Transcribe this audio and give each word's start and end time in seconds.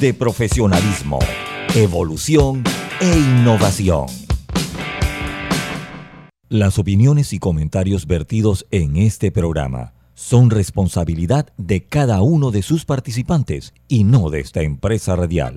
de 0.00 0.14
profesionalismo, 0.14 1.18
evolución 1.74 2.62
e 3.00 3.18
innovación. 3.18 4.06
Las 6.48 6.78
opiniones 6.78 7.32
y 7.32 7.38
comentarios 7.38 8.06
vertidos 8.06 8.66
en 8.70 8.96
este 8.96 9.30
programa 9.32 9.94
son 10.14 10.50
responsabilidad 10.50 11.52
de 11.58 11.84
cada 11.84 12.22
uno 12.22 12.50
de 12.50 12.62
sus 12.62 12.84
participantes 12.84 13.74
y 13.88 14.04
no 14.04 14.30
de 14.30 14.40
esta 14.40 14.62
empresa 14.62 15.16
radial. 15.16 15.56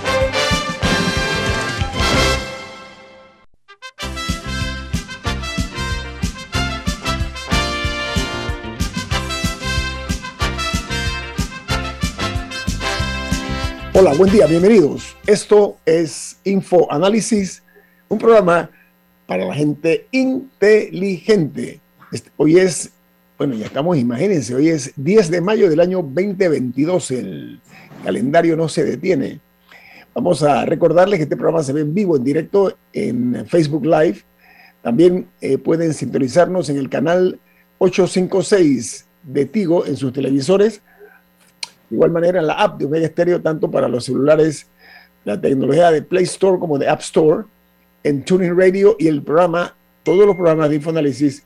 Hola, 13.93 14.13
buen 14.13 14.31
día, 14.31 14.47
bienvenidos. 14.47 15.17
Esto 15.27 15.77
es 15.85 16.39
Info 16.45 16.89
Análisis, 16.89 17.61
un 18.07 18.17
programa 18.17 18.71
para 19.27 19.43
la 19.43 19.53
gente 19.53 20.07
inteligente. 20.11 21.81
Este, 22.09 22.31
hoy 22.37 22.57
es, 22.57 22.93
bueno, 23.37 23.53
ya 23.53 23.65
estamos, 23.65 23.97
imagínense, 23.97 24.55
hoy 24.55 24.69
es 24.69 24.93
10 24.95 25.29
de 25.29 25.41
mayo 25.41 25.69
del 25.69 25.81
año 25.81 25.97
2022, 25.97 27.11
el 27.11 27.59
calendario 28.05 28.55
no 28.55 28.69
se 28.69 28.85
detiene. 28.85 29.41
Vamos 30.15 30.41
a 30.41 30.65
recordarles 30.65 31.17
que 31.19 31.23
este 31.23 31.35
programa 31.35 31.61
se 31.61 31.73
ve 31.73 31.81
en 31.81 31.93
vivo, 31.93 32.15
en 32.15 32.23
directo, 32.23 32.73
en 32.93 33.45
Facebook 33.45 33.85
Live. 33.85 34.21
También 34.81 35.27
eh, 35.41 35.57
pueden 35.57 35.93
sintonizarnos 35.93 36.69
en 36.69 36.77
el 36.77 36.87
canal 36.87 37.41
856 37.79 39.05
de 39.23 39.45
Tigo 39.47 39.85
en 39.85 39.97
sus 39.97 40.13
televisores 40.13 40.81
igual 41.91 42.11
manera, 42.11 42.41
la 42.41 42.53
app 42.53 42.79
de 42.79 42.85
Omega 42.85 43.07
Stereo, 43.07 43.41
tanto 43.41 43.69
para 43.69 43.87
los 43.87 44.05
celulares, 44.05 44.67
la 45.23 45.39
tecnología 45.39 45.91
de 45.91 46.01
Play 46.01 46.23
Store 46.23 46.57
como 46.57 46.79
de 46.79 46.87
App 46.87 47.01
Store, 47.01 47.43
en 48.03 48.25
Tuning 48.25 48.57
Radio 48.57 48.95
y 48.97 49.07
el 49.07 49.21
programa, 49.21 49.75
todos 50.03 50.25
los 50.25 50.35
programas 50.35 50.69
de 50.69 50.77
Infoanálisis 50.77 51.45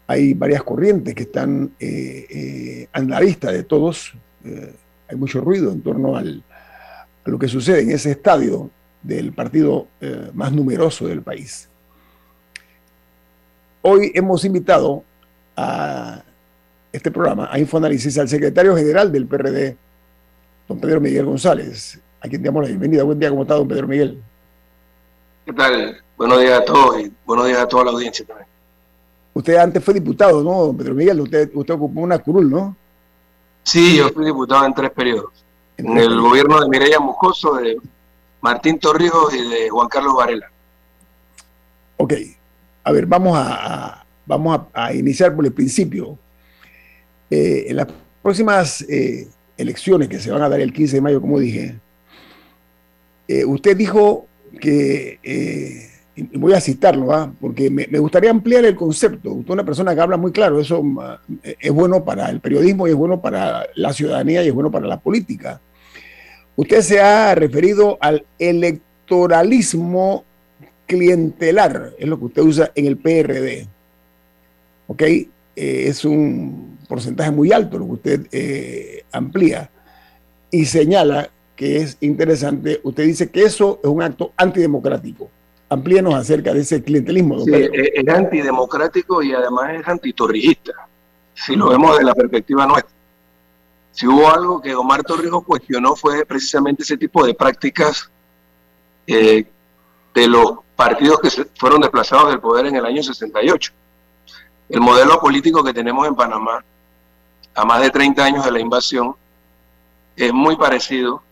Hay 0.09 0.35
varias 0.35 0.65
corrientes 0.65 1.15
que 1.15 1.23
están 1.23 1.71
eh, 1.79 2.27
eh, 2.29 2.89
a 2.93 3.01
la 3.01 3.21
vista 3.21 3.53
de 3.53 3.63
todos. 3.63 4.13
Eh, 4.45 4.75
hay 5.09 5.17
mucho 5.17 5.41
ruido 5.41 5.71
en 5.71 5.81
torno 5.81 6.17
a 6.17 6.25
lo 7.25 7.39
que 7.39 7.47
sucede 7.47 7.83
en 7.83 7.93
ese 7.93 8.11
estadio 8.11 8.69
del 9.03 9.33
partido 9.33 9.87
más 10.35 10.53
numeroso 10.53 11.07
del 11.07 11.23
país. 11.23 11.69
Hoy 13.83 14.13
hemos 14.15 14.45
invitado 14.45 15.05
a 15.57 16.23
este 16.93 17.11
programa, 17.11 17.49
a 17.51 17.59
Infoanálisis, 17.59 18.19
al 18.19 18.29
secretario 18.29 18.77
general 18.77 19.11
del 19.11 19.27
PRD, 19.27 19.77
don 20.69 20.81
Pedro 20.81 21.01
Miguel 21.01 21.25
González, 21.25 22.01
a 22.21 22.29
quien 22.29 22.43
damos 22.43 22.63
la 22.63 22.69
bienvenida. 22.69 23.05
Buen 23.05 23.19
día, 23.19 23.31
¿cómo 23.31 23.43
está, 23.43 23.55
don 23.55 23.69
Pedro 23.69 23.87
Miguel? 23.89 24.21
¿Qué 25.45 25.53
tal? 25.53 26.03
Buenos 26.17 26.41
días 26.41 26.61
a 26.61 26.65
todos 26.65 27.01
y 27.01 27.13
buenos 27.25 27.47
días 27.47 27.61
a 27.61 27.67
toda 27.67 27.85
la 27.85 27.91
audiencia 27.93 28.27
también. 28.27 28.47
Usted 29.33 29.57
antes 29.57 29.83
fue 29.83 29.95
diputado, 29.95 30.43
¿no, 30.43 30.77
Pedro 30.77 30.95
Miguel? 30.95 31.21
Usted, 31.21 31.51
usted 31.55 31.75
ocupó 31.75 32.01
una 32.01 32.19
curul, 32.19 32.51
¿no? 32.51 32.77
Sí, 33.63 33.97
yo 33.97 34.11
fui 34.11 34.27
diputado 34.27 34.67
en 34.67 34.75
tres 34.75 34.91
periodos. 34.91 35.45
En, 35.77 35.97
el 35.97 36.21
gobierno 36.21 36.61
de 36.61 36.69
Mireya 36.69 37.01
Moscoso, 37.01 37.55
de 37.55 37.79
Martín 38.43 38.79
Torrijos 38.79 39.35
y 39.35 39.49
de 39.49 39.71
Juan 39.71 39.89
Carlos 39.89 40.15
Varela. 40.15 40.51
Ok. 41.97 42.15
A 42.85 42.93
ver, 42.93 43.07
vamos 43.07 43.33
a, 43.37 44.05
vamos 44.27 44.61
a, 44.75 44.93
iniciar 44.93 45.35
por 45.35 45.47
el 45.47 45.53
principio. 45.53 46.19
Eh, 47.31 47.67
en 47.69 47.77
las 47.77 47.87
próximas 48.23 48.83
eh, 48.83 49.29
elecciones 49.57 50.09
que 50.09 50.19
se 50.19 50.31
van 50.31 50.43
a 50.43 50.49
dar 50.49 50.61
el 50.61 50.73
15 50.73 50.97
de 50.97 51.01
mayo, 51.01 51.21
como 51.21 51.39
dije, 51.39 51.79
eh, 53.29 53.45
usted 53.45 53.77
dijo 53.77 54.27
que, 54.59 55.19
eh, 55.23 55.91
y 56.17 56.39
voy 56.39 56.53
a 56.53 56.61
citarlo, 56.61 57.13
¿ah? 57.13 57.33
porque 57.41 57.71
me, 57.71 57.87
gustaría 57.99 58.31
ampliar 58.31 58.65
el 58.65 58.77
concepto. 58.77 59.33
Usted 59.33 59.51
es 59.51 59.55
una 59.55 59.65
persona 59.65 59.95
que 59.95 60.01
habla 60.01 60.17
muy 60.17 60.33
claro, 60.33 60.61
eso 60.61 60.83
es 61.43 61.71
bueno 61.73 62.05
para 62.05 62.29
el 62.31 62.41
periodismo 62.41 62.87
y 62.87 62.91
es 62.91 62.97
bueno 62.97 63.21
para 63.21 63.67
la 63.75 63.93
ciudadanía 63.93 64.43
y 64.43 64.49
es 64.49 64.55
bueno 64.55 64.71
para 64.71 64.87
la 64.87 64.99
política. 64.99 65.61
Usted 66.57 66.83
se 66.83 67.01
ha 67.01 67.35
referido 67.35 67.97
al 68.01 68.25
electoralismo 68.39 70.25
clientelar, 70.87 71.93
es 71.99 72.09
lo 72.09 72.19
que 72.19 72.25
usted 72.27 72.43
usa 72.43 72.73
en 72.75 72.87
el 72.87 72.97
PRD. 72.97 73.67
¿Ok? 74.89 75.03
Eh, 75.03 75.27
es 75.57 76.05
un 76.05 76.79
porcentaje 76.89 77.31
muy 77.31 77.53
alto 77.53 77.79
lo 77.79 77.87
que 77.87 77.93
usted 77.93 78.27
eh, 78.33 79.05
amplía 79.13 79.71
y 80.51 80.65
señala 80.65 81.31
que 81.61 81.77
es 81.77 81.99
interesante. 82.01 82.81
Usted 82.85 83.05
dice 83.05 83.31
que 83.31 83.43
eso 83.43 83.81
es 83.83 83.91
un 83.91 84.03
acto 84.03 84.33
antidemocrático. 84.35 85.29
Amplíenos 85.69 86.15
acerca 86.15 86.55
de 86.55 86.61
ese 86.61 86.83
clientelismo. 86.83 87.41
sí, 87.41 87.53
es 87.53 88.09
antidemocrático 88.09 89.23
y 89.23 89.35
además 89.35 89.75
es 89.75 89.87
antitorrijista, 89.87 90.73
si 91.35 91.57
lo 91.57 91.69
vemos 91.69 91.99
de 91.99 92.05
la 92.05 92.15
perspectiva 92.15 92.67
nuestra. 92.67 92.91
Si 93.93 94.07
hubo 94.07 94.31
algo 94.31 94.63
que 94.63 94.75
Omar 94.75 95.03
Torrijos 95.03 95.45
cuestionó 95.45 95.95
fue 95.97 96.25
precisamente 96.25 96.83
ese 96.83 96.97
tipo 96.97 97.27
de 97.27 97.35
prácticas 97.35 98.11
eh, 99.07 99.45
de 100.15 100.29
los 100.29 100.61
partidos 100.75 101.21
que 101.21 101.29
fueron 101.59 101.83
desplazados 101.83 102.31
del 102.31 102.41
poder 102.41 102.69
en 102.69 102.77
el 102.77 102.87
año 102.87 103.03
68. 103.03 103.71
El 104.71 104.81
modelo 104.81 105.21
político 105.21 105.63
que 105.63 105.75
tenemos 105.75 106.09
en 106.09 106.15
Panamá, 106.15 106.65
a 107.55 107.65
más 107.67 107.83
de 107.83 107.91
30 107.91 108.25
años 108.25 108.47
de 108.47 108.51
la 108.51 108.61
invasión, 108.61 109.15
es 110.17 110.33
muy 110.33 110.57
parecido 110.57 111.23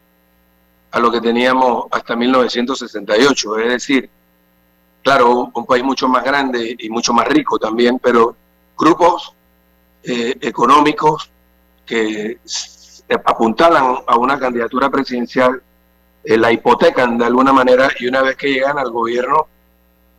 a 0.91 0.99
lo 0.99 1.11
que 1.11 1.21
teníamos 1.21 1.87
hasta 1.91 2.17
1968. 2.17 3.59
Es 3.59 3.69
decir, 3.69 4.11
claro, 5.03 5.51
un, 5.53 5.67
país 5.67 5.85
mucho 5.85 6.09
más 6.09 6.25
grande 6.25 6.77
y 6.79 6.89
mucho 6.89 7.13
más 7.13 7.29
rico 7.29 7.59
también, 7.59 7.99
pero 7.99 8.37
grupos 8.77 9.35
eh, 10.03 10.37
económicos 10.41 11.31
que 11.85 12.39
apuntalan 13.25 13.99
a 14.07 14.17
una 14.17 14.39
candidatura 14.39 14.91
presidencial, 14.91 15.63
eh, 16.25 16.37
la 16.37 16.53
hipotecan 16.53 17.17
de 17.17 17.25
alguna 17.25 17.53
manera 17.53 17.89
y 17.99 18.07
una 18.07 18.23
vez 18.23 18.37
que 18.37 18.53
llegan 18.53 18.79
al 18.79 18.91
gobierno, 18.91 19.47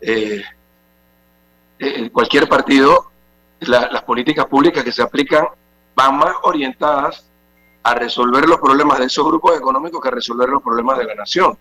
eh, 0.02 0.42
cualquier 2.12 2.50
partido, 2.50 3.12
las 3.62 4.02
políticas 4.04 4.46
públicas 4.46 4.84
que 4.84 4.92
se 4.92 5.02
aplican 5.02 5.46
van 5.96 6.18
más 6.18 6.34
orientadas 6.44 7.29
a 7.84 7.96
resolver 7.96 8.48
los 8.48 8.60
problemas 8.60 9.00
de 9.00 9.06
esos 9.06 9.26
grupos 9.26 9.58
económicos 9.58 10.02
que 10.02 10.08
a 10.10 10.12
resolver 10.12 10.50
los 10.50 10.62
problemas 10.62 10.98
de 10.98 11.06
la 11.06 11.16
nación. 11.16 11.58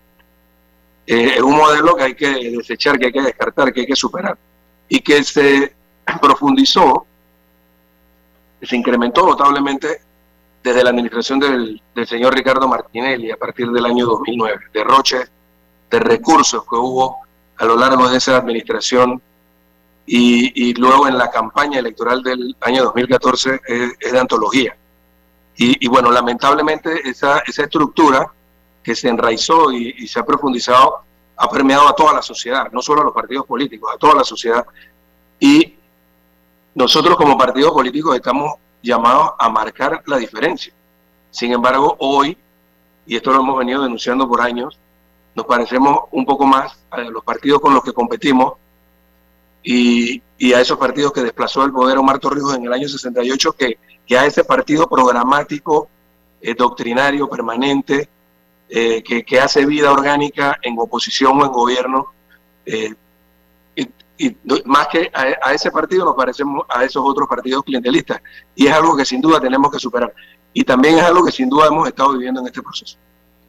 Eh, 1.07 1.35
es 1.37 1.43
un 1.43 1.57
modelo 1.57 1.97
que 1.97 2.03
hay 2.03 2.15
que 2.15 2.29
desechar, 2.57 2.99
que 2.99 3.07
hay 3.07 3.13
que 3.13 3.23
descartar, 3.23 3.73
que 3.73 3.81
hay 3.81 3.87
que 3.87 3.97
superar. 3.97 4.37
Y 4.89 5.01
que 5.01 5.23
se 5.25 5.75
profundizó, 6.21 7.07
se 8.61 8.77
incrementó 8.77 9.27
notablemente 9.27 10.03
desde 10.63 10.85
la 10.85 10.91
administración 10.91 11.39
del, 11.39 11.81
señor 12.07 12.35
Ricardo 12.35 12.69
Martinelli 12.69 13.31
a 13.31 13.37
partir 13.37 13.71
del 13.71 13.87
año 13.87 14.07
2009, 14.07 14.59
derroche 14.73 15.19
de 15.91 15.99
recursos 16.01 16.63
que 16.65 16.77
hubo 16.77 17.19
a 17.57 17.65
lo 17.65 17.77
largo 17.77 18.09
de 18.09 18.19
esa 18.19 18.37
administración 18.37 19.21
y, 20.05 20.75
luego 20.75 21.07
en 21.07 21.19
la 21.19 21.31
campaña 21.31 21.79
electoral 21.79 22.23
del 22.23 22.57
año 22.61 22.85
2014 22.85 23.61
es, 23.67 24.13
de 24.13 24.19
antología. 24.19 24.77
Y, 25.61 25.89
bueno, 25.89 26.13
lamentablemente 26.13 27.09
esa, 27.09 27.41
esa 27.41 27.65
estructura 27.65 28.33
que 28.81 28.95
se 28.95 29.09
enraizó 29.09 29.73
y, 29.73 30.07
se 30.07 30.21
ha 30.21 30.25
profundizado 30.25 31.01
ha 31.37 31.49
permeado 31.51 31.89
a 31.89 31.97
toda 31.97 32.15
la 32.15 32.23
sociedad, 32.23 32.71
no 32.71 32.81
solo 32.81 33.01
a 33.01 33.05
los 33.05 33.13
partidos 33.13 33.45
políticos, 33.45 33.91
a 33.93 33.99
toda 33.99 34.15
la 34.15 34.25
sociedad. 34.25 34.65
Y 35.41 35.75
nosotros 36.77 37.17
como 37.17 37.37
partidos 37.37 37.73
políticos 37.73 38.15
estamos 38.15 38.55
llamados 38.83 39.33
a 39.37 39.49
marcar 39.49 40.01
la 40.07 40.17
diferencia. 40.17 40.73
Sin 41.33 41.53
embargo, 41.53 41.97
hoy, 41.99 42.39
y 43.05 43.17
esto 43.17 43.33
lo 43.33 43.41
hemos 43.41 43.59
venido 43.59 43.83
denunciando 43.83 44.29
por 44.29 44.41
años, 44.41 44.79
nos 45.35 45.45
parecemos 45.45 46.03
un 46.13 46.25
poco 46.25 46.47
más 46.47 46.79
a 46.91 47.01
los 47.01 47.25
partidos 47.25 47.61
con 47.61 47.75
los 47.75 47.83
que 47.83 47.93
competimos 47.93 48.55
y, 49.63 50.23
a 50.55 50.61
esos 50.61 50.79
partidos 50.79 51.13
que 51.13 51.23
desplazó 51.23 51.65
el 51.65 51.73
poder 51.73 51.99
Omar 51.99 52.21
Torrijos 52.21 52.55
en 52.55 52.65
el 52.65 52.73
año 52.73 52.89
68, 52.89 53.53
que, 53.53 53.79
que 54.09 54.17
a 54.17 54.25
ese 54.25 54.43
partido 54.43 54.89
programático, 54.89 55.89
eh, 56.41 56.55
doctrinario, 56.55 57.29
permanente, 57.29 58.09
eh, 58.71 59.03
que, 59.03 59.41
hace 59.41 59.67
vida 59.67 59.93
orgánica 59.93 60.59
en 60.63 60.79
oposición 60.79 61.41
o 61.41 61.45
en 61.45 61.53
gobierno. 61.53 62.07
Eh, 62.65 62.95
y, 64.21 64.37
más 64.65 64.89
que 64.89 65.13
a, 65.15 65.53
ese 65.55 65.71
partido 65.71 66.05
nos 66.05 66.17
parecemos 66.17 66.65
a 66.69 66.85
esos 66.85 67.03
otros 67.05 67.29
partidos 67.29 67.63
clientelistas. 67.63 68.21
Y 68.57 68.67
es 68.67 68.73
algo 68.73 68.97
que 68.97 69.05
sin 69.05 69.21
duda 69.21 69.41
tenemos 69.41 69.71
que 69.71 69.79
superar. 69.79 70.13
Y 70.53 70.65
también 70.65 70.97
es 70.97 71.05
algo 71.05 71.25
que 71.25 71.31
sin 71.31 71.49
duda 71.49 71.67
hemos 71.69 71.87
estado 71.87 72.15
viviendo 72.15 72.41
en 72.41 72.47
este 72.47 72.63
proceso. 72.63 72.97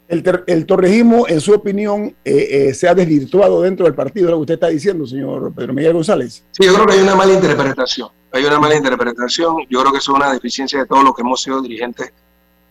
El, 0.10 0.44
el 0.46 0.66
torrejismo, 0.66 1.28
en 1.28 1.40
su 1.40 1.54
opinión, 1.54 2.16
eh, 2.26 2.74
se 2.74 2.88
ha 2.88 2.94
desvirtuado 2.94 3.62
dentro 3.62 3.86
del 3.86 3.96
partido, 3.96 4.30
lo 4.30 4.38
que 4.38 4.42
usted 4.42 4.54
está 4.56 4.68
diciendo, 4.68 5.08
señor 5.08 5.54
Pedro 5.54 5.74
Miguel 5.74 5.94
González. 5.94 6.46
Sí, 6.52 6.66
yo 6.66 6.74
creo 6.74 6.86
que 6.86 6.94
hay 6.94 7.00
una 7.00 7.16
mala 7.16 7.34
interpretación. 7.34 8.10
Hay 8.32 8.46
una 8.46 8.60
mala 8.60 8.76
interpretación. 8.76 9.66
Yo 9.70 9.82
creo 9.82 9.92
que 9.92 9.98
eso 9.98 10.12
es 10.12 10.18
una 10.18 10.32
deficiencia 10.32 10.80
de 10.80 10.86
todos 10.86 11.04
los 11.04 11.16
que 11.16 11.22
hemos 11.22 11.42
sido 11.42 11.62
dirigentes 11.62 12.12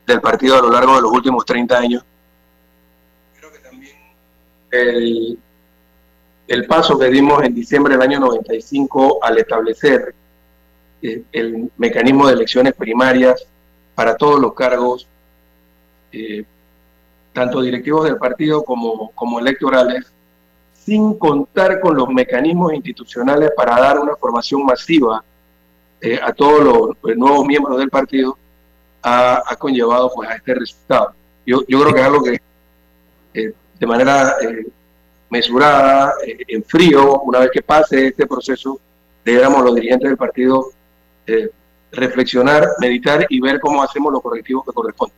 del 0.07 0.21
partido 0.21 0.57
a 0.57 0.63
lo 0.63 0.71
largo 0.71 0.97
de 0.97 1.03
los 1.03 1.13
últimos 1.13 1.45
30 1.45 1.79
años 1.79 2.05
el, 4.71 5.39
el 6.47 6.67
paso 6.67 6.99
que 6.99 7.09
dimos 7.09 7.43
en 7.43 7.55
diciembre 7.55 7.95
del 7.95 8.03
año 8.03 8.21
95 8.21 9.19
al 9.23 9.39
establecer 9.39 10.15
eh, 11.03 11.23
el 11.33 11.71
mecanismo 11.77 12.27
de 12.27 12.35
elecciones 12.35 12.75
primarias 12.75 13.47
para 13.95 14.17
todos 14.17 14.41
los 14.41 14.55
cargos, 14.55 15.09
eh, 16.13 16.45
tanto 17.33 17.61
directivos 17.61 18.05
del 18.05 18.17
partido 18.17 18.63
como, 18.63 19.11
como 19.13 19.39
electorales, 19.39 20.13
sin 20.75 21.19
contar 21.19 21.81
con 21.81 21.97
los 21.97 22.09
mecanismos 22.09 22.73
institucionales 22.73 23.51
para 23.57 23.79
dar 23.79 23.99
una 23.99 24.17
formación 24.17 24.65
masiva 24.65 25.23
eh, 26.01 26.19
a 26.23 26.33
todos 26.33 26.97
los, 27.03 27.17
nuevos 27.17 27.47
miembros 27.47 27.79
del 27.79 27.91
partido, 27.91 28.37
ha, 29.03 29.57
conllevado 29.59 30.11
pues, 30.15 30.29
a 30.29 30.35
este 30.35 30.55
resultado. 30.55 31.13
Yo, 31.47 31.63
yo 31.67 31.81
creo 31.81 31.95
que 31.95 32.01
es 32.01 32.07
algo 32.07 32.23
que 32.23 32.41
de 33.79 33.87
manera 33.87 34.35
eh, 34.43 34.67
mesurada, 35.31 36.15
eh, 36.27 36.39
en 36.49 36.65
frío, 36.65 37.21
una 37.21 37.41
vez 37.41 37.51
que 37.53 37.63
pase 37.63 38.09
este 38.09 38.27
proceso, 38.27 38.81
deberíamos 39.25 39.65
los 39.65 39.75
dirigentes 39.75 40.09
del 40.09 40.19
partido 40.19 40.67
eh, 41.27 41.51
reflexionar, 41.93 42.67
meditar 42.81 43.27
y 43.29 43.41
ver 43.41 43.61
cómo 43.61 43.83
hacemos 43.83 44.13
los 44.13 44.23
correctivos 44.23 44.65
que 44.65 44.73
corresponden. 44.73 45.17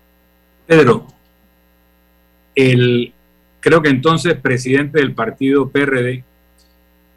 Pedro, 0.67 1.07
el, 2.55 3.13
creo 3.61 3.83
que 3.83 3.89
entonces 3.89 4.35
presidente 4.35 4.99
del 4.99 5.15
partido 5.15 5.69
PRD, 5.69 6.25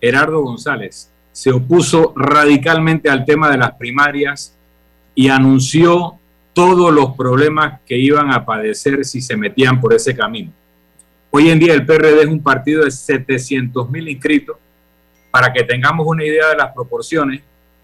Gerardo 0.02 0.42
González, 0.42 1.10
se 1.34 1.52
opuso 1.52 2.14
radicalmente 2.16 3.10
al 3.10 3.26
tema 3.26 3.50
de 3.50 3.58
las 3.58 3.74
primarias 3.74 4.56
y 5.16 5.28
anunció 5.28 6.14
todos 6.54 6.94
los 6.94 7.16
problemas 7.18 7.82
que 7.86 7.98
iban 7.98 8.32
a 8.32 8.46
padecer 8.46 9.04
si 9.04 9.20
se 9.20 9.36
metían 9.36 9.82
por 9.82 9.94
ese 9.94 10.16
camino. 10.16 10.52
Hoy 11.32 11.50
en 11.50 11.58
día 11.58 11.74
el 11.74 11.86
PRD 11.86 12.22
es 12.22 12.28
un 12.28 12.44
partido 12.44 12.86
de 12.86 12.92
700 12.92 13.90
mil 13.90 14.08
inscritos. 14.08 14.58
Para 15.32 15.52
que 15.52 15.64
tengamos 15.64 16.06
una 16.06 16.24
idea 16.24 16.50
de 16.50 16.58
las 16.58 16.72
proporciones, 16.72 17.42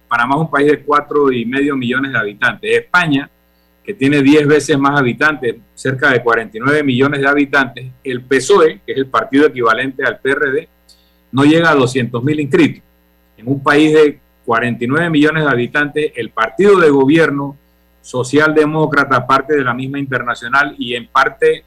Panamá 0.07 0.35
es 0.35 0.41
un 0.41 0.51
país 0.51 0.69
de 0.69 0.83
cuatro 0.83 1.31
y 1.31 1.45
medio 1.45 1.75
millones 1.75 2.11
de 2.11 2.19
habitantes. 2.19 2.77
España, 2.77 3.27
que 3.83 3.95
tiene 3.95 4.21
10 4.21 4.47
veces 4.47 4.77
más 4.77 4.99
habitantes, 4.99 5.55
cerca 5.73 6.11
de 6.11 6.21
49 6.21 6.83
millones 6.83 7.21
de 7.21 7.27
habitantes, 7.27 7.87
el 8.03 8.21
PSOE, 8.21 8.81
que 8.85 8.91
es 8.91 8.97
el 8.99 9.07
partido 9.07 9.47
equivalente 9.47 10.05
al 10.05 10.19
PRD, 10.19 10.69
no 11.31 11.43
llega 11.43 11.71
a 11.71 11.75
200 11.75 12.23
mil 12.23 12.39
inscritos. 12.39 12.83
En 13.39 13.47
un 13.47 13.63
país 13.63 13.93
de 13.93 14.19
49 14.45 15.09
millones 15.09 15.45
de 15.45 15.49
habitantes, 15.49 16.11
el 16.15 16.29
partido 16.29 16.77
de 16.77 16.89
gobierno 16.89 17.55
socialdemócrata, 18.01 19.25
parte 19.25 19.55
de 19.55 19.63
la 19.63 19.73
misma 19.73 19.97
internacional 19.97 20.75
y 20.77 20.93
en 20.95 21.07
parte 21.07 21.63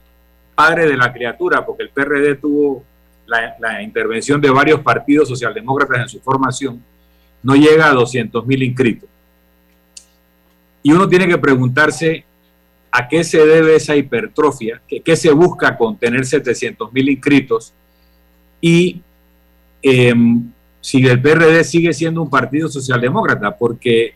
padre 0.53 0.85
de 0.85 0.95
la 0.95 1.11
criatura, 1.11 1.65
porque 1.65 1.83
el 1.83 1.89
PRD 1.89 2.35
tuvo 2.35 2.83
la, 3.25 3.81
intervención 3.81 4.39
de 4.39 4.51
varios 4.51 4.81
partidos 4.81 5.29
socialdemócratas 5.29 6.01
en 6.01 6.09
su 6.09 6.19
formación, 6.19 6.83
no 7.41 7.55
llega 7.55 7.89
a 7.89 7.93
200 7.93 8.45
mil 8.45 8.61
inscritos. 8.61 9.09
Y 10.83 10.91
uno 10.91 11.07
tiene 11.09 11.27
que 11.27 11.37
preguntarse 11.39 12.23
a 12.91 13.07
qué 13.07 13.23
se 13.23 13.43
debe 13.45 13.77
esa 13.77 13.95
hipertrofia, 13.95 14.79
qué, 14.87 15.15
se 15.15 15.31
busca 15.31 15.75
con 15.75 15.97
tener 15.97 16.23
700 16.23 16.93
mil 16.93 17.09
inscritos 17.09 17.73
y 18.61 19.01
em, 19.81 20.51
si 20.83 21.05
el 21.07 21.21
PRD 21.21 21.63
sigue 21.63 21.93
siendo 21.93 22.21
un 22.21 22.29
partido 22.29 22.67
socialdemócrata, 22.67 23.57
porque 23.57 24.13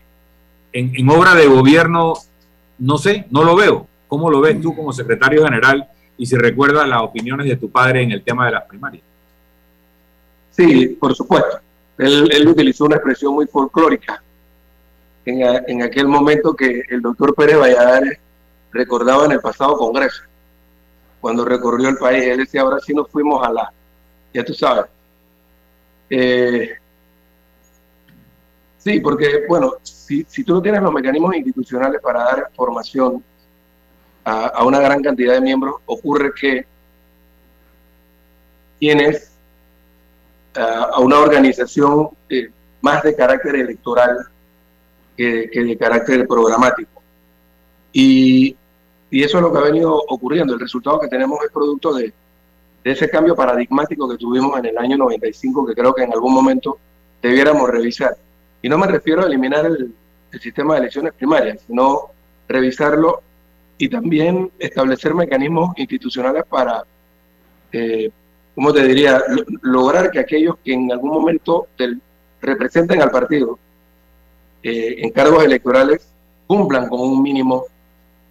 en, 0.72 0.92
en 0.94 1.08
obra 1.08 1.34
de 1.34 1.46
gobierno, 1.46 2.14
no 2.78 2.98
sé, 2.98 3.26
no 3.30 3.42
lo 3.42 3.56
veo. 3.56 3.88
¿Cómo 4.06 4.30
lo 4.30 4.40
ves 4.40 4.60
tú 4.60 4.76
como 4.76 4.92
secretario 4.92 5.44
general 5.44 5.88
y 6.18 6.26
si 6.26 6.36
recuerdas 6.36 6.86
las 6.86 7.00
opiniones 7.00 7.46
de 7.46 7.56
tu 7.56 7.70
padre 7.70 8.02
en 8.02 8.10
el 8.10 8.22
tema 8.22 8.44
de 8.46 8.52
las 8.52 8.64
primarias. 8.64 9.04
Sí, 10.50 10.88
por 11.00 11.14
supuesto. 11.14 11.60
Él, 11.96 12.46
utilizó 12.48 12.84
una 12.84 12.96
expresión 12.96 13.34
muy 13.34 13.46
folclórica 13.46 14.22
en, 15.24 15.82
aquel 15.82 16.08
momento 16.08 16.54
que 16.54 16.82
el 16.88 17.02
doctor 17.02 17.34
Pérez 17.34 17.58
Valladares 17.58 18.18
recordaba 18.72 19.26
en 19.26 19.32
el 19.32 19.40
pasado 19.40 19.76
Congreso, 19.76 20.22
cuando 21.20 21.44
recorrió 21.44 21.88
el 21.88 21.96
país. 21.96 22.24
Él 22.24 22.38
decía, 22.38 22.62
ahora 22.62 22.78
sí 22.80 22.92
nos 22.94 23.08
fuimos 23.10 23.46
a 23.46 23.52
la, 23.52 23.72
ya 24.32 24.44
tú 24.44 24.54
sabes. 24.54 24.86
Eh, 26.10 26.70
sí, 28.78 29.00
porque, 29.00 29.44
bueno, 29.48 29.74
si, 29.82 30.24
tú 30.44 30.54
no 30.54 30.62
tienes 30.62 30.82
los 30.82 30.92
mecanismos 30.92 31.34
institucionales 31.36 32.00
para 32.00 32.24
dar 32.24 32.50
formación 32.54 33.22
a, 34.24 34.64
una 34.64 34.80
gran 34.80 35.02
cantidad 35.02 35.34
de 35.34 35.40
miembros, 35.40 35.76
ocurre 35.86 36.32
que 36.38 36.66
tienes 38.78 39.32
a 40.54 41.00
una 41.00 41.20
organización 41.20 42.08
eh, 42.28 42.50
más 42.80 43.02
de 43.02 43.14
carácter 43.14 43.54
electoral 43.56 44.26
que, 45.16 45.50
de 45.52 45.76
carácter 45.78 46.26
programático. 46.26 47.02
Y, 47.92 48.56
y, 49.10 49.22
eso 49.22 49.38
es 49.38 49.42
lo 49.42 49.52
que 49.52 49.58
ha 49.58 49.62
venido 49.62 49.94
ocurriendo. 50.08 50.54
El 50.54 50.60
resultado 50.60 51.00
que 51.00 51.08
tenemos 51.08 51.38
es 51.44 51.50
producto 51.50 51.94
de, 51.94 52.12
de, 52.84 52.90
ese 52.90 53.08
cambio 53.08 53.34
paradigmático 53.34 54.08
que 54.08 54.16
tuvimos 54.16 54.58
en 54.58 54.66
el 54.66 54.78
año 54.78 54.96
95, 54.96 55.66
que 55.66 55.74
creo 55.74 55.94
que 55.94 56.02
en 56.02 56.12
algún 56.12 56.34
momento 56.34 56.78
debiéramos 57.22 57.68
revisar. 57.68 58.16
Y 58.62 58.68
no 58.68 58.78
me 58.78 58.86
refiero 58.86 59.22
a 59.22 59.26
eliminar 59.26 59.66
el, 59.66 59.94
el 60.32 60.40
sistema 60.40 60.74
de 60.74 60.80
elecciones 60.80 61.12
primarias, 61.14 61.62
sino 61.66 62.10
revisarlo 62.48 63.22
y 63.78 63.88
también 63.88 64.50
establecer 64.58 65.14
mecanismos 65.14 65.72
institucionales 65.76 66.44
para, 66.48 66.82
eh, 67.72 68.10
¿cómo 68.54 68.72
te 68.72 68.84
diría?, 68.84 69.22
lograr 69.62 70.10
que 70.10 70.18
aquellos 70.18 70.56
que 70.64 70.72
en 70.72 70.90
algún 70.90 71.10
momento 71.10 71.68
representen 72.40 73.00
al 73.00 73.10
partido 73.10 73.58
eh, 74.62 74.96
en 74.98 75.10
cargos 75.10 75.44
electorales 75.44 76.08
cumplan 76.46 76.88
con 76.88 77.00
un 77.00 77.22
mínimo 77.22 77.66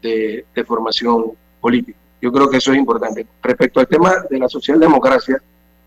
de, 0.01 0.45
formación 0.65 1.31
política. 1.61 1.97
Yo 2.21 2.31
creo 2.31 2.49
que 2.49 2.57
eso 2.57 2.71
es 2.71 2.77
importante. 2.77 3.27
Respecto 3.41 3.79
al 3.79 3.87
tema 3.87 4.13
de 4.29 4.39
la 4.39 4.49
socialdemocracia, 4.49 5.41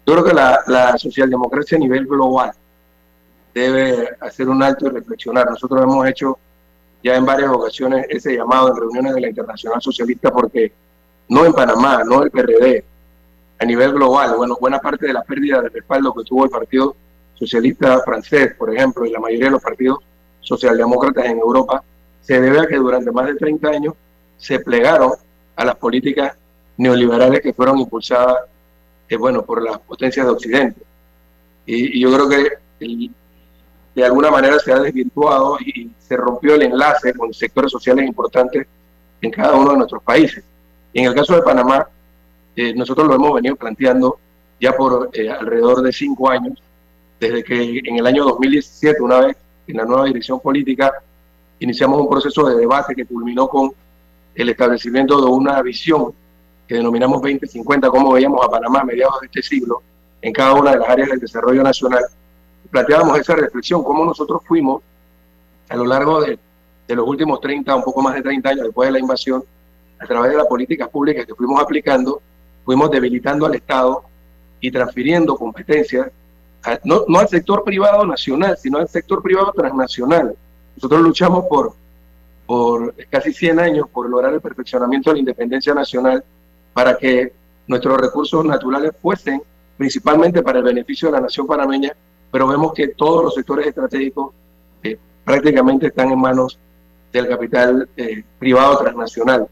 yo 0.06 0.12
creo 0.14 0.24
que 0.24 0.34
la, 0.34 0.60
la 0.66 0.96
socialdemocracia 0.98 1.76
a 1.76 1.80
nivel 1.80 2.06
global 2.06 2.52
debe 3.54 4.10
hacer 4.20 4.48
un 4.48 4.62
alto 4.62 4.86
y 4.86 4.90
reflexionar. 4.90 5.50
Nosotros 5.50 5.82
hemos 5.82 6.06
hecho 6.06 6.38
ya 7.02 7.16
en 7.16 7.24
varias 7.24 7.50
ocasiones 7.50 8.06
ese 8.08 8.36
llamado 8.36 8.68
en 8.68 8.76
reuniones 8.76 9.14
de 9.14 9.20
la 9.20 9.28
Internacional 9.28 9.80
Socialista 9.80 10.30
porque 10.30 10.72
no 11.28 11.44
en 11.44 11.52
Panamá, 11.52 12.02
no 12.04 12.22
el 12.22 12.30
PRD, 12.30 12.84
a 13.58 13.64
nivel 13.64 13.92
global, 13.92 14.36
bueno, 14.36 14.56
buena 14.60 14.78
parte 14.78 15.06
de 15.06 15.12
la 15.12 15.22
pérdida 15.22 15.60
de 15.60 15.68
respaldo 15.68 16.14
que 16.14 16.24
tuvo 16.24 16.44
el 16.44 16.50
Partido 16.50 16.96
Socialista 17.34 18.00
francés, 18.00 18.54
por 18.54 18.74
ejemplo, 18.74 19.04
y 19.04 19.10
la 19.10 19.20
mayoría 19.20 19.46
de 19.46 19.52
los 19.52 19.62
partidos 19.62 19.98
socialdemócratas 20.40 21.26
en 21.26 21.38
Europa, 21.38 21.82
se 22.22 22.40
debe 22.40 22.60
a 22.60 22.66
que 22.66 22.76
durante 22.76 23.12
más 23.12 23.26
de 23.26 23.34
30 23.34 23.68
años 23.68 23.94
se 24.38 24.60
plegaron 24.60 25.12
a 25.60 25.64
las 25.66 25.76
políticas 25.76 26.34
neoliberales 26.78 27.42
que 27.42 27.52
fueron 27.52 27.78
impulsadas 27.78 28.46
eh, 29.10 29.16
bueno, 29.16 29.44
por 29.44 29.62
las 29.62 29.78
potencias 29.80 30.24
de 30.24 30.32
Occidente. 30.32 30.80
Y, 31.66 32.00
yo 32.00 32.10
creo 32.10 32.28
que 32.30 33.10
de 33.94 34.04
alguna 34.04 34.30
manera 34.30 34.58
se 34.58 34.72
ha 34.72 34.78
desvirtuado 34.78 35.58
y 35.60 35.90
se 35.98 36.16
rompió 36.16 36.54
el 36.54 36.62
enlace 36.62 37.12
con 37.12 37.34
sectores 37.34 37.70
sociales 37.70 38.06
importantes 38.06 38.66
en 39.20 39.30
cada 39.30 39.54
uno 39.54 39.72
de 39.72 39.76
nuestros 39.76 40.02
países. 40.02 40.42
Y 40.94 41.00
en 41.00 41.08
el 41.08 41.14
caso 41.14 41.34
de 41.34 41.42
Panamá, 41.42 41.86
eh, 42.56 42.72
nosotros 42.74 43.06
lo 43.06 43.16
hemos 43.16 43.34
venido 43.34 43.54
planteando 43.54 44.18
ya 44.58 44.72
por 44.72 45.10
eh, 45.12 45.28
alrededor 45.28 45.82
de 45.82 45.92
cinco 45.92 46.30
años, 46.30 46.54
desde 47.20 47.44
que 47.44 47.82
en 47.84 47.98
el 47.98 48.06
año 48.06 48.24
2017, 48.24 49.02
una 49.02 49.20
vez 49.20 49.36
en 49.66 49.76
la 49.76 49.84
nueva 49.84 50.06
dirección 50.06 50.40
política, 50.40 50.90
iniciamos 51.58 52.00
un 52.00 52.08
proceso 52.08 52.48
de 52.48 52.56
debate 52.56 52.94
que 52.94 53.04
culminó 53.04 53.46
con 53.46 53.72
el 54.34 54.48
establecimiento 54.48 55.20
de 55.20 55.26
una 55.26 55.60
visión 55.62 56.12
que 56.66 56.76
denominamos 56.76 57.20
2050, 57.20 57.90
como 57.90 58.12
veíamos 58.12 58.46
a 58.46 58.48
Panamá 58.48 58.80
a 58.80 58.84
mediados 58.84 59.20
de 59.20 59.26
este 59.26 59.42
siglo, 59.42 59.82
en 60.22 60.32
cada 60.32 60.54
una 60.54 60.72
de 60.72 60.78
las 60.78 60.88
áreas 60.88 61.08
del 61.08 61.18
desarrollo 61.18 61.62
nacional. 61.62 62.04
Planteábamos 62.70 63.18
esa 63.18 63.34
reflexión, 63.34 63.82
cómo 63.82 64.04
nosotros 64.04 64.42
fuimos 64.46 64.82
a 65.68 65.76
lo 65.76 65.84
largo 65.84 66.20
de, 66.20 66.38
los 66.88 67.06
últimos 67.06 67.40
30, 67.40 67.74
un 67.74 67.82
poco 67.82 68.02
más 68.02 68.14
de 68.14 68.22
30 68.22 68.48
años 68.48 68.64
después 68.66 68.88
de 68.88 68.92
la 68.92 68.98
invasión, 68.98 69.44
a 69.98 70.06
través 70.06 70.32
de 70.32 70.36
las 70.36 70.46
políticas 70.46 70.88
públicas 70.88 71.26
que 71.26 71.34
fuimos 71.34 71.60
aplicando, 71.60 72.20
fuimos 72.64 72.90
debilitando 72.90 73.46
al 73.46 73.54
Estado 73.54 74.04
y 74.60 74.70
transfiriendo 74.70 75.36
competencias, 75.36 76.10
no, 76.84 77.04
no 77.06 77.18
al 77.18 77.28
sector 77.28 77.64
privado 77.64 78.04
nacional, 78.06 78.56
sino 78.58 78.78
al 78.78 78.88
sector 78.88 79.22
privado 79.22 79.52
transnacional. 79.52 80.34
Nosotros 80.76 81.00
luchamos 81.00 81.46
por, 81.46 81.74
por 82.50 82.96
casi 83.08 83.32
100 83.32 83.60
años 83.60 83.86
por 83.92 84.10
lograr 84.10 84.34
el 84.34 84.40
perfeccionamiento 84.40 85.10
de 85.10 85.14
la 85.14 85.20
independencia 85.20 85.72
nacional 85.72 86.24
para 86.72 86.98
que 86.98 87.32
nuestros 87.68 87.96
recursos 88.00 88.44
naturales 88.44 88.90
fuesen 89.00 89.40
principalmente 89.76 90.42
para 90.42 90.58
el 90.58 90.64
beneficio 90.64 91.06
de 91.06 91.12
la 91.12 91.20
nación 91.20 91.46
panameña, 91.46 91.92
pero 92.28 92.48
vemos 92.48 92.72
que 92.72 92.88
todos 92.88 93.22
los 93.22 93.34
sectores 93.34 93.68
estratégicos 93.68 94.32
eh, 94.82 94.98
prácticamente 95.24 95.86
están 95.86 96.10
en 96.10 96.18
manos 96.18 96.58
del 97.12 97.28
capital 97.28 97.88
eh, 97.96 98.24
privado 98.40 98.78
transnacional. 98.78 99.46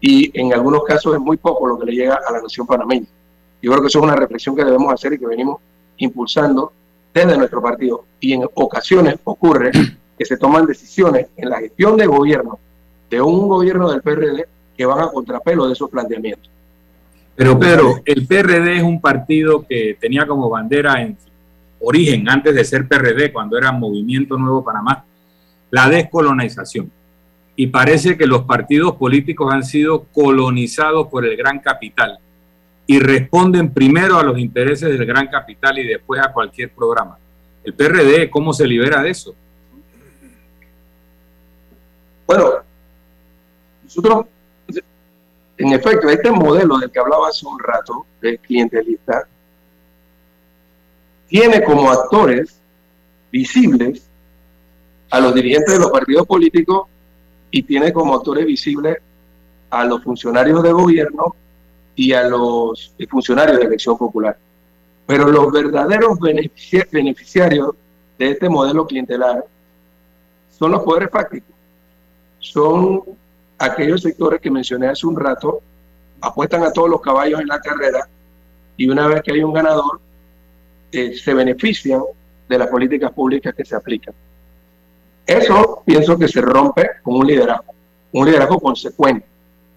Y 0.00 0.36
en 0.36 0.52
algunos 0.54 0.82
casos 0.82 1.14
es 1.14 1.20
muy 1.20 1.36
poco 1.36 1.68
lo 1.68 1.78
que 1.78 1.86
le 1.86 1.92
llega 1.92 2.16
a 2.16 2.32
la 2.32 2.42
nación 2.42 2.66
panameña. 2.66 3.06
Yo 3.62 3.70
creo 3.70 3.80
que 3.80 3.86
eso 3.86 4.00
es 4.00 4.04
una 4.04 4.16
reflexión 4.16 4.56
que 4.56 4.64
debemos 4.64 4.92
hacer 4.92 5.12
y 5.12 5.20
que 5.20 5.26
venimos 5.28 5.60
impulsando 5.98 6.72
desde 7.14 7.38
nuestro 7.38 7.62
partido. 7.62 8.06
Y 8.18 8.32
en 8.32 8.44
ocasiones 8.54 9.20
ocurre 9.22 9.70
que 10.18 10.24
se 10.24 10.36
toman 10.36 10.66
decisiones 10.66 11.26
en 11.36 11.50
la 11.50 11.58
gestión 11.58 11.96
de 11.96 12.06
gobierno 12.06 12.58
de 13.10 13.20
un 13.20 13.48
gobierno 13.48 13.90
del 13.90 14.02
PRD 14.02 14.46
que 14.76 14.86
van 14.86 15.00
a 15.00 15.08
contrapelo 15.08 15.66
de 15.66 15.72
esos 15.72 15.88
planteamientos. 15.88 16.50
Pero 17.36 17.58
Pedro, 17.58 18.00
el 18.04 18.26
PRD 18.26 18.76
es 18.76 18.82
un 18.82 19.00
partido 19.00 19.64
que 19.66 19.96
tenía 20.00 20.26
como 20.26 20.48
bandera 20.48 21.00
en 21.02 21.16
origen, 21.80 22.28
antes 22.28 22.54
de 22.54 22.64
ser 22.64 22.88
PRD, 22.88 23.32
cuando 23.32 23.58
era 23.58 23.72
Movimiento 23.72 24.36
Nuevo 24.38 24.64
Panamá, 24.64 25.04
la 25.70 25.88
descolonización. 25.88 26.90
Y 27.56 27.68
parece 27.68 28.16
que 28.16 28.26
los 28.26 28.42
partidos 28.42 28.96
políticos 28.96 29.52
han 29.52 29.64
sido 29.64 30.04
colonizados 30.12 31.08
por 31.08 31.24
el 31.24 31.36
gran 31.36 31.60
capital 31.60 32.18
y 32.86 32.98
responden 32.98 33.72
primero 33.72 34.18
a 34.18 34.24
los 34.24 34.38
intereses 34.38 34.90
del 34.90 35.06
gran 35.06 35.28
capital 35.28 35.78
y 35.78 35.86
después 35.86 36.20
a 36.20 36.32
cualquier 36.32 36.70
programa. 36.70 37.16
El 37.62 37.74
PRD, 37.74 38.28
¿cómo 38.28 38.52
se 38.52 38.66
libera 38.66 39.02
de 39.02 39.10
eso? 39.10 39.34
Bueno, 42.26 42.52
nosotros, 43.82 44.26
en 45.58 45.72
efecto, 45.72 46.08
este 46.08 46.30
modelo 46.30 46.78
del 46.78 46.90
que 46.90 46.98
hablaba 46.98 47.28
hace 47.28 47.46
un 47.46 47.58
rato, 47.58 48.06
del 48.20 48.38
clientelista, 48.38 49.26
tiene 51.28 51.62
como 51.62 51.90
actores 51.90 52.58
visibles 53.30 54.08
a 55.10 55.20
los 55.20 55.34
dirigentes 55.34 55.74
de 55.74 55.80
los 55.80 55.90
partidos 55.90 56.26
políticos 56.26 56.88
y 57.50 57.62
tiene 57.62 57.92
como 57.92 58.14
actores 58.14 58.46
visibles 58.46 58.98
a 59.70 59.84
los 59.84 60.02
funcionarios 60.02 60.62
de 60.62 60.72
gobierno 60.72 61.36
y 61.94 62.12
a 62.12 62.24
los 62.24 62.94
funcionarios 63.08 63.58
de 63.58 63.66
elección 63.66 63.98
popular. 63.98 64.36
Pero 65.06 65.28
los 65.28 65.52
verdaderos 65.52 66.18
beneficiarios 66.18 67.74
de 68.18 68.30
este 68.30 68.48
modelo 68.48 68.86
clientelar 68.86 69.44
son 70.50 70.72
los 70.72 70.82
poderes 70.82 71.10
fácticos 71.10 71.53
son 72.44 73.02
aquellos 73.58 74.02
sectores 74.02 74.40
que 74.40 74.50
mencioné 74.50 74.88
hace 74.88 75.06
un 75.06 75.18
rato, 75.18 75.62
apuestan 76.20 76.62
a 76.62 76.72
todos 76.72 76.90
los 76.90 77.00
caballos 77.00 77.40
en 77.40 77.46
la 77.46 77.58
carrera 77.58 78.06
y 78.76 78.88
una 78.88 79.08
vez 79.08 79.22
que 79.22 79.32
hay 79.32 79.42
un 79.42 79.54
ganador, 79.54 79.98
eh, 80.92 81.14
se 81.14 81.32
benefician 81.32 82.02
de 82.48 82.58
las 82.58 82.68
políticas 82.68 83.12
públicas 83.12 83.54
que 83.54 83.64
se 83.64 83.74
aplican. 83.74 84.14
Eso 85.26 85.82
pienso 85.86 86.18
que 86.18 86.28
se 86.28 86.42
rompe 86.42 86.86
con 87.02 87.16
un 87.16 87.26
liderazgo, 87.26 87.72
un 88.12 88.26
liderazgo 88.26 88.60
consecuente, 88.60 89.26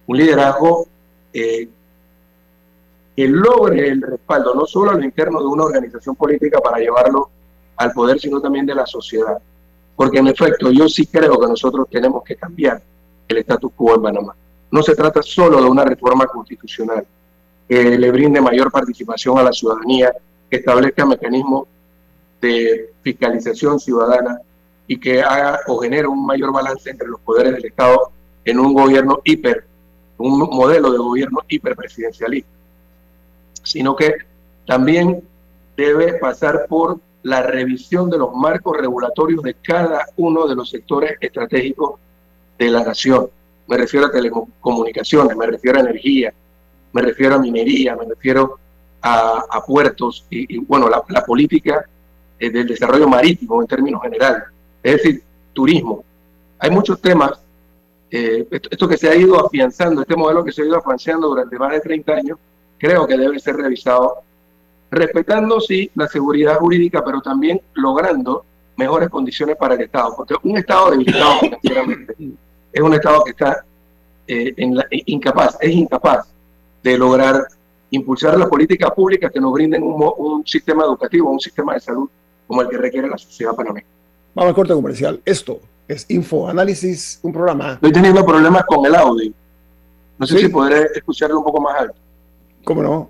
un 0.08 0.18
liderazgo 0.18 0.88
eh, 1.34 1.70
que 3.16 3.28
logre 3.30 3.88
el 3.88 4.02
respaldo 4.02 4.54
no 4.54 4.66
solo 4.66 4.92
a 4.92 4.96
lo 4.96 5.04
interno 5.06 5.40
de 5.40 5.48
una 5.48 5.64
organización 5.64 6.16
política 6.18 6.60
para 6.60 6.80
llevarlo 6.80 7.30
al 7.78 7.94
poder, 7.94 8.20
sino 8.20 8.42
también 8.42 8.66
de 8.66 8.76
la 8.76 8.86
sociedad. 8.86 9.38
Porque 9.98 10.20
en 10.20 10.28
efecto, 10.28 10.72
yo 10.72 10.88
sí 10.88 11.08
creo 11.08 11.40
que 11.40 11.48
nosotros 11.48 11.88
tenemos 11.90 12.24
que 12.24 12.36
cambiar 12.36 12.82
el 13.28 13.38
status 13.40 13.72
quo 13.76 13.96
en 13.96 14.04
Panamá. 14.04 14.36
No 14.70 14.84
se 14.84 14.96
trata 14.96 15.24
solo 15.24 15.60
de 15.60 15.68
una 15.68 15.84
reforma 15.84 16.28
constitucional 16.28 17.06
que 17.68 17.98
le 17.98 18.12
brinde 18.12 18.40
mayor 18.40 18.72
participación 18.72 19.40
a 19.40 19.44
la 19.44 19.52
ciudadanía, 19.52 20.14
que 20.50 20.58
establezca 20.58 21.04
mecanismos 21.04 21.68
de 22.40 22.92
fiscalización 23.02 23.80
ciudadana 23.80 24.40
y 24.86 25.00
que 25.00 25.22
haga 25.22 25.62
o 25.68 25.80
genere 25.80 26.08
un 26.08 26.26
mayor 26.26 26.54
balance 26.54 26.90
entre 26.90 27.08
los 27.08 27.20
poderes 27.22 27.54
del 27.54 27.66
Estado 27.66 28.12
en 28.46 28.60
un 28.60 28.74
gobierno 28.74 29.20
hiper, 29.24 29.66
un 30.20 30.38
modelo 30.40 30.92
de 30.92 31.00
gobierno 31.00 31.40
hiperpresidencialista, 31.48 32.50
sino 33.64 33.96
que 33.96 34.14
también 34.68 35.24
debe 35.76 36.14
pasar 36.20 36.68
por 36.70 37.00
la 37.28 37.42
revisión 37.42 38.10
de 38.10 38.18
los 38.18 38.34
marcos 38.34 38.78
regulatorios 38.78 39.44
de 39.44 39.56
cada 39.56 40.08
uno 40.16 40.48
de 40.48 40.56
los 40.56 40.70
sectores 40.70 41.18
estratégicos 41.20 42.00
de 42.58 42.70
la 42.70 42.86
nación. 42.86 43.28
Me 43.68 43.76
refiero 43.76 44.08
a 44.08 44.12
telecomunicaciones, 44.12 45.36
me 45.36 45.46
refiero 45.46 45.78
a 45.78 45.82
energía, 45.82 46.34
me 46.94 47.02
refiero 47.02 47.36
a 47.36 47.40
minería, 47.40 47.98
me 47.98 48.06
refiero 48.06 48.58
a, 49.02 49.62
puertos 49.68 50.26
y, 50.30 50.58
bueno, 50.60 50.90
la, 50.90 51.26
política 51.26 51.86
eh, 52.40 52.50
del 52.50 52.66
desarrollo 52.66 53.10
marítimo 53.10 53.62
en 53.62 53.68
términos 53.68 54.02
generales, 54.02 54.44
es 54.82 54.94
decir, 54.94 55.24
turismo. 55.52 56.06
Hay 56.60 56.72
muchos 56.72 57.02
temas, 57.02 57.42
eh, 58.10 58.48
esto, 58.50 58.70
esto, 58.72 58.88
que 58.88 58.98
se 58.98 59.10
ha 59.10 59.16
ido 59.16 59.46
afianzando, 59.46 60.02
este 60.02 60.16
modelo 60.16 60.46
que 60.46 60.54
se 60.54 60.62
ha 60.62 60.66
ido 60.66 60.78
afianzando 60.78 61.28
durante 61.28 61.60
más 61.60 61.74
de 61.74 61.82
30 61.82 62.14
años, 62.14 62.40
creo 62.78 63.06
que 63.06 63.18
debe 63.18 63.38
ser 63.38 63.58
revisado 63.58 64.24
respetando, 64.90 65.60
sí, 65.60 65.90
la 65.96 66.08
seguridad 66.08 66.58
jurídica, 66.58 67.04
pero 67.04 67.22
también 67.22 67.62
logrando 67.74 68.46
mejores 68.76 69.10
condiciones 69.10 69.56
para 69.58 69.76
el 69.76 69.82
Estado, 69.82 70.14
porque 70.16 70.36
un 70.44 70.58
Estado 70.58 70.92
debilitado 70.92 71.40
financieramente 71.40 72.16
es 72.72 72.82
un 72.82 72.94
Estado 72.94 73.24
que 73.24 73.32
está 73.32 73.66
eh, 74.28 74.54
en 74.58 74.76
la, 74.76 74.86
incapaz, 74.92 75.58
es 75.62 75.72
incapaz 75.72 76.28
de 76.84 76.98
lograr 76.98 77.48
impulsar 77.90 78.38
las 78.38 78.50
políticas 78.50 78.92
públicas 78.92 79.32
que 79.32 79.40
nos 79.40 79.54
brinden 79.54 79.82
un, 79.82 80.12
un 80.18 80.46
sistema 80.46 80.84
educativo, 80.84 81.32
un 81.32 81.40
sistema 81.40 81.74
de 81.74 81.80
salud 81.80 82.10
como 82.46 82.62
el 82.62 82.70
que 82.70 82.78
requiere 82.78 83.08
la 83.08 83.18
sociedad 83.18 83.56
panameña. 83.56 83.86
Vamos 84.36 84.50
al 84.50 84.56
corte 84.56 84.74
comercial. 84.74 85.22
Esto 85.26 85.60
es 85.88 86.06
Info 86.10 86.48
Análisis, 86.48 87.20
un 87.24 87.34
programa. 87.34 87.74
Estoy 87.74 87.92
teniendo 87.92 88.26
problemas 88.26 88.66
con 88.66 88.86
el 88.86 88.96
audio. 88.96 89.32
No 90.18 90.26
sé 90.26 90.40
si 90.40 90.50
podré 90.50 90.88
escucharlo 90.96 91.40
un 91.40 91.44
poco 91.44 91.62
más 91.62 91.82
alto. 91.82 91.96
¿Cómo 92.64 92.84
no? 92.84 93.10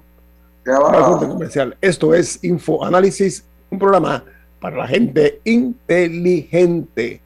Comercial. 1.20 1.78
Esto 1.82 2.14
es 2.14 2.44
Info 2.44 2.84
Análisis, 2.84 3.46
un 3.70 3.80
programa 3.80 4.24
para 4.60 4.78
la 4.78 4.88
gente 4.88 5.42
inteligente. 5.46 7.22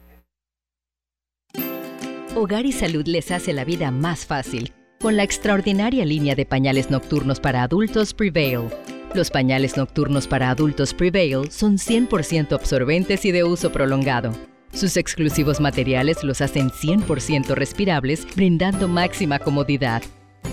Hogar 2.34 2.64
y 2.64 2.72
Salud 2.72 3.06
les 3.06 3.30
hace 3.30 3.52
la 3.52 3.64
vida 3.64 3.90
más 3.90 4.24
fácil 4.26 4.72
con 5.00 5.16
la 5.16 5.24
extraordinaria 5.24 6.04
línea 6.04 6.34
de 6.34 6.46
pañales 6.46 6.90
nocturnos 6.90 7.40
para 7.40 7.64
adultos 7.64 8.14
Prevail. 8.14 8.68
Los 9.14 9.30
pañales 9.30 9.76
nocturnos 9.76 10.28
para 10.28 10.48
adultos 10.48 10.94
Prevail 10.94 11.50
son 11.50 11.76
100% 11.76 12.52
absorbentes 12.52 13.24
y 13.24 13.32
de 13.32 13.44
uso 13.44 13.72
prolongado. 13.72 14.32
Sus 14.72 14.96
exclusivos 14.96 15.60
materiales 15.60 16.22
los 16.22 16.40
hacen 16.40 16.70
100% 16.70 17.54
respirables, 17.54 18.26
brindando 18.34 18.88
máxima 18.88 19.38
comodidad 19.38 20.02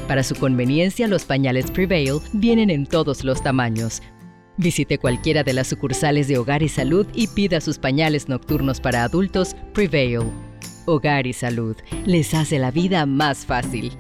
para 0.08 0.24
su 0.24 0.36
conveniencia, 0.36 1.08
los 1.08 1.26
pañales 1.26 1.70
Prevail 1.70 2.20
vienen 2.34 2.70
en 2.72 2.88
todos 2.88 3.24
los 3.24 3.44
tamaños. 3.44 4.02
Visite 4.58 4.98
cualquiera 4.98 5.44
de 5.44 5.54
las 5.54 5.68
sucursales 5.68 6.28
de 6.28 6.38
Hogar 6.38 6.64
y 6.64 6.68
Salud 6.70 7.08
y 7.14 7.28
pida 7.28 7.62
sus 7.62 7.78
pañales 7.78 8.28
nocturnos 8.28 8.82
para 8.82 9.04
adultos 9.04 9.56
Prevail. 9.74 10.24
hogar 10.86 11.28
y 11.28 11.34
salud. 11.34 11.78
Les 12.06 12.34
hace 12.34 12.58
la 12.58 12.72
vida 12.72 13.06
más 13.06 13.46
fácil. 13.46 13.94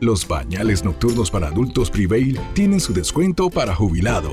Los 0.00 0.28
bañales 0.28 0.84
nocturnos 0.84 1.30
para 1.30 1.48
adultos 1.48 1.90
Prevail 1.90 2.38
tienen 2.52 2.78
su 2.78 2.92
descuento 2.92 3.50
para 3.50 3.74
jubilado. 3.74 4.32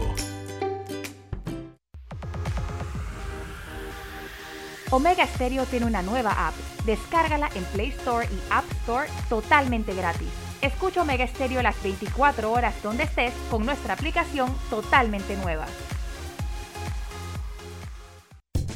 Omega 4.89 5.25
Stereo 5.25 5.65
tiene 5.65 5.85
una 5.85 6.01
nueva 6.01 6.47
app. 6.47 6.53
Descárgala 6.85 7.49
en 7.55 7.63
Play 7.65 7.89
Store 7.89 8.25
y 8.25 8.37
App 8.49 8.65
Store 8.83 9.09
totalmente 9.29 9.93
gratis. 9.93 10.46
Escucha 10.67 11.01
Omega 11.01 11.25
Stereo 11.25 11.61
las 11.61 11.81
24 11.81 12.51
horas 12.51 12.75
donde 12.83 13.03
estés 13.03 13.33
con 13.49 13.65
nuestra 13.65 13.93
aplicación 13.93 14.53
totalmente 14.69 15.37
nueva. 15.37 15.65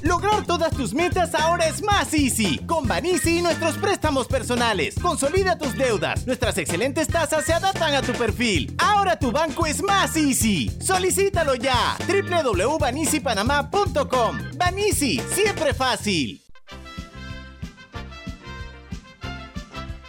Lograr 0.02 0.46
todas 0.46 0.74
tus 0.76 0.96
metas 0.96 1.36
ahora 1.36 1.68
es 1.68 1.84
más 1.84 2.14
easy. 2.14 2.58
Con 2.66 2.88
Banisi 2.88 3.38
y 3.38 3.42
nuestros 3.42 3.78
préstamos 3.78 4.28
personales. 4.28 4.96
Consolida 5.00 5.58
tus 5.58 5.78
deudas. 5.78 6.26
Nuestras 6.26 6.58
excelentes 6.58 7.08
tasas 7.08 7.46
se 7.46 7.54
adaptan 7.54 7.94
a 7.94 8.02
tu 8.02 8.14
perfil. 8.14 8.74
Ahora 8.80 9.20
tu 9.20 9.32
banco 9.32 9.68
es 9.68 9.84
más 9.84 10.16
easy. 10.16 10.72
Solicítalo 10.82 11.56
ya. 11.56 11.98
www.banisipanamá.com. 12.08 14.40
Banisi, 14.58 15.22
siempre 15.34 15.74
fácil. 15.74 16.42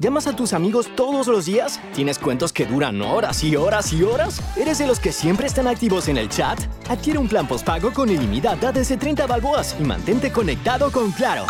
¿Llamas 0.00 0.28
a 0.28 0.36
tus 0.36 0.52
amigos 0.52 0.88
todos 0.94 1.26
los 1.26 1.46
días? 1.46 1.80
¿Tienes 1.92 2.20
cuentos 2.20 2.52
que 2.52 2.66
duran 2.66 3.02
horas 3.02 3.42
y 3.42 3.56
horas 3.56 3.92
y 3.92 4.04
horas? 4.04 4.40
¿Eres 4.56 4.78
de 4.78 4.86
los 4.86 5.00
que 5.00 5.10
siempre 5.10 5.48
están 5.48 5.66
activos 5.66 6.06
en 6.06 6.16
el 6.18 6.28
chat? 6.28 6.56
Adquiere 6.88 7.18
un 7.18 7.26
plan 7.26 7.48
postpago 7.48 7.92
con 7.92 8.08
ilimitada 8.08 8.70
desde 8.70 8.96
30 8.96 9.26
balboas 9.26 9.74
y 9.80 9.82
mantente 9.82 10.30
conectado 10.30 10.92
con 10.92 11.10
Claro. 11.10 11.46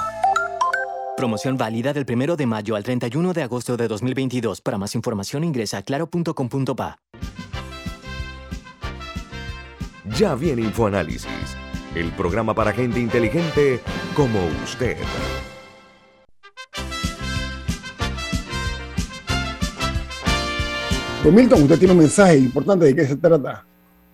Promoción 1.15 1.59
válida 1.59 1.93
del 1.93 2.07
1 2.09 2.37
de 2.37 2.47
mayo 2.47 2.75
al 2.75 2.85
31 2.85 3.35
de 3.35 3.43
agosto 3.43 3.77
de 3.77 3.87
2022. 3.87 4.63
Para 4.63 4.79
más 4.79 4.95
información 4.95 5.45
ingresa 5.45 5.77
a 5.77 5.83
claro.com.pa. 5.83 6.97
Ya 10.17 10.35
viene 10.37 10.63
InfoAnálisis, 10.63 11.29
el 11.95 12.11
programa 12.13 12.55
para 12.55 12.73
gente 12.73 12.99
inteligente 12.99 13.83
como 14.17 14.39
usted. 14.65 14.97
Don 21.29 21.35
Milton, 21.35 21.61
usted 21.61 21.79
tiene 21.79 21.93
un 21.93 21.99
mensaje 21.99 22.39
importante 22.39 22.87
de 22.87 22.97
qué 22.97 23.05
se 23.05 23.15
trata. 23.15 23.63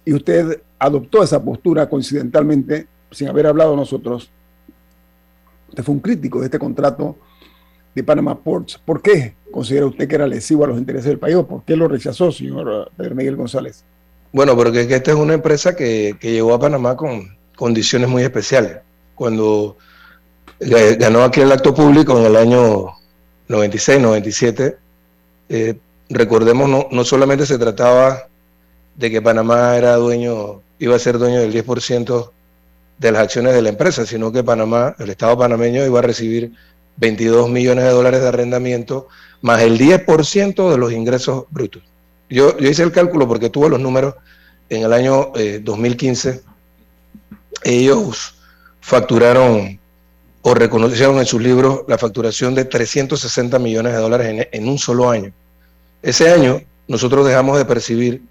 Y 0.08 0.14
usted 0.14 0.62
adoptó 0.80 1.22
esa 1.22 1.44
postura 1.44 1.90
coincidentalmente, 1.90 2.88
sin 3.12 3.28
haber 3.28 3.46
hablado 3.46 3.76
nosotros. 3.76 4.30
Usted 5.68 5.84
fue 5.84 5.96
un 5.96 6.00
crítico 6.00 6.40
de 6.40 6.46
este 6.46 6.58
contrato 6.58 7.18
de 7.94 8.06
Panama 8.06 8.40
Ports. 8.40 8.80
¿Por 8.86 9.02
qué 9.02 9.36
considera 9.52 9.86
usted 9.86 10.08
que 10.08 10.16
era 10.16 10.26
lesivo 10.26 10.64
a 10.64 10.68
los 10.68 10.78
intereses 10.78 11.08
del 11.10 11.20
país 11.20 11.36
por 11.44 11.66
qué 11.66 11.76
lo 11.76 11.90
rechazó, 11.90 12.32
señor 12.32 12.90
Pedro 12.96 13.16
Miguel 13.16 13.36
González? 13.36 13.84
Bueno, 14.32 14.56
porque 14.56 14.80
esta 14.80 15.12
es 15.12 15.18
una 15.18 15.34
empresa 15.34 15.76
que, 15.76 16.16
llegó 16.22 16.54
a 16.54 16.60
Panamá 16.62 16.96
con 16.96 17.28
condiciones 17.58 18.08
muy 18.08 18.24
especiales. 18.24 18.78
Cuando 19.14 19.76
ganó 20.98 21.22
aquí 21.22 21.42
el 21.42 21.52
acto 21.52 21.74
público 21.74 22.18
en 22.18 22.28
el 22.28 22.38
año 22.38 22.94
96, 23.50 24.00
97, 24.00 24.78
eh, 25.50 25.78
recordemos, 26.08 26.70
no, 26.70 26.88
no 26.92 27.04
solamente 27.04 27.46
se 27.46 27.58
trataba 27.58 28.30
de 28.98 29.12
que 29.12 29.22
Panamá 29.22 29.78
era 29.78 29.96
dueño 29.96 30.62
iba 30.80 30.96
a 30.96 31.00
ser 31.00 31.18
dueño 31.18 31.40
del 31.40 31.54
10% 31.54 32.32
de 32.98 33.12
las 33.12 33.22
acciones 33.22 33.54
de 33.54 33.62
la 33.62 33.70
empresa, 33.70 34.06
sino 34.06 34.32
que 34.32 34.44
Panamá, 34.44 34.96
el 35.00 35.10
Estado 35.10 35.38
panameño 35.38 35.86
iba 35.86 36.00
a 36.00 36.02
recibir 36.02 36.52
22 36.98 37.50
millones 37.50 37.86
de 37.86 37.92
dólares 37.92 38.22
de 38.22 38.28
arrendamiento 38.28 39.08
más 39.42 39.62
el 39.62 39.78
10% 39.78 40.72
de 40.72 40.78
los 40.78 40.92
ingresos 40.92 41.46
brutos. 41.52 41.84
Yo, 42.30 42.56
hice 42.60 42.84
el 42.84 42.92
cálculo 42.92 43.28
porque 43.28 43.50
tuve 43.50 43.70
los 43.70 43.80
números 43.80 44.16
en 44.70 44.84
el 44.84 44.92
año 44.92 45.32
2015. 45.62 46.30
Eh, 46.30 46.42
Ellos 47.64 48.36
facturaron 48.82 49.80
o 50.42 50.54
reconocieron 50.54 51.20
en 51.20 51.26
sus 51.26 51.42
libros 51.42 51.82
la 51.88 51.98
facturación 51.98 52.56
de 52.56 52.66
360 52.66 53.60
millones 53.60 53.94
de 53.94 54.00
dólares 54.00 54.48
en 54.52 54.68
un 54.68 54.78
solo 54.78 55.10
año. 55.10 55.32
Ese 56.02 56.32
año 56.32 56.62
nosotros 56.88 57.26
dejamos 57.26 57.58
de 57.58 57.66
percibir 57.66 58.22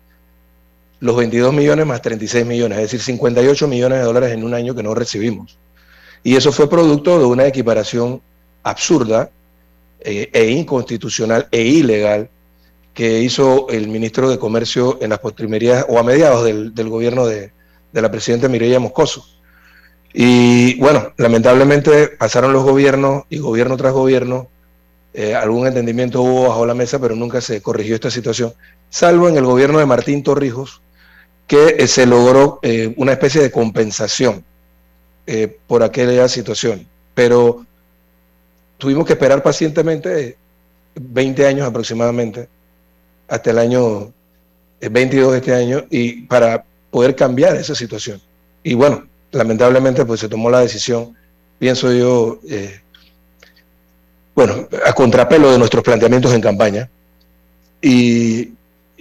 los 1.00 1.16
22 1.16 1.52
millones 1.52 1.86
más 1.86 2.02
36 2.02 2.46
millones, 2.46 2.78
es 2.78 2.84
decir, 2.84 3.00
58 3.00 3.68
millones 3.68 3.98
de 3.98 4.04
dólares 4.04 4.32
en 4.32 4.44
un 4.44 4.54
año 4.54 4.74
que 4.74 4.82
no 4.82 4.94
recibimos. 4.94 5.58
Y 6.22 6.36
eso 6.36 6.52
fue 6.52 6.68
producto 6.68 7.18
de 7.18 7.24
una 7.24 7.46
equiparación 7.46 8.20
absurda 8.62 9.30
eh, 10.00 10.28
e 10.32 10.50
inconstitucional 10.50 11.48
e 11.50 11.62
ilegal 11.62 12.28
que 12.94 13.20
hizo 13.20 13.68
el 13.68 13.88
ministro 13.88 14.30
de 14.30 14.38
Comercio 14.38 14.98
en 15.02 15.10
las 15.10 15.18
postrimerías 15.18 15.84
o 15.88 15.98
a 15.98 16.02
mediados 16.02 16.44
del, 16.44 16.88
gobierno 16.88 17.26
de, 17.26 17.52
la 17.92 18.10
presidenta 18.10 18.48
Mireya 18.48 18.80
Moscoso. 18.80 19.26
Y 20.14 20.78
bueno, 20.80 21.12
lamentablemente 21.18 22.08
pasaron 22.08 22.54
los 22.54 22.64
gobiernos 22.64 23.24
y 23.28 23.38
gobierno 23.38 23.76
tras 23.76 23.92
gobierno, 23.92 24.48
eh, 25.12 25.34
algún 25.34 25.66
entendimiento 25.66 26.22
hubo 26.22 26.48
bajo 26.48 26.64
la 26.64 26.74
mesa, 26.74 26.98
pero 26.98 27.14
nunca 27.14 27.42
se 27.42 27.60
corrigió 27.60 27.94
esta 27.94 28.10
situación, 28.10 28.54
salvo 28.88 29.28
en 29.28 29.36
el 29.36 29.44
gobierno 29.44 29.78
de 29.78 29.86
Martín 29.86 30.22
Torrijos, 30.22 30.80
que 31.46 31.76
eh, 31.78 31.86
se 31.86 32.06
logró 32.06 32.60
una 32.96 33.12
especie 33.12 33.40
de 33.40 33.50
compensación 33.50 34.44
por 35.66 35.82
aquella 35.82 36.28
situación. 36.28 36.86
Pero 37.14 37.64
tuvimos 38.78 39.06
que 39.06 39.14
esperar 39.14 39.42
pacientemente 39.42 40.36
20 40.94 41.46
años 41.46 41.66
aproximadamente, 41.66 42.48
hasta 43.28 43.50
el 43.50 43.58
año 43.58 44.12
22 44.80 45.32
de 45.32 45.38
este 45.38 45.54
año, 45.54 45.84
y 45.90 46.22
para 46.22 46.64
poder 46.90 47.14
cambiar 47.14 47.56
esa 47.56 47.74
situación. 47.74 48.20
Y 48.62 48.74
bueno, 48.74 49.06
lamentablemente 49.32 50.04
pues 50.04 50.20
se 50.20 50.28
tomó 50.28 50.50
la 50.50 50.60
decisión, 50.60 51.14
pienso 51.58 51.92
yo, 51.92 52.40
eh, 52.48 52.80
bueno, 54.34 54.68
a 54.84 54.92
contrapelo 54.92 55.50
de 55.52 55.58
nuestros 55.58 55.82
planteamientos 55.82 56.32
en 56.32 56.40
campaña, 56.40 56.88
y, 57.82 58.52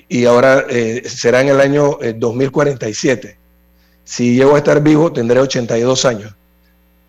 y 0.08 0.26
ahora 0.26 0.66
eh, 0.70 1.04
será 1.08 1.42
en 1.42 1.50
el 1.50 1.60
año 1.60 1.98
2047. 2.16 3.28
Eh, 3.28 3.38
si 4.04 4.36
llego 4.36 4.56
a 4.56 4.60
estar 4.60 4.82
vivo, 4.82 5.12
tendré 5.12 5.40
82 5.40 6.06
años, 6.06 6.36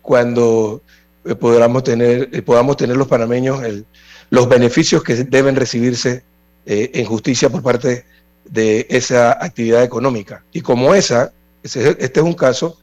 cuando 0.01 0.81
eh, 1.25 1.35
podamos 1.35 1.83
tener, 1.83 2.43
podamos 2.43 2.77
tener 2.77 2.97
los 2.97 3.07
panameños 3.07 3.61
los 4.29 4.49
beneficios 4.49 5.03
que 5.03 5.15
deben 5.15 5.55
recibirse 5.55 6.23
en 6.65 7.05
justicia 7.05 7.49
por 7.49 7.63
parte 7.63 8.03
de 8.43 8.85
esa 8.89 9.31
actividad 9.31 9.83
económica. 9.83 10.43
Y 10.51 10.59
como 10.59 10.93
esa, 10.93 11.31
este 11.63 12.03
es 12.03 12.25
un 12.25 12.33
caso, 12.33 12.77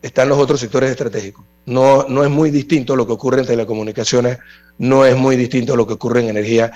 están 0.00 0.28
los 0.28 0.38
otros 0.38 0.60
sectores 0.60 0.92
estratégicos. 0.92 1.44
No, 1.66 2.06
no 2.08 2.22
es 2.22 2.30
muy 2.30 2.52
distinto 2.52 2.94
lo 2.94 3.04
que 3.04 3.14
ocurre 3.14 3.40
en 3.40 3.48
telecomunicaciones, 3.48 4.38
no 4.78 5.04
es 5.04 5.16
muy 5.16 5.34
distinto 5.34 5.74
lo 5.74 5.88
que 5.88 5.94
ocurre 5.94 6.20
en 6.20 6.28
energía 6.28 6.70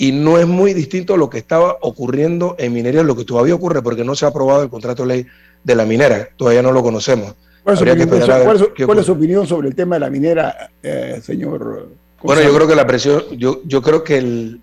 y 0.00 0.12
no 0.12 0.38
es 0.38 0.46
muy 0.46 0.72
distinto 0.72 1.18
lo 1.18 1.28
que 1.28 1.36
estaba 1.36 1.76
ocurriendo 1.82 2.56
en 2.58 2.72
minería, 2.72 3.02
lo 3.02 3.14
que 3.14 3.26
todavía 3.26 3.54
ocurre 3.54 3.82
porque 3.82 4.02
no 4.02 4.14
se 4.14 4.24
ha 4.24 4.28
aprobado 4.28 4.62
el 4.62 4.70
contrato 4.70 5.02
de 5.02 5.08
ley 5.08 5.26
de 5.62 5.74
la 5.74 5.84
minera, 5.84 6.30
todavía 6.38 6.62
no 6.62 6.72
lo 6.72 6.82
conocemos. 6.82 7.34
¿Cuál 7.62 7.74
es, 7.74 9.04
su, 9.04 9.12
opinión, 9.12 9.46
sobre 9.46 9.68
el 9.68 9.74
tema 9.74 9.96
de 9.96 10.00
la 10.00 10.08
minera, 10.08 10.70
eh, 10.82 11.20
señor? 11.22 11.90
Bueno, 12.22 12.40
yo 12.40 12.54
creo 12.54 12.66
que 12.66 12.74
la 12.74 12.86
presión, 12.86 13.24
yo, 13.36 13.60
yo 13.66 13.82
creo 13.82 14.02
que 14.02 14.56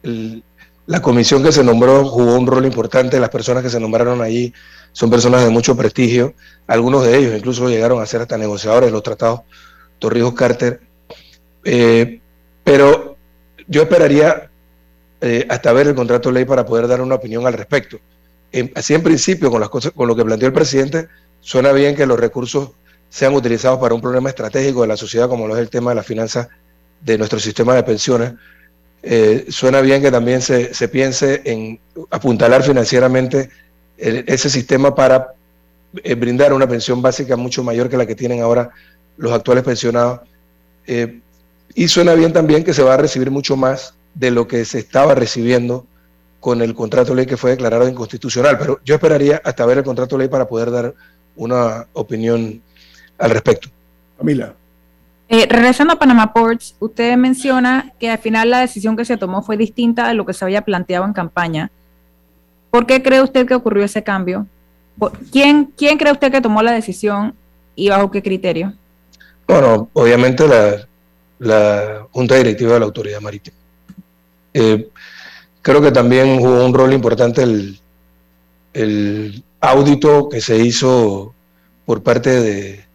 la 0.87 1.01
comisión 1.03 1.43
que 1.43 1.51
se 1.51 1.63
nombró 1.63 2.03
jugó 2.05 2.33
un 2.33 2.47
rol 2.47 2.65
importante. 2.65 3.19
Las 3.19 3.29
personas 3.29 3.61
que 3.61 3.69
se 3.69 3.79
nombraron 3.79 4.23
allí 4.23 4.51
son 4.91 5.11
personas 5.11 5.43
de 5.43 5.51
mucho 5.51 5.77
prestigio. 5.77 6.33
Algunos 6.65 7.05
de 7.05 7.15
ellos 7.15 7.37
incluso 7.37 7.69
llegaron 7.69 8.01
a 8.01 8.07
ser 8.07 8.21
hasta 8.21 8.39
negociadores 8.39 8.87
de 8.87 8.91
los 8.91 9.03
tratados 9.03 9.41
Torrijos 9.99 10.33
Carter. 10.33 10.81
Eh, 11.63 12.21
pero 12.63 13.17
yo 13.67 13.83
esperaría 13.83 14.46
eh, 15.19 15.45
hasta 15.49 15.73
ver 15.73 15.87
el 15.87 15.95
contrato 15.95 16.29
de 16.29 16.35
ley 16.35 16.45
para 16.45 16.65
poder 16.65 16.87
dar 16.87 17.01
una 17.01 17.15
opinión 17.15 17.47
al 17.47 17.53
respecto. 17.53 17.99
así 18.75 18.93
en 18.93 19.01
principio, 19.01 19.49
con 19.49 19.59
las 19.59 19.69
cosas, 19.69 19.91
con 19.93 20.07
lo 20.07 20.15
que 20.15 20.23
planteó 20.23 20.47
el 20.47 20.53
presidente, 20.53 21.07
suena 21.39 21.71
bien 21.71 21.95
que 21.95 22.05
los 22.05 22.19
recursos 22.19 22.71
sean 23.09 23.33
utilizados 23.33 23.79
para 23.79 23.95
un 23.95 24.01
problema 24.01 24.29
estratégico 24.29 24.81
de 24.81 24.87
la 24.87 24.97
sociedad 24.97 25.27
como 25.27 25.47
lo 25.47 25.55
es 25.55 25.61
el 25.61 25.69
tema 25.69 25.91
de 25.91 25.95
la 25.95 26.03
finanza 26.03 26.49
de 27.01 27.17
nuestro 27.17 27.39
sistema 27.39 27.73
de 27.73 27.83
pensiones. 27.83 28.33
Eh, 29.01 29.45
suena 29.49 29.81
bien 29.81 30.01
que 30.01 30.11
también 30.11 30.41
se, 30.41 30.87
piense 30.87 31.41
en 31.45 31.79
apuntalar 32.11 32.61
financieramente 32.63 33.49
ese 33.97 34.49
sistema 34.49 34.93
para 34.93 35.33
eh, 36.03 36.13
brindar 36.15 36.53
una 36.53 36.67
pensión 36.67 37.01
básica 37.01 37.35
mucho 37.35 37.63
mayor 37.63 37.89
que 37.89 37.97
la 37.97 38.05
que 38.05 38.15
tienen 38.15 38.41
ahora 38.41 38.69
los 39.17 39.31
actuales 39.31 39.63
pensionados. 39.63 40.21
Y 41.73 41.87
suena 41.87 42.13
bien 42.13 42.33
también 42.33 42.63
que 42.63 42.73
se 42.73 42.83
va 42.83 42.93
a 42.93 42.97
recibir 42.97 43.31
mucho 43.31 43.55
más 43.55 43.96
de 44.17 44.31
lo 44.31 44.47
que 44.47 44.65
se 44.65 44.79
estaba 44.79 45.15
recibiendo 45.15 45.85
con 46.39 46.61
el 46.61 46.73
contrato 46.73 47.11
de 47.11 47.17
ley 47.17 47.25
que 47.25 47.37
fue 47.37 47.51
declarado 47.51 47.87
inconstitucional. 47.87 48.57
Pero 48.57 48.79
yo 48.83 48.95
esperaría 48.95 49.41
hasta 49.43 49.65
ver 49.65 49.79
el 49.79 49.83
contrato 49.83 50.15
de 50.15 50.23
ley 50.23 50.29
para 50.29 50.47
poder 50.47 50.71
dar 50.71 50.93
una 51.35 51.87
opinión 51.93 52.61
al 53.17 53.29
respecto. 53.29 53.69
Camila. 54.17 54.53
Eh, 55.29 55.45
regresando 55.49 55.93
a 55.93 55.99
Panama 55.99 56.33
Ports, 56.33 56.75
usted 56.79 57.17
menciona 57.17 57.91
que 57.99 58.09
al 58.09 58.17
final 58.17 58.49
la 58.49 58.61
decisión 58.61 58.95
que 58.95 59.05
se 59.05 59.17
tomó 59.17 59.41
fue 59.41 59.57
distinta 59.57 60.07
de 60.07 60.13
lo 60.13 60.25
que 60.25 60.33
se 60.33 60.45
había 60.45 60.61
planteado 60.61 61.05
en 61.05 61.13
campaña. 61.13 61.69
¿Por 62.71 62.85
qué 62.85 63.03
cree 63.03 63.21
usted 63.21 63.45
que 63.45 63.55
ocurrió 63.55 63.83
ese 63.83 64.03
cambio? 64.03 64.47
¿Quién, 65.31 65.73
quién 65.77 65.97
cree 65.97 66.11
usted 66.11 66.31
que 66.31 66.41
tomó 66.41 66.63
la 66.63 66.71
decisión 66.71 67.35
y 67.75 67.89
bajo 67.89 68.09
qué 68.09 68.23
criterio? 68.23 68.73
Bueno, 69.47 69.89
obviamente 69.93 70.47
la, 70.47 70.87
la 71.39 72.07
Junta 72.11 72.35
Directiva 72.35 72.73
de 72.73 72.79
la 72.79 72.85
Autoridad 72.85 73.21
Marítima. 73.21 73.57
Eh, 74.59 74.89
creo 75.61 75.81
que 75.81 75.91
también 75.91 76.39
jugó 76.39 76.65
un 76.65 76.73
rol 76.73 76.91
importante 76.91 77.43
el, 77.43 77.79
el 78.73 79.43
audito 79.59 80.29
que 80.29 80.41
se 80.41 80.57
hizo 80.57 81.35
por 81.85 82.01
parte 82.01 82.29
de, 82.41 82.85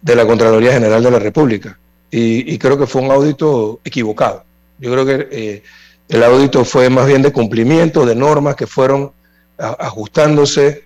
de 0.00 0.16
la 0.16 0.26
Contraloría 0.26 0.72
General 0.72 1.02
de 1.02 1.10
la 1.10 1.18
República. 1.18 1.78
Y, 2.10 2.56
creo 2.56 2.78
que 2.78 2.86
fue 2.86 3.02
un 3.02 3.10
audito 3.10 3.80
equivocado. 3.84 4.42
Yo 4.78 4.90
creo 4.90 5.04
que 5.04 5.28
eh, 5.30 5.62
el 6.08 6.22
audito 6.24 6.64
fue 6.64 6.88
más 6.88 7.06
bien 7.06 7.20
de 7.20 7.32
cumplimiento 7.32 8.06
de 8.06 8.14
normas 8.14 8.56
que 8.56 8.66
fueron 8.66 9.12
ajustándose 9.58 10.84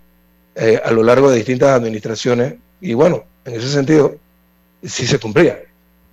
eh, 0.56 0.80
a 0.84 0.90
lo 0.90 1.04
largo 1.04 1.30
de 1.30 1.36
distintas 1.36 1.70
administraciones. 1.70 2.54
Y 2.80 2.94
bueno, 2.94 3.22
en 3.44 3.54
ese 3.54 3.68
sentido, 3.68 4.16
sí 4.82 5.06
se 5.06 5.20
cumplía 5.20 5.60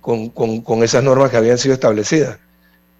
con, 0.00 0.28
con, 0.28 0.84
esas 0.84 1.02
normas 1.02 1.30
que 1.30 1.38
habían 1.38 1.58
sido 1.58 1.74
establecidas. 1.74 2.38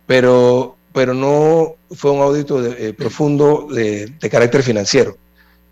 Pero, 0.07 0.77
pero 0.93 1.15
no 1.15 1.75
fue 1.93 2.11
un 2.11 2.21
audito 2.21 2.65
eh, 2.65 2.93
profundo 2.93 3.69
de, 3.71 4.07
de 4.07 4.31
carácter 4.31 4.63
financiero, 4.63 5.17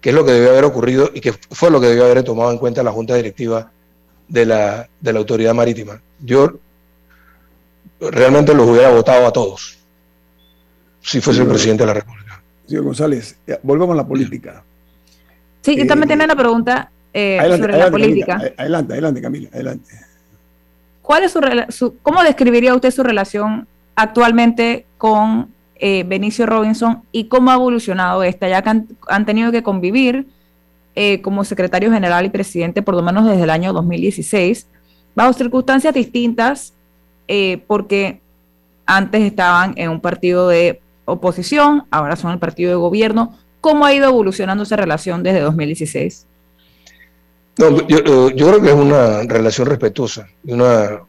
que 0.00 0.11
es 0.11 0.14
lo 0.14 0.24
que 0.24 0.33
debió 0.33 0.50
haber 0.50 0.64
ocurrido 0.64 1.11
y 1.12 1.20
que 1.20 1.33
fue 1.33 1.70
lo 1.70 1.81
que 1.81 1.88
debió 1.88 2.04
haber 2.04 2.22
tomado 2.22 2.52
en 2.52 2.59
cuenta 2.59 2.83
la 2.83 2.92
Junta 2.92 3.14
Directiva 3.14 3.70
de 4.28 4.46
la, 4.46 4.88
de 5.00 5.12
la 5.12 5.18
autoridad 5.18 5.54
marítima. 5.54 6.00
Yo 6.20 6.52
realmente 8.00 8.54
los 8.54 8.68
hubiera 8.68 8.90
votado 8.90 9.26
a 9.26 9.33
todos 9.33 9.78
si 11.00 11.20
fuese 11.20 11.42
el 11.42 11.48
presidente 11.48 11.83
de 11.83 11.87
la 11.87 11.94
República. 11.94 12.42
Señor 12.66 12.85
González, 12.85 13.38
volvamos 13.62 13.94
a 13.94 13.96
la 13.96 14.07
política. 14.07 14.62
Sí, 15.62 15.76
yo 15.76 15.87
también 15.87 16.11
eh, 16.11 16.12
tengo 16.12 16.24
una 16.24 16.37
pregunta 16.37 16.90
eh, 17.12 17.38
sobre 17.59 17.78
la 17.78 17.90
política. 17.90 18.52
adelante, 18.57 18.92
adelante, 18.92 19.22
Camila, 19.22 19.48
adelante. 19.52 19.90
¿Cuál 21.00 21.24
es 21.24 21.33
su, 21.74 21.96
¿Cómo 22.02 22.22
describiría 22.22 22.74
usted 22.74 22.90
su 22.90 23.02
relación 23.02 23.66
actualmente 23.98 24.87
con 24.96 25.48
eh, 25.74 26.04
Benicio 26.06 26.46
Robinson 26.46 27.02
y 27.11 27.24
cómo 27.24 27.50
ha 27.50 27.54
evolucionado 27.54 28.22
esta, 28.22 28.48
ya 28.48 28.62
que 28.62 28.70
han 29.08 29.26
tenido 29.26 29.50
que 29.50 29.64
convivir 29.64 30.26
eh, 30.94 31.20
como 31.20 31.44
secretario 31.44 31.90
general 31.90 32.24
y 32.24 32.28
presidente 32.28 32.80
por 32.80 32.94
lo 32.94 33.02
menos 33.02 33.26
desde 33.26 33.42
el 33.42 33.50
año 33.50 33.72
2016, 33.72 34.68
bajo 35.16 35.32
circunstancias 35.32 35.92
distintas, 35.92 36.74
eh, 37.26 37.62
porque 37.66 38.20
antes 38.87 39.22
estaban 39.22 39.74
en 39.76 39.90
un 39.90 40.00
partido 40.00 40.46
de 40.46 40.80
oposición, 41.04 41.84
ahora 41.90 42.14
son 42.14 42.30
el 42.30 42.38
partido 42.38 42.70
de 42.70 42.76
gobierno. 42.76 43.37
¿Cómo 43.61 43.84
ha 43.84 43.92
ido 43.92 44.08
evolucionando 44.08 44.62
esa 44.62 44.76
relación 44.76 45.24
desde 45.24 45.40
2016? 45.40 46.24
No, 47.58 47.87
yo, 47.88 47.98
eh, 47.98 48.34
yo 48.37 48.48
creo 48.48 48.62
que 48.62 48.68
es 48.68 48.76
una 48.76 49.24
relación 49.24 49.66
respetuosa, 49.66 50.28
una, 50.44 51.00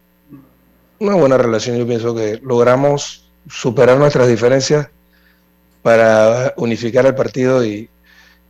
una 1.00 1.14
buena 1.14 1.38
relación. 1.38 1.78
Yo 1.78 1.86
pienso 1.86 2.14
que 2.14 2.38
logramos 2.42 3.30
superar 3.48 3.98
nuestras 3.98 4.28
diferencias 4.28 4.88
para 5.82 6.52
unificar 6.58 7.06
el 7.06 7.14
partido 7.14 7.64
y, 7.64 7.88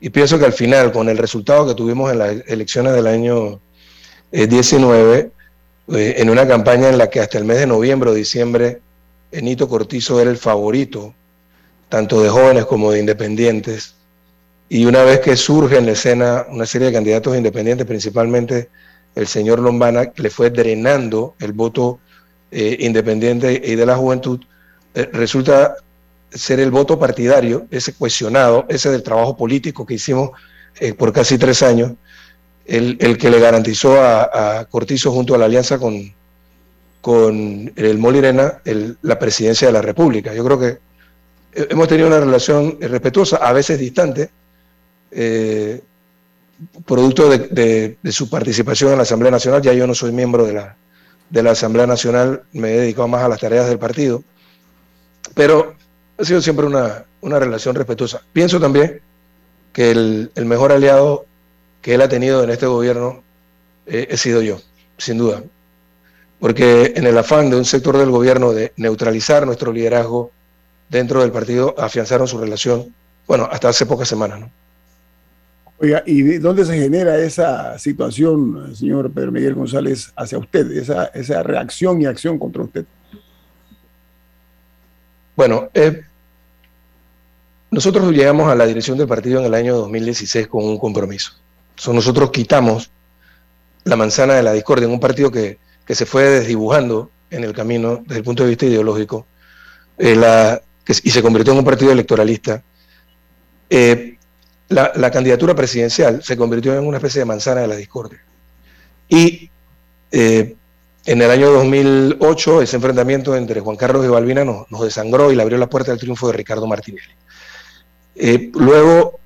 y 0.01 0.11
pienso 0.11 0.39
que 0.39 0.47
al 0.47 0.53
final, 0.53 0.93
con 0.93 1.09
el 1.09 1.17
resultado 1.17 1.67
que 1.67 1.75
tuvimos 1.75 2.11
en 2.11 2.19
las 2.19 2.43
elecciones 2.49 2.93
del 2.93 3.07
año 3.07 3.61
19, 4.33 5.19
eh, 5.19 5.31
eh, 5.89 6.15
en 6.19 6.29
una 6.29 6.47
campaña 6.47 6.89
en 6.89 6.99
la 6.99 7.09
que 7.09 7.21
hasta 7.21 7.39
el 7.39 7.45
mes 7.45 7.59
de 7.59 7.67
noviembre 7.69 8.11
o 8.11 8.15
diciembre 8.15 8.81
Benito 9.31 9.69
Cortizo 9.69 10.21
era 10.21 10.31
el 10.31 10.37
favorito, 10.37 11.15
tanto 11.89 12.21
de 12.21 12.31
jóvenes 12.31 12.67
como 12.67 12.91
de 12.91 12.99
independientes, 12.99 13.95
y 14.69 14.87
una 14.87 15.05
vez 15.05 15.21
que 15.21 15.37
surge 15.37 15.79
en 15.79 15.87
la 15.87 15.93
escena 15.93 16.47
una 16.49 16.67
serie 16.67 16.89
de 16.89 16.95
candidatos 16.95 17.37
independientes, 17.37 17.87
principalmente 17.87 18.71
el 19.15 19.29
señor 19.29 19.61
Lombana 19.61 20.13
le 20.17 20.31
fue 20.31 20.51
drenando 20.51 21.35
el 21.39 21.53
voto 21.53 22.01
eh, 22.53 22.79
independiente 22.81 23.63
y 23.65 23.77
de 23.77 23.87
la 23.87 23.97
juventud, 23.97 24.41
eh, 24.95 25.09
resulta 25.13 25.77
ser 26.31 26.59
el 26.59 26.73
voto 26.73 26.99
partidario, 26.99 27.69
ese 27.71 27.93
cuestionado, 27.93 28.67
ese 28.69 28.91
del 28.91 29.05
trabajo 29.05 29.37
político 29.37 29.87
que 29.87 29.95
hicimos 29.95 30.31
eh, 30.81 30.93
por 30.95 31.13
casi 31.13 31.39
tres 31.39 31.63
años, 31.63 31.93
el, 32.67 32.97
que 33.19 33.31
le 33.31 33.39
garantizó 33.39 34.03
a, 34.03 34.67
Cortizo 34.69 35.13
junto 35.13 35.35
a 35.35 35.39
la 35.39 35.45
alianza 35.45 35.79
con, 35.79 36.13
con 37.01 37.73
el 37.75 37.99
Molirena 37.99 38.61
la 39.03 39.19
presidencia 39.19 39.69
de 39.69 39.73
la 39.73 39.83
República. 39.83 40.35
Yo 40.35 40.45
creo 40.45 40.59
que 40.59 40.79
hemos 41.53 41.87
tenido 41.87 42.07
una 42.09 42.21
relación 42.21 42.79
respetuosa, 42.81 43.37
a 43.37 43.53
veces 43.53 43.79
distante, 43.79 44.31
producto 46.85 47.29
de, 47.29 47.97
su 48.11 48.29
participación 48.29 48.91
en 48.91 48.99
la 48.99 49.03
Asamblea 49.03 49.33
Nacional. 49.33 49.63
Ya 49.63 49.73
yo 49.73 49.87
no 49.87 49.95
soy 49.95 50.13
miembro 50.13 50.47
de 50.47 50.53
la, 50.53 50.77
de 51.31 51.43
la 51.43 51.53
Asamblea 51.53 51.87
Nacional, 51.87 52.43
me 52.53 52.75
he 52.75 52.81
dedicado 52.81 53.09
más 53.09 53.23
a 53.23 53.29
las 53.29 53.40
tareas 53.40 53.69
del 53.69 53.79
partido, 53.79 54.23
pero 55.35 55.75
ha 56.19 56.25
sido 56.25 56.40
siempre 56.40 56.66
una, 56.66 57.05
relación 57.23 57.75
respetuosa. 57.75 58.23
Pienso 58.33 58.61
también 58.61 59.01
que 59.73 59.90
el, 59.90 60.31
mejor 60.45 60.73
aliado 60.73 61.25
que 61.81 61.95
él 61.95 62.03
ha 62.03 62.09
tenido 62.09 62.43
en 62.43 62.51
este 62.51 62.66
gobierno 62.66 63.23
eh, 63.87 64.09
he 64.11 64.16
sido 64.16 64.43
yo, 64.43 64.61
sin 64.99 65.19
duda, 65.19 65.43
porque 66.40 66.93
en 66.97 67.07
el 67.07 67.16
afán 67.16 67.51
de 67.51 67.57
un 67.57 67.64
sector 67.64 67.97
del 67.97 68.11
gobierno 68.11 68.53
de 68.53 68.73
neutralizar 68.77 69.47
nuestro 69.47 69.73
liderazgo 69.73 70.31
dentro 70.88 71.21
del 71.21 71.31
partido, 71.31 71.75
afianzaron 71.79 72.27
su 72.27 72.38
relación, 72.38 72.95
bueno, 73.27 73.49
hasta 73.51 73.69
hace 73.69 73.87
pocas 73.87 74.09
semanas, 74.09 74.40
¿no? 74.40 74.51
Oiga, 75.83 76.03
¿y 76.05 76.37
dónde 76.37 76.66
se 76.66 76.79
genera 76.79 77.16
esa 77.16 77.79
situación, 77.79 78.77
señor 78.77 79.11
Pedro 79.12 79.33
Miguel 79.33 79.55
González, 79.55 80.12
hacia 80.14 80.37
usted, 80.37 80.71
esa, 80.73 81.43
reacción 81.43 82.03
y 82.03 82.05
acción 82.05 82.38
contra 82.38 82.64
usted? 82.64 82.85
Bueno, 85.35 85.71
eh, 85.73 86.03
nosotros 87.71 88.12
llegamos 88.12 88.53
a 88.53 88.55
la 88.55 88.66
dirección 88.66 88.99
del 88.99 89.09
partido 89.09 89.40
en 89.40 89.47
el 89.47 89.55
año 89.55 89.75
2016 89.77 90.49
con 90.49 90.64
un 90.64 90.79
compromiso. 90.79 91.33
nosotros 91.90 92.31
quitamos 92.31 92.90
la 93.85 93.97
manzana 93.97 94.35
de 94.35 94.43
la 94.43 94.53
discordia 94.53 94.85
en 94.85 94.93
un 94.93 95.01
partido 95.01 95.31
que, 95.31 95.59
se 95.88 96.07
fue 96.07 96.25
desdibujando 96.25 97.11
en 97.31 97.43
el 97.43 97.53
camino 97.53 98.03
desde 98.03 98.19
el 98.19 98.25
punto 98.25 98.45
de 98.45 98.51
vista 98.51 98.66
ideológico 98.66 99.27
eh, 99.99 100.61
y 100.87 101.11
se 101.11 101.23
convirtió 101.23 101.53
en 101.53 101.59
un 101.59 101.64
partido 101.64 101.90
electoralista. 101.90 102.62
Eh, 103.69 104.19
la, 104.71 105.11
candidatura 105.11 105.55
presidencial 105.55 106.23
se 106.23 106.37
convirtió 106.37 106.75
en 106.77 106.87
una 106.87 106.99
especie 106.99 107.21
de 107.21 107.25
manzana 107.25 107.61
de 107.63 107.67
la 107.67 107.77
discordia. 107.77 108.23
Y 109.09 109.51
eh, 110.13 110.55
en 111.07 111.23
el 111.23 111.31
año 111.31 111.51
2008 111.51 112.63
ese 112.63 112.77
enfrentamiento 112.77 113.37
entre 113.37 113.61
Juan 113.61 113.77
Carlos 113.77 114.05
y 114.05 114.09
Balbina 114.09 114.45
nos, 114.45 114.81
desangró 114.81 115.33
y 115.33 115.37
le 115.37 115.43
abrió 115.43 115.59
la 115.59 115.69
puerta 115.69 115.91
al 115.91 115.99
triunfo 115.99 116.29
de 116.29 116.35
Ricardo 116.35 116.67
Martinelli. 116.69 117.13
Eh, 118.15 118.51
luego 118.55 119.19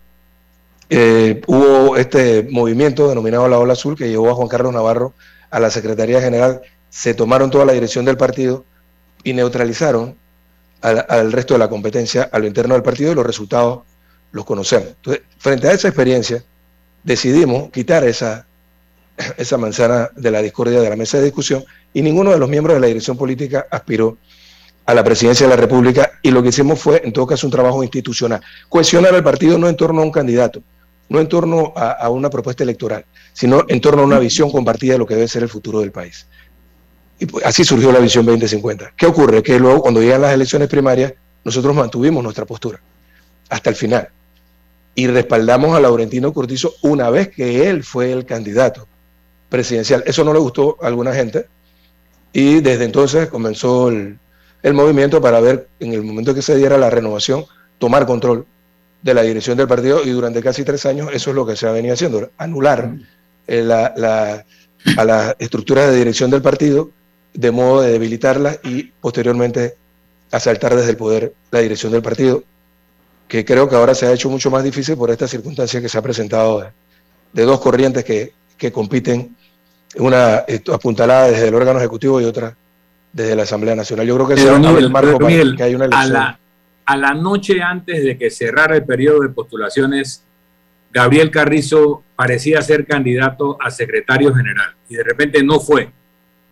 eh, 0.89 1.43
hubo 1.47 1.97
este 1.97 2.47
movimiento 2.51 3.09
denominado 3.09 3.47
la 3.49 3.59
Ola 3.59 3.75
Azul 3.75 3.97
que 3.97 4.09
llevó 4.09 4.31
a 4.31 4.35
Juan 4.35 4.49
Carlos 4.49 4.73
Navarro 4.73 5.13
a 5.51 5.61
la 5.61 5.71
Secretaría 5.71 6.23
General, 6.23 6.63
se 6.89 7.13
tomaron 7.13 7.51
toda 7.51 7.67
la 7.67 7.73
dirección 7.75 8.05
del 8.07 8.17
partido 8.17 8.65
y 9.23 9.35
neutralizaron 9.35 10.17
al, 10.81 11.05
al 11.09 11.33
resto 11.33 11.55
de 11.55 11.59
la 11.59 11.69
competencia 11.69 12.29
a 12.33 12.39
lo 12.39 12.47
interno 12.47 12.75
del 12.75 12.83
partido 12.83 13.13
y 13.13 13.15
los 13.15 13.27
resultados 13.27 13.81
los 14.35 14.44
conocemos. 14.44 14.88
Entonces, 14.88 15.23
frente 15.38 15.68
a 15.68 15.73
esa 15.73 15.88
experiencia, 15.88 16.44
decidimos 17.05 17.70
quitar 17.70 18.05
esa, 18.05 18.47
esa 19.38 19.57
manzana 19.57 20.11
de 20.14 20.31
la 20.31 20.42
discordia 20.42 20.81
de 20.81 20.90
la 20.90 20.97
mesa 20.97 21.18
de 21.18 21.25
discusión 21.25 21.64
y 21.92 22.03
ninguno 22.03 22.33
de 22.33 22.38
los 22.38 22.49
miembros 22.49 22.75
de 22.75 22.81
la 22.81 22.88
dirección 22.88 23.16
política 23.16 23.66
aspiró 23.70 24.18
a 24.87 24.92
la 24.92 25.05
presidencia 25.05 25.47
de 25.47 25.51
la 25.51 25.57
República 25.57 26.18
y 26.20 26.33
lo 26.33 26.42
que 26.42 26.49
hicimos 26.49 26.81
fue, 26.81 27.01
en 27.05 27.12
todo 27.12 27.27
caso, 27.27 27.47
un 27.47 27.53
trabajo 27.53 27.83
institucional. 27.83 28.42
Cohesionar 28.68 29.14
al 29.14 29.23
partido 29.23 29.57
no 29.57 29.68
en 29.68 29.77
torno 29.77 30.03
a 30.03 30.05
un 30.05 30.11
candidato, 30.11 30.62
no 31.09 31.20
en 31.20 31.29
torno 31.29 31.73
a, 31.77 32.11
una 32.11 32.29
propuesta 32.29 32.64
electoral, 32.64 33.07
sino 33.33 33.64
en 33.68 33.81
torno 33.81 34.03
a 34.03 34.05
una 34.05 34.18
visión 34.18 34.51
compartida 34.51 34.94
de 34.94 34.99
lo 34.99 35.07
que 35.07 35.14
debe 35.14 35.29
ser 35.29 35.44
el 35.44 35.49
futuro 35.49 35.81
del 35.81 35.92
país. 35.92 36.27
Y 37.20 37.27
pues, 37.27 37.47
así 37.47 37.64
surgió 37.64 37.92
la 37.92 38.01
visión 38.01 38.27
2050. 38.27 38.94
¿Qué 38.97 39.07
ocurre? 39.07 39.44
Que 39.44 39.61
luego, 39.61 39.81
cuando 39.81 40.03
llegan 40.03 40.23
las 40.23 40.35
elecciones 40.35 40.68
primarias, 40.68 41.14
nosotros 41.44 41.75
mantuvimos 41.75 42.23
nuestra 42.23 42.44
postura 42.44 42.81
hasta 43.49 43.70
el 43.70 43.77
final 43.77 44.09
y 44.95 45.07
respaldamos 45.07 45.77
a 45.77 45.81
Laurentino 45.81 46.33
Cortizo 46.33 46.75
una 46.83 47.11
vez 47.11 47.29
que 47.29 47.69
él 47.69 47.83
fue 47.83 48.13
el 48.13 48.25
candidato 48.25 48.87
presidencial. 49.49 50.03
Eso 50.07 50.25
no 50.25 50.33
le 50.33 50.39
gustó 50.39 50.77
a 50.83 50.87
alguna 50.87 51.15
gente 51.15 51.47
y 52.33 52.61
desde 52.61 52.85
entonces 52.85 53.29
comenzó 53.29 53.89
el, 53.89 54.19
movimiento 54.73 55.21
para 55.21 55.41
ver 55.41 55.69
en 55.79 55.93
el 55.93 56.03
momento 56.03 56.35
que 56.35 56.43
se 56.43 56.57
diera 56.57 56.79
la 56.79 56.91
renovación, 56.91 57.45
tomar 57.79 58.07
control 58.07 58.47
de 59.03 59.15
la 59.15 59.23
dirección 59.23 59.59
del 59.59 59.69
partido 59.69 60.03
y 60.03 60.11
durante 60.11 60.43
casi 60.43 60.65
tres 60.65 60.87
años 60.87 61.11
eso 61.13 61.31
es 61.31 61.37
lo 61.37 61.47
que 61.47 61.57
se 61.57 61.67
ha 61.67 61.73
venido 61.73 61.95
haciendo, 61.95 62.31
anular 62.39 62.95
eh, 63.47 63.63
la, 63.63 64.45
a 64.97 65.05
las 65.05 65.37
estructuras 65.39 65.91
de 65.91 65.99
dirección 65.99 66.31
del 66.31 66.41
partido 66.41 66.91
de 67.35 67.51
modo 67.51 67.83
de 67.83 67.93
debilitarlas 67.93 68.61
y 68.65 68.85
posteriormente 69.01 69.77
asaltar 70.31 70.75
desde 70.75 70.91
el 70.91 70.97
poder 70.97 71.35
la 71.51 71.61
dirección 71.61 71.93
del 71.93 72.03
partido 72.03 72.43
que 73.29 73.45
creo 73.45 73.69
que 73.69 73.77
ahora 73.77 73.95
se 73.95 74.07
ha 74.07 74.13
hecho 74.13 74.29
mucho 74.31 74.51
más 74.51 74.63
difícil 74.63 74.97
por 74.97 75.11
esta 75.11 75.27
circunstancia 75.27 75.81
que 75.81 75.89
se 75.89 75.99
ha 75.99 76.03
presentado 76.03 76.71
de, 77.33 77.43
dos 77.45 77.61
corrientes 77.61 78.05
que, 78.05 78.33
que, 78.57 78.71
compiten, 78.71 79.35
una 79.97 80.45
apuntalada 80.73 81.29
desde 81.29 81.49
el 81.49 81.55
órgano 81.55 81.79
ejecutivo 81.79 82.21
y 82.21 82.25
otra 82.25 82.57
desde 83.13 83.37
la 83.37 83.45
Asamblea 83.45 83.75
Nacional. 83.75 84.07
Yo 84.07 84.15
creo 84.17 84.29
que 84.29 84.35
ese 84.35 84.45
es 84.45 84.51
el 84.51 84.91
marco 84.91 85.19
para 85.19 85.57
que 85.57 85.63
hay 85.63 85.75
una 85.75 85.85
elección. 85.85 86.17
A 86.17 86.19
la, 86.19 86.41
a 86.85 86.97
la 86.97 87.15
noche 87.15 87.63
antes 87.63 88.05
de 88.05 88.19
que 88.19 88.31
cerrara 88.31 88.77
el 88.77 88.85
periodo 88.85 89.21
de 89.21 89.29
postulaciones, 89.29 90.25
Gabriel 90.93 91.31
Carrizo 91.31 92.03
parecía 92.17 92.61
ser 92.63 92.87
candidato 92.87 93.57
a 93.61 93.71
secretario 93.71 94.35
general 94.35 94.75
y 94.89 94.97
de 94.97 95.05
repente 95.05 95.43
no 95.43 95.61
fue. 95.61 95.91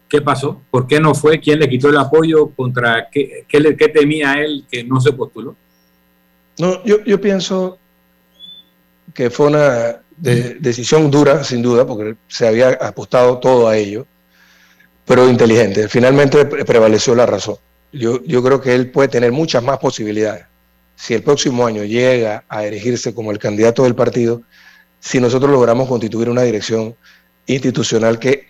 ¿Qué 0.08 0.20
pasó? 0.20 0.60
¿Por 0.70 0.86
qué 0.86 1.00
no 1.00 1.14
fue? 1.14 1.40
¿Quién 1.40 1.58
le 1.58 1.68
quitó 1.68 1.88
el 1.88 1.96
apoyo? 1.96 2.50
¿Contra 2.50 3.08
qué, 3.10 3.44
qué, 3.48 3.76
qué 3.76 3.88
temía 3.88 4.34
él 4.34 4.66
que 4.70 4.84
no 4.84 5.00
se 5.00 5.12
postuló? 5.12 5.56
No, 6.58 6.84
yo, 6.84 7.02
yo 7.04 7.20
pienso 7.20 7.78
que 9.14 9.30
fue 9.30 9.46
una 9.46 10.02
decisión 10.16 11.10
dura, 11.10 11.42
sin 11.44 11.62
duda, 11.62 11.86
porque 11.86 12.16
se 12.28 12.46
había 12.46 12.70
apostado 12.70 13.38
todo 13.38 13.68
a 13.68 13.76
ello, 13.76 14.06
pero 15.04 15.28
inteligente. 15.28 15.88
Finalmente 15.88 16.44
prevaleció 16.44 17.14
la 17.14 17.26
razón. 17.26 17.56
Yo, 17.92 18.22
yo 18.24 18.42
creo 18.42 18.60
que 18.60 18.74
él 18.74 18.90
puede 18.90 19.08
tener 19.08 19.32
muchas 19.32 19.62
más 19.62 19.78
posibilidades. 19.78 20.46
Si 20.94 21.14
el 21.14 21.22
próximo 21.22 21.66
año 21.66 21.84
llega 21.84 22.44
a 22.48 22.64
erigirse 22.64 23.12
como 23.12 23.32
el 23.32 23.38
candidato 23.38 23.82
del 23.82 23.94
partido, 23.94 24.42
si 25.00 25.20
nosotros 25.20 25.50
logramos 25.50 25.88
constituir 25.88 26.28
una 26.28 26.42
dirección 26.42 26.94
institucional 27.46 28.18
que 28.18 28.46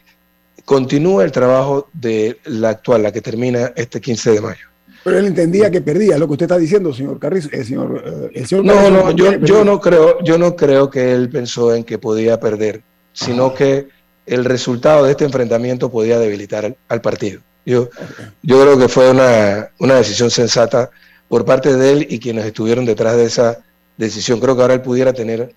continúe 0.64 1.22
el 1.22 1.32
trabajo 1.32 1.88
de 1.92 2.38
la 2.44 2.70
actual, 2.70 3.02
la 3.02 3.12
que 3.12 3.22
termina 3.22 3.72
este 3.74 4.00
15 4.00 4.32
de 4.32 4.40
mayo. 4.40 4.71
Pero 5.04 5.18
él 5.18 5.26
entendía 5.26 5.70
que 5.70 5.80
perdía, 5.80 6.18
lo 6.18 6.26
que 6.26 6.32
usted 6.32 6.44
está 6.44 6.58
diciendo, 6.58 6.92
señor 6.92 7.18
Carrizo. 7.18 7.48
El 7.52 7.64
señor, 7.64 8.02
eh, 8.04 8.30
el 8.34 8.46
señor 8.46 8.64
no, 8.64 8.90
no, 8.90 9.10
yo, 9.10 9.34
yo, 9.38 9.64
no 9.64 9.80
creo, 9.80 10.22
yo 10.22 10.38
no 10.38 10.54
creo 10.54 10.90
que 10.90 11.12
él 11.12 11.28
pensó 11.28 11.74
en 11.74 11.84
que 11.84 11.98
podía 11.98 12.38
perder, 12.38 12.82
sino 13.12 13.46
ah. 13.46 13.54
que 13.54 13.88
el 14.26 14.44
resultado 14.44 15.04
de 15.04 15.12
este 15.12 15.24
enfrentamiento 15.24 15.90
podía 15.90 16.18
debilitar 16.18 16.76
al, 16.88 17.00
partido. 17.00 17.40
Yo, 17.66 17.90
yo 18.42 18.60
creo 18.62 18.78
que 18.78 18.88
fue 18.88 19.10
una, 19.10 19.70
una, 19.78 19.96
decisión 19.96 20.30
sensata 20.30 20.90
por 21.28 21.44
parte 21.44 21.76
de 21.76 21.92
él 21.92 22.06
y 22.08 22.20
quienes 22.20 22.44
estuvieron 22.44 22.84
detrás 22.84 23.16
de 23.16 23.24
esa 23.24 23.58
decisión. 23.96 24.40
Creo 24.40 24.54
que 24.54 24.62
ahora 24.62 24.74
él 24.74 24.82
pudiera 24.82 25.12
tener 25.12 25.52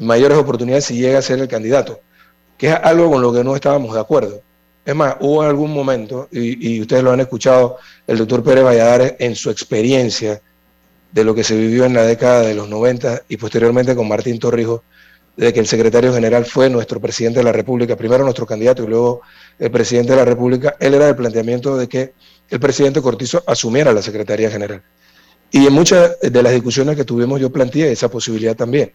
mayores 0.00 0.38
oportunidades 0.38 0.84
si 0.84 0.98
llega 0.98 1.18
a 1.18 1.22
ser 1.22 1.38
el 1.38 1.48
candidato, 1.48 2.00
que 2.58 2.68
es 2.68 2.74
algo 2.82 3.10
con 3.10 3.22
lo 3.22 3.32
que 3.32 3.44
no 3.44 3.54
estábamos 3.54 3.94
de 3.94 4.00
acuerdo. 4.00 4.42
Es 4.84 4.94
más, 4.94 5.16
hubo 5.20 5.42
algún 5.42 5.72
momento, 5.72 6.28
y, 6.32 6.80
ustedes 6.80 7.02
lo 7.02 7.12
han 7.12 7.20
escuchado, 7.20 7.76
el 8.06 8.18
doctor 8.18 8.42
Pérez 8.42 8.64
Valladares 8.64 9.14
en 9.18 9.34
su 9.34 9.50
experiencia 9.50 10.40
de 11.12 11.24
lo 11.24 11.34
que 11.34 11.44
se 11.44 11.56
vivió 11.56 11.84
en 11.84 11.94
la 11.94 12.02
década 12.02 12.40
de 12.40 12.54
los 12.54 12.68
90 12.68 13.22
y 13.28 13.36
posteriormente 13.36 13.94
con 13.94 14.08
Martín 14.08 14.38
Torrijos, 14.38 14.80
de 15.36 15.52
que 15.52 15.60
el 15.60 15.66
secretario 15.66 16.12
general 16.12 16.44
fue 16.44 16.68
nuestro 16.68 17.00
presidente 17.00 17.40
de 17.40 17.44
la 17.44 17.52
República, 17.52 17.96
primero 17.96 18.24
nuestro 18.24 18.46
candidato 18.46 18.84
y 18.84 18.86
luego 18.86 19.22
el 19.58 19.70
presidente 19.70 20.12
de 20.12 20.18
la 20.18 20.24
República, 20.24 20.76
él 20.80 20.94
era 20.94 21.06
del 21.06 21.16
planteamiento 21.16 21.76
de 21.76 21.88
que 21.88 22.12
el 22.48 22.60
presidente 22.60 23.00
Cortizo 23.00 23.42
asumiera 23.46 23.92
la 23.92 24.02
Secretaría 24.02 24.50
General. 24.50 24.82
Y 25.50 25.66
en 25.66 25.72
muchas 25.72 26.18
de 26.20 26.42
las 26.42 26.52
discusiones 26.52 26.96
que 26.96 27.04
tuvimos 27.04 27.40
yo 27.40 27.50
planteé 27.50 27.92
esa 27.92 28.08
posibilidad 28.08 28.56
también. 28.56 28.92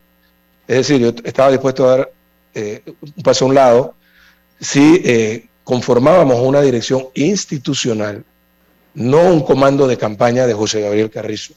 Es 0.68 0.78
decir, 0.78 1.00
yo 1.00 1.14
estaba 1.24 1.52
dispuesto 1.52 1.88
a 1.88 1.98
dar 1.98 2.12
eh, 2.54 2.82
un 2.86 3.24
paso 3.24 3.46
a 3.46 3.48
un 3.48 3.56
lado 3.56 3.96
si 4.60 5.02
eh, 5.04 5.50
conformábamos 5.66 6.40
una 6.40 6.62
dirección 6.62 7.08
institucional, 7.16 8.24
no 8.94 9.20
un 9.34 9.42
comando 9.42 9.88
de 9.88 9.98
campaña 9.98 10.48
de 10.48 10.54
José 10.54 10.80
Gabriel 10.80 11.10
Carrizo, 11.10 11.54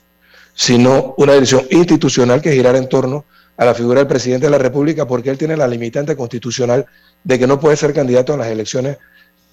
sino 0.55 1.15
una 1.19 1.35
dirección 1.35 1.67
institucional 1.71 2.41
que 2.41 2.51
girara 2.51 2.79
en 2.79 2.89
torno 2.89 3.27
a 3.59 3.65
la 3.65 3.75
figura 3.75 4.01
del 4.01 4.09
presidente 4.09 4.47
de 4.47 4.51
la 4.51 4.59
República 4.59 5.07
porque 5.07 5.31
él 5.31 5.37
tiene 5.37 5.57
la 5.57 5.69
limitante 5.69 6.17
constitucional 6.17 6.87
de 7.23 7.39
que 7.39 7.47
no 7.47 7.61
puede 7.61 7.77
ser 7.77 7.93
candidato 7.93 8.33
a 8.33 8.39
las 8.39 8.49
elecciones 8.49 8.97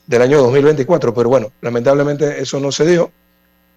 del 0.08 0.22
año 0.22 0.38
2024. 0.38 1.14
Pero 1.14 1.30
bueno, 1.30 1.52
lamentablemente 1.62 2.42
eso 2.42 2.60
no 2.60 2.72
se 2.72 2.86
dio 2.86 3.12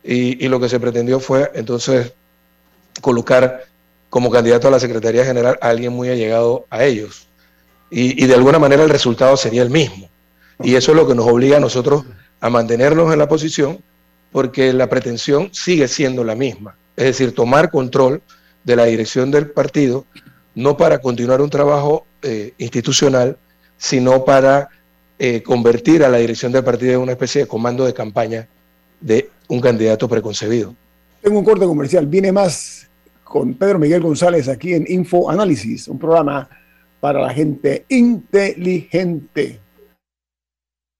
y, 0.04 0.46
lo 0.48 0.60
que 0.60 0.68
se 0.68 0.78
pretendió 0.78 1.18
fue 1.18 1.50
entonces 1.54 2.12
colocar 3.00 3.64
como 4.10 4.30
candidato 4.30 4.68
a 4.68 4.70
la 4.70 4.80
Secretaría 4.80 5.24
General 5.24 5.58
a 5.60 5.68
alguien 5.70 5.92
muy 5.92 6.08
allegado 6.08 6.66
a 6.70 6.84
ellos. 6.84 7.26
Y, 7.90 8.22
y, 8.22 8.26
de 8.26 8.34
alguna 8.34 8.58
manera 8.58 8.84
el 8.84 8.90
resultado 8.90 9.36
sería 9.36 9.62
el 9.62 9.70
mismo. 9.70 10.08
Y 10.62 10.74
eso 10.74 10.92
es 10.92 10.96
lo 10.96 11.06
que 11.06 11.14
nos 11.14 11.26
obliga 11.26 11.58
a 11.58 11.60
nosotros 11.60 12.04
a 12.40 12.50
mantenernos 12.50 13.12
en 13.12 13.18
la 13.18 13.28
posición 13.28 13.78
porque 14.32 14.72
la 14.72 14.88
pretensión 14.88 15.50
sigue 15.52 15.88
siendo 15.88 16.24
la 16.24 16.34
misma. 16.34 16.76
Es 16.96 17.04
decir, 17.04 17.34
tomar 17.34 17.70
control 17.70 18.22
de 18.64 18.76
la 18.76 18.84
dirección 18.84 19.30
del 19.30 19.50
partido, 19.50 20.04
no 20.54 20.76
para 20.76 20.98
continuar 20.98 21.40
un 21.40 21.50
trabajo 21.50 22.06
eh, 22.22 22.52
institucional, 22.58 23.38
sino 23.76 24.24
para 24.24 24.68
eh, 25.18 25.42
convertir 25.42 26.04
a 26.04 26.08
la 26.08 26.18
dirección 26.18 26.52
del 26.52 26.64
partido 26.64 26.94
en 26.94 27.00
una 27.00 27.12
especie 27.12 27.42
de 27.42 27.48
comando 27.48 27.84
de 27.84 27.94
campaña 27.94 28.48
de 29.00 29.30
un 29.48 29.60
candidato 29.60 30.08
preconcebido. 30.08 30.74
Tengo 31.22 31.38
un 31.38 31.44
corte 31.44 31.66
comercial, 31.66 32.06
viene 32.06 32.32
más 32.32 32.88
con 33.24 33.54
Pedro 33.54 33.78
Miguel 33.78 34.02
González 34.02 34.48
aquí 34.48 34.74
en 34.74 34.84
Info 34.88 35.30
Análisis, 35.30 35.88
un 35.88 35.98
programa 35.98 36.48
para 37.00 37.20
la 37.20 37.32
gente 37.32 37.84
inteligente. 37.88 39.60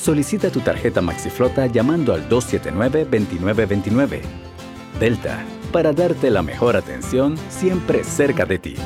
Solicita 0.00 0.50
tu 0.50 0.60
tarjeta 0.60 1.02
MaxiFlota 1.02 1.66
llamando 1.66 2.14
al 2.14 2.26
279-2929. 2.30 4.22
Delta, 4.98 5.44
para 5.72 5.92
darte 5.92 6.30
la 6.30 6.42
mejor 6.42 6.74
atención 6.74 7.36
siempre 7.50 8.02
cerca 8.02 8.46
de 8.46 8.58
ti. 8.58 8.76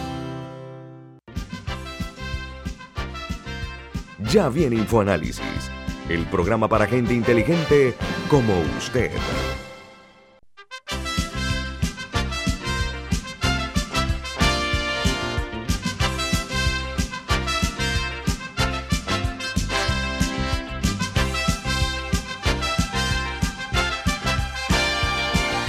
Ya 4.33 4.49
viene 4.49 4.75
InfoAnálisis, 4.75 5.71
el 6.09 6.27
programa 6.27 6.69
para 6.69 6.89
gente 6.89 7.15
inteligente 7.15 7.95
como 8.29 8.53
usted. 8.77 9.13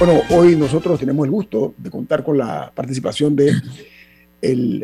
Bueno, 0.05 0.21
hoy 0.29 0.55
nosotros 0.55 0.99
tenemos 0.99 1.25
el 1.25 1.31
gusto 1.31 1.73
de 1.79 1.89
contar 1.89 2.23
con 2.23 2.37
la 2.37 2.71
participación 2.75 3.35
de 3.35 3.51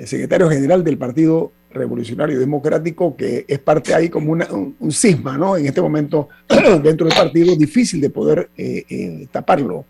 secretario 0.08 0.50
general 0.50 0.84
del 0.84 0.98
Partido 0.98 1.52
Revolucionario 1.70 2.40
Democrático, 2.40 3.16
que 3.16 3.46
es 3.48 3.60
parte 3.60 3.94
ahí 3.94 4.10
como 4.10 4.32
un, 4.32 4.76
un, 4.80 4.92
cisma, 4.92 5.38
¿no? 5.38 5.58
En 5.58 5.68
este 5.68 5.80
momento, 5.80 6.30
dentro 6.84 7.06
del 7.06 7.16
partido, 7.16 7.56
difícil 7.56 8.02
de 8.02 8.10
poder 8.10 8.50
eh, 8.58 8.84
eh, 8.90 9.28
taparlo. 9.32 9.86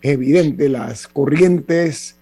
Es 0.00 0.14
evidente 0.14 0.68
las 0.68 1.06
corrientes, 1.06 2.16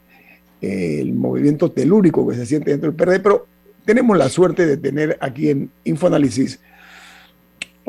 el 0.60 1.14
movimiento 1.14 1.70
telúrico 1.70 2.28
que 2.28 2.36
se 2.36 2.44
siente 2.44 2.72
dentro 2.72 2.90
del 2.90 2.96
PRD, 2.96 3.20
pero 3.20 3.46
tenemos 3.86 4.18
la 4.18 4.28
suerte 4.28 4.66
de 4.66 4.76
tener 4.76 5.16
aquí 5.22 5.48
en 5.48 5.70
Infoanálisis 5.84 6.60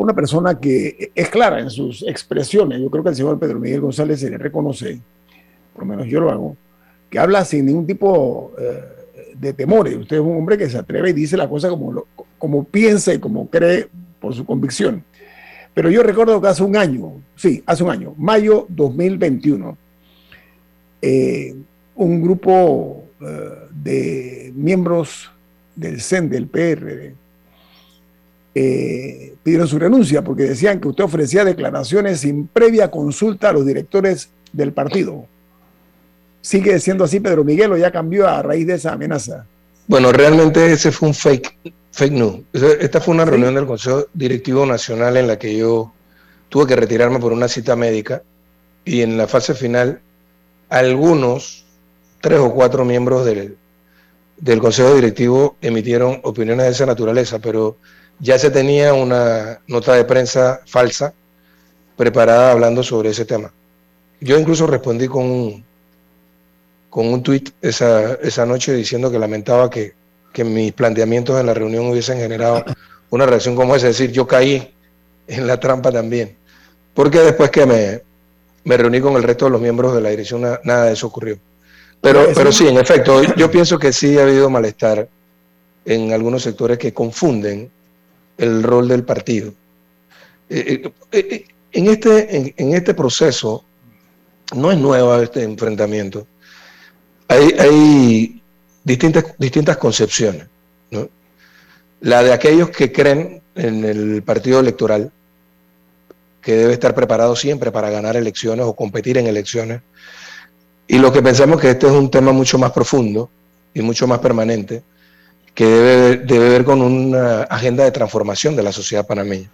una 0.02 0.14
persona 0.14 0.60
que 0.60 1.12
es 1.14 1.30
clara 1.30 1.60
en 1.60 1.70
sus 1.70 2.04
expresiones. 2.08 2.82
Yo 2.82 2.90
creo 2.90 3.04
que 3.04 3.10
al 3.10 3.16
señor 3.16 3.40
Pedro 3.40 3.60
Miguel 3.60 3.82
González 3.82 4.20
se 4.20 4.30
le 4.30 4.38
reconoce, 4.38 5.00
por 5.74 5.84
lo 5.84 5.90
menos 5.90 6.08
yo 6.08 6.20
lo 6.20 6.32
hago, 6.32 6.58
que 7.10 7.20
habla 7.20 7.46
sin 7.46 7.66
ningún 7.66 7.86
tipo 7.86 8.52
eh, 8.58 9.34
de 9.36 9.54
temores. 9.54 9.96
Usted 9.96 10.18
es 10.18 10.22
un 10.22 10.38
hombre 10.38 10.58
que 10.58 10.70
se 10.70 10.78
atreve 10.78 11.10
y 11.10 11.14
dice 11.14 11.38
la 11.38 11.48
cosa 11.48 11.70
como, 11.70 12.06
como 12.38 12.64
piensa 12.64 13.14
y 13.14 13.20
como 13.20 13.50
cree 13.50 13.88
por 14.20 14.34
su 14.34 14.46
convicción. 14.46 15.04
Pero 15.74 15.90
yo 15.90 16.04
recuerdo 16.04 16.42
que 16.42 16.48
hace 16.48 16.64
un 16.64 16.76
año, 16.76 17.22
sí, 17.36 17.64
hace 17.66 17.84
un 17.84 17.92
año, 17.92 18.14
mayo 18.18 18.66
2021, 18.70 19.78
eh, 21.02 21.56
un 21.96 22.22
grupo 22.22 23.06
eh, 23.22 23.50
de 23.72 24.52
miembros 24.56 25.32
del 25.76 26.02
CEN, 26.02 26.30
del 26.30 26.47
PRD, 26.47 27.16
eh, 28.54 29.36
pidieron 29.43 29.68
su 29.68 29.80
renuncia 29.80 30.24
porque 30.24 30.43
decían 30.43 30.80
que 30.80 30.89
usted 30.89 31.04
ofrecía 31.04 31.45
declaraciones 31.45 32.20
sin 32.22 32.47
previa 32.47 32.91
consulta 32.91 33.49
a 33.49 33.54
los 33.54 33.66
directores 33.66 34.30
del 34.52 34.74
partido. 34.74 35.26
¿Sigue 36.41 36.80
siendo 36.80 37.04
así, 37.04 37.20
Pedro 37.20 37.43
Miguel, 37.43 37.72
o 37.72 37.78
ya 37.78 37.91
cambió 37.91 38.28
a 38.28 38.41
raíz 38.41 38.68
de 38.68 38.74
esa 38.74 38.93
amenaza? 38.93 39.45
Bueno, 39.88 40.12
realmente 40.12 40.72
ese 40.72 40.91
fue 40.91 41.10
un 41.10 41.14
fake, 41.14 41.74
fake 41.91 42.14
news. 42.14 42.41
Esta 42.80 42.99
fue 42.99 43.14
una 43.14 43.26
reunión 43.26 43.54
del 43.54 43.66
Consejo 43.66 44.08
Directivo 44.14 44.66
Nacional 44.66 45.18
en 45.18 45.28
la 45.28 45.38
que 45.38 45.56
yo 45.56 45.93
tuve 46.49 46.68
que 46.68 46.76
retirarme 46.76 47.20
por 47.20 47.32
una 47.32 47.47
cita 47.47 47.76
médica 47.76 48.24
y 48.84 49.02
en 49.02 49.18
la 49.18 49.28
fase 49.28 49.54
final 49.54 50.02
algunos, 50.70 51.66
tres 52.22 52.39
o 52.39 52.54
cuatro 52.54 52.86
miembros 52.86 53.26
del, 53.26 53.58
del 54.38 54.60
Consejo 54.60 54.95
Directivo 54.95 55.58
emitieron 55.62 56.20
opiniones 56.24 56.66
de 56.66 56.72
esa 56.72 56.86
naturaleza, 56.86 57.39
pero 57.39 57.78
ya 58.22 58.38
se 58.38 58.51
tenía 58.51 58.93
una 58.93 59.59
nota 59.67 59.95
de 59.95 60.05
prensa 60.05 60.61
falsa 60.65 61.13
preparada 61.97 62.51
hablando 62.51 62.84
sobre 62.84 63.09
ese 63.09 63.26
tema. 63.26 63.51
Yo 64.19 64.38
incluso 64.38 64.67
respondí 64.67 65.07
con 65.07 65.26
un, 65.26 65.65
con 66.89 67.07
un 67.07 67.24
tuit 67.24 67.49
esa, 67.61 68.13
esa 68.22 68.45
noche 68.45 68.74
diciendo 68.74 69.11
que 69.11 69.17
lamentaba 69.17 69.69
que, 69.69 69.93
que 70.32 70.43
mis 70.43 70.72
planteamientos 70.72 71.39
en 71.39 71.47
la 71.47 71.55
reunión 71.55 71.88
hubiesen 71.88 72.17
generado 72.19 72.63
una 73.09 73.26
reacción 73.26 73.55
como 73.55 73.76
esa, 73.76 73.89
es 73.89 73.97
decir, 73.97 74.13
yo 74.13 74.28
caí 74.28 74.72
en 75.28 75.47
la 75.47 75.59
trampa 75.59 75.91
también. 75.91 76.38
Porque 76.93 77.19
después 77.19 77.49
que 77.49 77.65
me, 77.65 78.01
me 78.63 78.78
reuní 78.78 79.01
con 79.01 79.15
el 79.15 79.24
resto 79.24 79.45
de 79.45 79.51
los 79.51 79.61
miembros 79.61 79.95
de 79.95 80.01
la 80.01 80.09
dirección, 80.09 80.41
nada 80.41 80.86
de 80.86 80.93
eso 80.93 81.07
ocurrió. 81.07 81.39
Pero, 82.01 82.28
pero 82.36 82.51
sí, 82.51 82.67
en 82.67 82.78
efecto, 82.78 83.22
yo 83.36 83.49
pienso 83.49 83.80
que 83.80 83.91
sí 83.93 84.17
ha 84.17 84.24
habido 84.24 84.49
malestar 84.49 85.07
en 85.86 86.13
algunos 86.13 86.43
sectores 86.43 86.78
que 86.78 86.93
confunden 86.93 87.69
el 88.38 88.63
rol 88.63 88.88
del 88.88 89.03
partido. 89.03 89.53
Eh, 90.49 90.82
eh, 90.84 90.91
eh, 91.11 91.45
en, 91.71 91.88
este, 91.88 92.53
en, 92.57 92.73
este 92.73 92.93
proceso 92.93 93.63
no 94.55 94.71
es 94.71 94.77
nuevo 94.77 95.15
este 95.15 95.43
enfrentamiento. 95.43 96.27
Hay, 97.27 97.55
hay 97.57 98.41
distintas, 98.84 99.25
distintas 99.38 99.77
concepciones. 99.77 100.47
La 102.01 102.23
de 102.23 102.34
aquellos 102.34 102.71
que 102.71 102.91
creen 102.91 103.41
en 103.55 103.86
el 103.86 104.23
partido 104.23 104.59
electoral, 104.59 105.11
que 106.41 106.55
debe 106.55 106.73
estar 106.73 106.95
preparado 106.95 107.36
siempre 107.36 107.71
para 107.71 107.91
ganar 107.91 108.17
elecciones 108.17 108.65
o 108.65 108.75
competir 108.75 109.19
en 109.19 109.27
elecciones, 109.27 109.82
y 110.88 110.97
lo 110.97 111.13
que 111.13 111.21
pensamos 111.21 111.61
que 111.61 111.69
este 111.69 111.88
es 111.88 111.93
un 111.93 112.11
tema 112.11 112.34
mucho 112.34 112.57
más 112.57 112.71
profundo 112.71 113.29
y 113.73 113.82
mucho 113.82 114.07
más 114.07 114.19
permanente, 114.19 114.84
que 115.54 115.66
debe, 115.66 116.18
debe 116.18 116.49
ver 116.49 116.64
con 116.64 116.82
una 116.82 117.43
agenda 117.43 117.84
de 117.84 117.91
transformación 117.91 118.56
de 118.56 118.64
la 118.64 118.72
sociedad 118.72 119.06
panameña. 119.06 119.49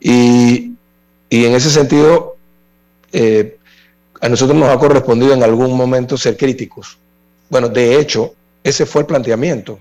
Y, 0.00 0.72
y 1.28 1.44
en 1.44 1.54
ese 1.54 1.70
sentido, 1.70 2.36
eh, 3.12 3.58
a 4.20 4.28
nosotros 4.28 4.58
nos 4.58 4.68
ha 4.68 4.78
correspondido 4.78 5.34
en 5.34 5.42
algún 5.42 5.76
momento 5.76 6.16
ser 6.16 6.36
críticos. 6.36 6.98
Bueno, 7.48 7.68
de 7.68 7.98
hecho, 7.98 8.34
ese 8.62 8.86
fue 8.86 9.02
el 9.02 9.06
planteamiento 9.06 9.78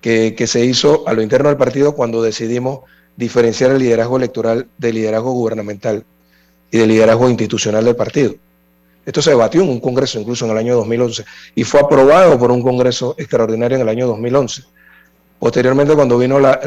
que, 0.00 0.34
que, 0.36 0.46
se 0.46 0.64
hizo 0.64 1.06
a 1.08 1.12
lo 1.12 1.22
interno 1.22 1.48
del 1.48 1.58
partido 1.58 1.94
cuando 1.94 2.22
decidimos 2.22 2.80
diferenciar 3.16 3.70
el 3.70 3.78
liderazgo 3.78 4.16
electoral 4.16 4.68
del 4.76 4.94
liderazgo 4.96 5.32
gubernamental 5.32 6.04
y 6.70 6.78
del 6.78 6.88
liderazgo 6.88 7.28
institucional 7.28 7.84
del 7.84 7.96
partido. 7.96 8.34
Esto 9.04 9.20
se 9.20 9.30
debatió 9.30 9.62
en 9.62 9.68
un 9.68 9.80
congreso 9.80 10.18
incluso 10.18 10.44
en 10.44 10.52
el 10.52 10.58
año 10.58 10.76
2011 10.76 11.24
y 11.54 11.64
fue 11.64 11.80
aprobado 11.80 12.38
por 12.38 12.50
un 12.50 12.62
congreso 12.62 13.14
extraordinario 13.18 13.76
en 13.76 13.82
el 13.82 13.88
año 13.88 14.06
2011. 14.06 14.62
Posteriormente, 15.38 15.94
cuando 15.94 16.16
vino 16.16 16.38
la, 16.38 16.58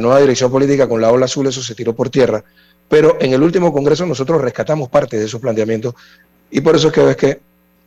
nueva 0.00 0.20
dirección 0.20 0.50
política 0.50 0.88
con 0.88 1.00
la 1.00 1.10
ola 1.10 1.24
azul, 1.24 1.46
eso 1.48 1.62
se 1.62 1.74
tiró 1.74 1.94
por 1.94 2.08
tierra. 2.08 2.44
Pero 2.88 3.16
en 3.20 3.32
el 3.32 3.42
último 3.42 3.72
congreso 3.72 4.06
nosotros 4.06 4.40
rescatamos 4.40 4.88
parte 4.88 5.18
de 5.18 5.24
esos 5.24 5.40
planteamientos 5.40 5.94
y 6.50 6.60
por 6.60 6.76
eso 6.76 6.88
es 6.88 6.94
que 6.94 7.02
ves 7.02 7.16
que 7.16 7.40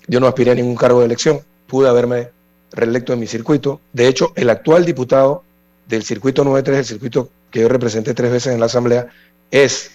yo 0.08 0.20
no 0.20 0.28
aspiré 0.28 0.52
a 0.52 0.56
ningún 0.56 0.76
cargo 0.76 1.00
de 1.00 1.06
elección, 1.06 1.40
pude 1.68 1.88
haberme 1.88 2.30
reelecto 2.72 3.14
en 3.14 3.20
mi 3.20 3.28
circuito. 3.28 3.80
De 3.94 4.08
hecho, 4.08 4.34
el 4.36 4.50
actual 4.50 4.86
diputado 4.86 5.44
del 5.88 6.04
circuito 6.04 6.44
93, 6.44 6.80
el 6.80 6.86
circuito 6.86 7.30
que 7.52 7.62
yo 7.62 7.70
representé 7.70 8.14
tres 8.14 8.32
veces 8.32 8.54
en 8.54 8.60
la 8.60 8.66
Asamblea, 8.66 9.08
es 9.52 9.92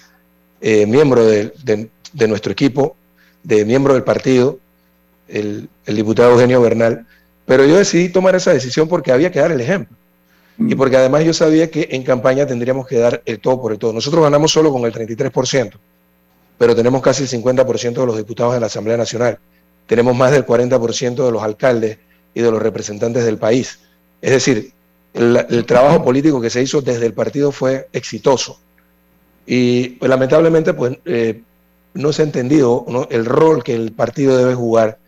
eh, 0.60 0.86
miembro 0.86 1.26
de, 1.26 1.52
de 2.12 2.28
nuestro 2.28 2.52
equipo, 2.52 2.96
de 3.48 3.64
miembro 3.64 3.94
del 3.94 4.04
partido, 4.04 4.58
el, 5.26 5.70
diputado 5.86 6.32
Eugenio 6.32 6.60
Bernal, 6.60 7.06
pero 7.46 7.64
yo 7.64 7.78
decidí 7.78 8.10
tomar 8.10 8.34
esa 8.34 8.52
decisión 8.52 8.88
porque 8.88 9.10
había 9.10 9.32
que 9.32 9.40
dar 9.40 9.50
el 9.50 9.60
ejemplo. 9.60 9.96
Y 10.58 10.74
porque 10.74 10.96
además 10.96 11.24
yo 11.24 11.32
sabía 11.32 11.70
que 11.70 11.88
en 11.92 12.02
campaña 12.02 12.44
tendríamos 12.44 12.86
que 12.86 12.98
dar 12.98 13.22
el 13.24 13.38
todo 13.38 13.62
por 13.62 13.72
el 13.72 13.78
todo. 13.78 13.92
Nosotros 13.92 14.22
ganamos 14.22 14.52
solo 14.52 14.70
con 14.70 14.84
el 14.84 14.92
33%, 14.92 15.72
pero 16.58 16.76
tenemos 16.76 17.00
casi 17.00 17.22
el 17.22 17.28
50% 17.28 17.94
de 17.94 18.06
los 18.06 18.16
diputados 18.18 18.54
en 18.54 18.60
la 18.60 18.66
Asamblea 18.66 18.98
Nacional. 18.98 19.38
Tenemos 19.86 20.14
más 20.14 20.32
del 20.32 20.44
40% 20.44 21.24
de 21.24 21.32
los 21.32 21.42
alcaldes 21.42 21.98
y 22.34 22.42
de 22.42 22.50
los 22.50 22.60
representantes 22.60 23.24
del 23.24 23.38
país. 23.38 23.78
Es 24.20 24.32
decir, 24.32 24.72
el, 25.14 25.64
trabajo 25.64 26.04
político 26.04 26.40
que 26.40 26.50
se 26.50 26.60
hizo 26.60 26.82
desde 26.82 27.06
el 27.06 27.14
partido 27.14 27.50
fue 27.50 27.88
exitoso. 27.92 28.60
Y 29.46 29.90
pues, 29.90 30.10
lamentablemente, 30.10 30.74
pues 30.74 30.98
eh, 31.06 31.40
no 31.98 32.12
se 32.12 32.22
ha 32.22 32.24
entendido 32.24 32.86
el 33.10 33.24
rol 33.24 33.64
que 33.64 33.74
el 33.74 33.90
partido 33.90 34.36
debe 34.36 34.54
jugar 34.54 34.98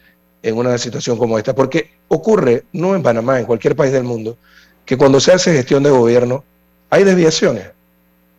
en 0.43 0.57
una 0.57 0.76
situación 0.76 1.16
como 1.18 1.38
esta, 1.38 1.55
porque 1.55 1.93
ocurre, 2.09 2.64
no 2.72 2.97
en 2.97 3.03
Panamá, 3.03 3.38
en 3.38 3.47
cualquier 3.47 3.76
país 3.76 3.93
del 3.93 4.03
mundo, 4.03 4.36
que 4.84 4.97
cuando 4.97 5.20
se 5.20 5.30
hace 5.30 5.53
gestión 5.53 5.84
de 5.84 5.91
gobierno 5.91 6.43
hay 6.91 7.05
desviaciones, 7.05 7.70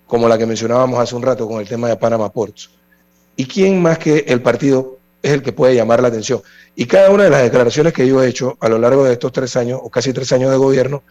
como 0.05 0.27
la 0.27 0.37
que 0.37 0.45
mencionábamos 0.45 0.99
hace 0.99 1.15
un 1.15 1.21
rato 1.21 1.47
con 1.47 1.61
el 1.61 1.67
tema 1.67 1.87
de 1.87 1.95
Panama 1.95 2.29
Ports. 2.29 2.69
¿Y 3.37 3.45
quién 3.45 3.81
más 3.81 3.97
que 3.97 4.25
el 4.27 4.41
partido 4.41 4.97
es 5.23 5.31
el 5.31 5.41
que 5.41 5.53
puede 5.53 5.73
llamar 5.73 6.01
la 6.01 6.09
atención? 6.09 6.41
Y 6.75 6.87
cada 6.87 7.09
una 7.09 7.23
de 7.23 7.29
las 7.29 7.43
declaraciones 7.43 7.93
que 7.93 8.05
yo 8.05 8.21
he 8.21 8.27
hecho 8.27 8.57
a 8.59 8.67
lo 8.67 8.79
largo 8.79 9.05
de 9.05 9.13
estos 9.13 9.31
tres 9.31 9.55
años, 9.55 9.79
o 9.81 9.89
casi 9.89 10.11
tres 10.11 10.29
años 10.33 10.51
de 10.51 10.57
gobierno, 10.57 11.03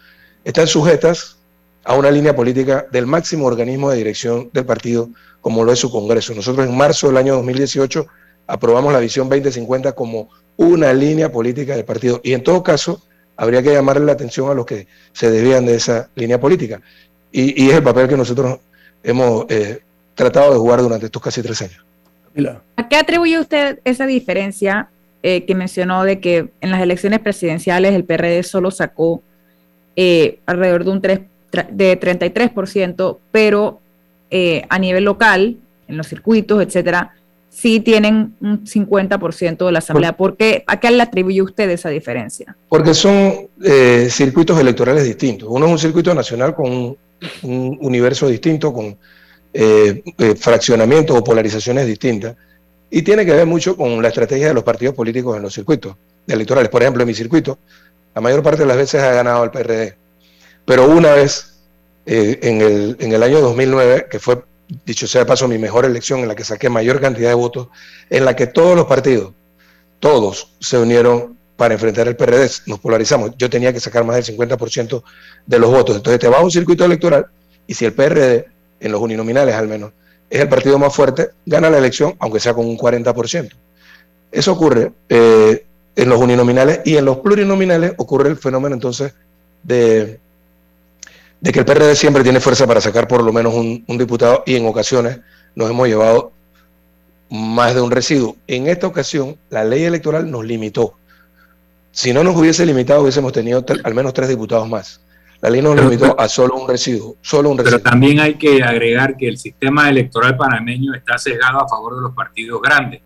están 0.45 0.67
sujetas 0.67 1.39
a 1.85 1.95
una 1.95 2.11
línea 2.11 2.35
política 2.35 2.87
del 2.93 3.07
máximo 3.07 3.47
organismo 3.47 3.91
de 3.91 3.97
dirección 3.97 4.51
del 4.53 4.65
partido, 4.65 5.09
como 5.41 5.65
lo 5.65 5.73
es 5.73 5.79
su 5.79 5.91
Congreso. 5.91 6.35
Nosotros 6.35 6.67
en 6.67 6.77
marzo 6.77 7.09
del 7.09 7.17
año 7.17 7.35
2018 7.37 8.07
aprobamos 8.47 8.93
la 8.93 8.99
visión 8.99 9.29
2050 9.29 9.93
como 9.93 10.29
una 10.57 10.93
línea 10.93 11.33
política 11.33 11.75
del 11.75 11.85
partido. 11.85 12.21
Y 12.23 12.33
en 12.35 12.43
todo 12.43 12.63
caso, 12.63 13.03
habría 13.37 13.63
que 13.63 13.73
llamarle 13.73 14.05
la 14.05 14.13
atención 14.13 14.51
a 14.51 14.55
los 14.55 14.67
que 14.67 14.87
se 15.13 15.31
desvían 15.31 15.65
de 15.65 15.77
esa 15.77 16.11
línea 16.15 16.39
política. 16.39 16.81
Y, 17.33 17.69
es 17.69 17.75
el 17.75 17.83
papel 17.83 18.09
que 18.09 18.17
nosotros 18.17 18.59
hemos 19.03 19.47
eh, 19.49 19.81
tratado 20.15 20.53
de 20.53 20.59
jugar 20.59 20.83
durante 20.83 21.07
estos 21.07 21.23
casi 21.23 21.41
tres 21.43 21.63
años. 21.63 21.85
¿A 22.77 22.89
qué 22.89 22.97
atribuye 22.97 23.39
usted 23.39 23.81
esa 23.85 24.07
diferencia 24.07 24.89
eh, 25.23 25.45
que 25.45 25.55
mencionó 25.55 26.05
de 26.05 26.21
que 26.21 26.51
en 26.61 26.71
las 26.71 26.81
elecciones 26.81 27.21
presidenciales 27.21 27.95
el 27.95 28.05
PRD 28.05 28.43
solo 28.43 28.71
sacó 28.71 29.23
eh, 29.97 30.39
alrededor 30.47 30.85
de 30.85 30.91
un 30.91 31.01
3 31.01 31.21
de 31.53 31.99
33%, 31.99 33.19
pero 33.33 33.81
eh, 34.31 34.63
a 34.69 34.79
nivel 34.79 35.05
local, 35.05 35.57
en 35.89 35.97
los 35.97 36.07
circuitos, 36.07 36.63
etcétera, 36.63 37.15
sí 37.49 37.81
tienen 37.81 38.37
un 38.41 38.65
50% 38.65 39.67
de 39.67 39.73
la 39.73 39.81
asamblea. 39.81 40.17
¿Por 40.17 40.37
qué? 40.37 40.63
¿A 40.67 40.79
qué 40.79 40.91
le 40.91 41.03
atribuye 41.03 41.43
usted 41.43 41.69
esa 41.71 41.89
diferencia? 41.89 42.57
Porque 42.69 42.95
son 42.95 43.49
eh, 43.63 44.09
circuitos 44.11 44.59
electorales 44.61 45.05
distintos. 45.05 45.49
Uno 45.51 45.67
es 45.67 45.73
un 45.73 45.79
circuito 45.79 46.15
nacional 46.15 46.55
con 46.55 46.97
un, 47.43 47.79
universo 47.81 48.29
distinto, 48.29 48.73
con 48.73 48.97
eh, 49.53 50.03
fraccionamientos 50.39 51.17
o 51.17 51.25
polarizaciones 51.25 51.87
distintas. 51.87 52.37
Y 52.89 53.03
tiene 53.03 53.27
que 53.27 53.33
ver 53.33 53.47
mucho 53.47 53.77
con 53.77 54.01
la 54.01 54.09
estrategia 54.09 54.49
de 54.49 54.55
los 54.55 54.65
partidos 54.65 54.95
políticos 54.95 55.37
en 55.37 55.43
los 55.43 55.55
circuitos 55.55 55.97
electorales. 56.27 56.71
Por 56.71 56.83
ejemplo, 56.83 57.03
en 57.03 57.09
mi 57.09 57.15
circuito, 57.15 57.59
la 58.15 58.21
mayor 58.21 58.43
parte 58.43 58.63
de 58.63 58.67
las 58.67 58.77
veces 58.77 59.03
ha 59.03 59.13
ganado 59.13 59.45
el 59.45 59.51
PRD. 59.51 59.97
Pero 60.71 60.87
una 60.89 61.15
vez, 61.15 61.57
eh, 62.07 62.39
en, 62.43 62.61
el, 62.61 62.97
en 63.01 63.13
el 63.13 63.25
año 63.25 63.41
2009, 63.41 64.07
que 64.09 64.21
fue, 64.21 64.41
dicho 64.87 65.09
sea 65.09 65.23
de 65.23 65.27
paso, 65.27 65.49
mi 65.49 65.59
mejor 65.59 65.85
elección, 65.85 66.21
en 66.21 66.29
la 66.29 66.37
que 66.37 66.45
saqué 66.45 66.69
mayor 66.69 67.01
cantidad 67.01 67.29
de 67.29 67.35
votos, 67.35 67.67
en 68.09 68.25
la 68.25 68.37
que 68.37 68.47
todos 68.47 68.77
los 68.77 68.87
partidos, 68.87 69.33
todos 69.99 70.53
se 70.61 70.79
unieron 70.79 71.37
para 71.57 71.75
enfrentar 71.75 72.07
el 72.07 72.15
PRD, 72.15 72.49
nos 72.67 72.79
polarizamos. 72.79 73.33
Yo 73.37 73.51
tenía 73.51 73.73
que 73.73 73.81
sacar 73.81 74.05
más 74.05 74.15
del 74.15 74.39
50% 74.39 75.03
de 75.45 75.59
los 75.59 75.73
votos. 75.73 75.97
Entonces 75.97 76.21
te 76.21 76.29
vas 76.29 76.39
a 76.39 76.45
un 76.45 76.53
circuito 76.53 76.85
electoral 76.85 77.27
y 77.67 77.75
si 77.75 77.85
el 77.87 77.93
PRD, 77.93 78.47
en 78.79 78.93
los 78.93 79.01
uninominales 79.01 79.57
al 79.57 79.67
menos, 79.67 79.91
es 80.31 80.41
el 80.41 80.49
partido 80.49 80.79
más 80.79 80.95
fuerte, 80.95 81.31
gana 81.47 81.69
la 81.69 81.79
elección, 81.79 82.15
aunque 82.21 82.39
sea 82.39 82.55
con 82.55 82.65
un 82.65 82.79
40%. 82.79 83.51
Eso 84.31 84.53
ocurre 84.53 84.93
eh, 85.09 85.67
en 85.97 86.09
los 86.09 86.21
uninominales 86.21 86.83
y 86.85 86.97
en 86.97 87.07
los 87.07 87.19
plurinominales 87.19 87.95
ocurre 87.97 88.29
el 88.29 88.37
fenómeno 88.37 88.77
entonces 88.77 89.15
de, 89.65 90.21
de 91.41 91.53
que 91.53 91.61
el 91.61 91.65
PRD 91.65 91.97
siempre 91.97 92.23
tiene 92.23 92.41
fuerza 92.41 92.67
para 92.67 92.81
sacar 92.81 93.09
por 93.09 93.23
lo 93.23 93.33
menos 93.33 93.55
un, 93.55 93.85
diputado 93.87 94.43
y 94.47 94.57
en 94.57 94.67
ocasiones 94.67 95.21
nos 95.55 95.71
hemos 95.71 95.89
llevado 95.89 96.33
más 97.31 97.75
de 97.75 97.81
un 97.81 97.91
residuo. 97.91 98.37
En 98.47 98.67
esta 98.67 98.87
ocasión, 98.87 99.37
la 99.49 99.65
ley 99.65 99.85
electoral 99.85 100.31
nos 100.31 100.45
limitó. 100.45 100.95
Si 101.93 102.13
no 102.13 102.23
nos 102.23 102.37
hubiese 102.37 102.67
limitado, 102.67 103.03
hubiésemos 103.03 103.33
tenido 103.33 103.65
al 103.85 103.95
menos 103.95 104.13
tres 104.13 104.29
diputados 104.29 104.69
más. 104.69 105.01
La 105.41 105.49
ley 105.49 105.63
nos 105.63 105.81
limitó 105.81 106.21
a 106.21 106.29
solo 106.29 106.57
un 106.57 106.69
residuo, 106.69 107.17
solo 107.23 107.49
un 107.49 107.59
residuo. 107.59 107.79
Pero 107.79 107.91
también 107.91 108.21
hay 108.21 108.35
que 108.35 108.63
agregar 108.63 109.17
que 109.17 109.27
el 109.27 109.39
sistema 109.39 109.89
electoral 109.89 110.37
panameño 110.37 110.95
está 110.95 111.17
sesgado 111.17 111.65
a 111.65 111.69
favor 111.69 111.97
de 111.97 112.03
los 112.03 112.15
partidos 112.15 112.61
grandes, 112.61 113.01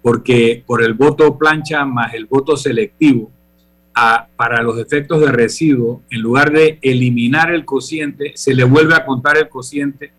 porque 0.00 0.62
por 0.64 0.84
el 0.84 0.94
voto 0.94 1.36
plancha 1.36 1.84
más 1.84 2.14
el 2.14 2.26
voto 2.26 2.56
selectivo, 2.56 3.32
para 3.94 4.62
los 4.62 4.78
efectos 4.78 5.20
de 5.20 5.30
residuo, 5.30 6.02
en 6.10 6.20
lugar 6.20 6.50
de 6.50 6.78
eliminar 6.82 7.52
el 7.52 7.64
cociente, 7.64 8.32
se 8.34 8.54
le 8.54 8.64
vuelve 8.64 8.94
a 8.94 9.04
contar 9.04 9.36
el 9.36 9.48
cociente 9.48 10.12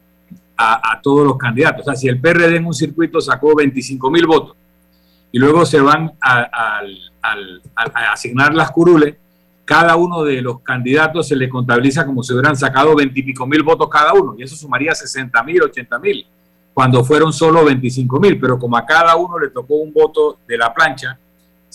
a, 0.58 1.02
todos 1.04 1.28
los 1.28 1.38
candidatos. 1.38 1.82
O 1.82 1.84
sea, 1.84 1.96
si 1.96 2.08
el 2.08 2.20
PRD 2.20 2.56
en 2.56 2.66
un 2.66 2.74
circuito 2.74 3.20
sacó 3.20 3.54
25 3.56 4.10
mil 4.10 4.26
votos 4.26 4.56
y 5.32 5.40
luego 5.40 5.66
se 5.66 5.82
van 5.82 6.14
a, 6.22 6.82
asignar 8.12 8.54
las 8.54 8.72
curules, 8.72 9.16
cada 9.66 9.96
uno 9.96 10.24
de 10.24 10.42
los 10.42 10.62
candidatos 10.62 11.28
se 11.28 11.36
le 11.36 11.50
contabiliza 11.50 12.06
como 12.06 12.24
si 12.24 12.34
hubieran 12.34 12.56
sacado 12.56 12.96
20 12.96 13.34
mil 13.48 13.64
votos 13.64 13.90
cada 13.90 14.14
uno, 14.14 14.36
y 14.38 14.44
eso 14.44 14.56
sumaría 14.56 14.94
60 14.94 15.44
mil, 15.44 15.64
80 15.64 16.00
mil, 16.00 16.26
cuando 16.74 17.04
fueron 17.04 17.34
solo 17.34 17.66
25 17.66 18.20
mil, 18.20 18.40
pero 18.40 18.58
como 18.60 18.78
a 18.78 18.86
cada 18.86 19.16
uno 19.16 19.40
le 19.40 19.50
tocó 19.50 19.76
un 19.76 19.92
voto 19.92 20.38
de 20.48 20.58
la 20.58 20.74
plancha, 20.74 21.18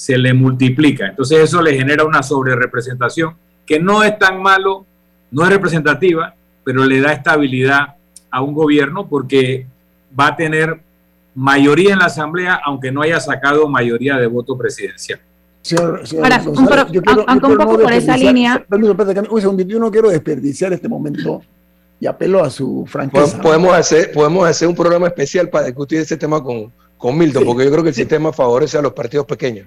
se 0.01 0.17
le 0.17 0.33
multiplica. 0.33 1.09
Entonces 1.09 1.41
eso 1.41 1.61
le 1.61 1.77
genera 1.77 2.07
una 2.07 2.23
sobrerepresentación 2.23 3.35
que 3.67 3.79
no 3.79 4.03
es 4.03 4.19
tan 4.19 4.41
malo, 4.41 4.87
no 5.31 5.45
es 5.45 5.51
representativa, 5.51 6.35
pero 6.65 6.87
le 6.87 7.03
da 7.03 7.13
estabilidad 7.13 7.97
a 8.31 8.41
un 8.41 8.55
gobierno 8.55 9.07
porque 9.07 9.67
va 10.19 10.29
a 10.29 10.37
tener 10.37 10.81
mayoría 11.35 11.93
en 11.93 11.99
la 11.99 12.07
Asamblea, 12.07 12.63
aunque 12.65 12.91
no 12.91 13.03
haya 13.03 13.21
sacado 13.21 13.69
mayoría 13.69 14.17
de 14.17 14.27
voto 14.27 14.57
presidencial. 14.57 15.21
Señor, 15.61 16.07
señor 16.07 16.31
yo 16.91 17.03
quiero, 17.03 17.27
yo 17.27 17.39
quiero 17.39 17.55
no 17.57 17.79
por 17.79 17.93
esa 17.93 18.17
línea. 18.17 18.65
Permiso, 18.67 19.51
un 19.51 19.59
yo 19.59 19.79
no 19.79 19.91
quiero 19.91 20.09
desperdiciar 20.09 20.73
este 20.73 20.89
momento 20.89 21.43
y 22.01 22.07
apelo 22.07 22.43
a 22.43 22.49
su 22.49 22.87
franqueza. 22.89 23.39
Podemos 23.43 23.75
hacer, 23.75 24.13
podemos 24.13 24.49
hacer 24.49 24.67
un 24.67 24.75
programa 24.75 25.09
especial 25.09 25.51
para 25.51 25.67
discutir 25.67 26.01
este 26.01 26.17
tema 26.17 26.43
con, 26.43 26.73
con 26.97 27.19
Milton, 27.19 27.45
porque 27.45 27.67
yo 27.67 27.71
creo 27.71 27.83
que 27.83 27.91
el 27.91 27.95
sistema 27.95 28.33
favorece 28.33 28.79
a 28.79 28.83
los 28.83 28.95
partidos 28.95 29.27
pequeños. 29.27 29.67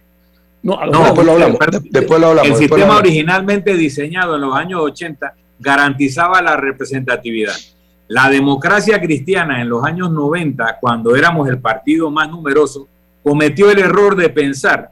No, 0.63 0.79
después, 0.81 1.25
lo 1.25 1.33
hablamos, 1.33 1.59
después 1.89 2.21
lo 2.21 2.27
hablamos. 2.27 2.51
El 2.51 2.55
sistema 2.55 2.97
originalmente 2.97 3.75
diseñado 3.75 4.35
en 4.35 4.41
los 4.41 4.55
años 4.55 4.79
80 4.81 5.33
garantizaba 5.59 6.41
la 6.41 6.55
representatividad. 6.55 7.55
La 8.07 8.29
democracia 8.29 8.99
cristiana 9.01 9.61
en 9.61 9.67
los 9.69 9.83
años 9.83 10.09
90, 10.11 10.77
cuando 10.79 11.15
éramos 11.15 11.49
el 11.49 11.59
partido 11.59 12.09
más 12.09 12.29
numeroso, 12.29 12.87
cometió 13.21 13.71
el 13.71 13.79
error 13.79 14.15
de 14.15 14.29
pensar 14.29 14.91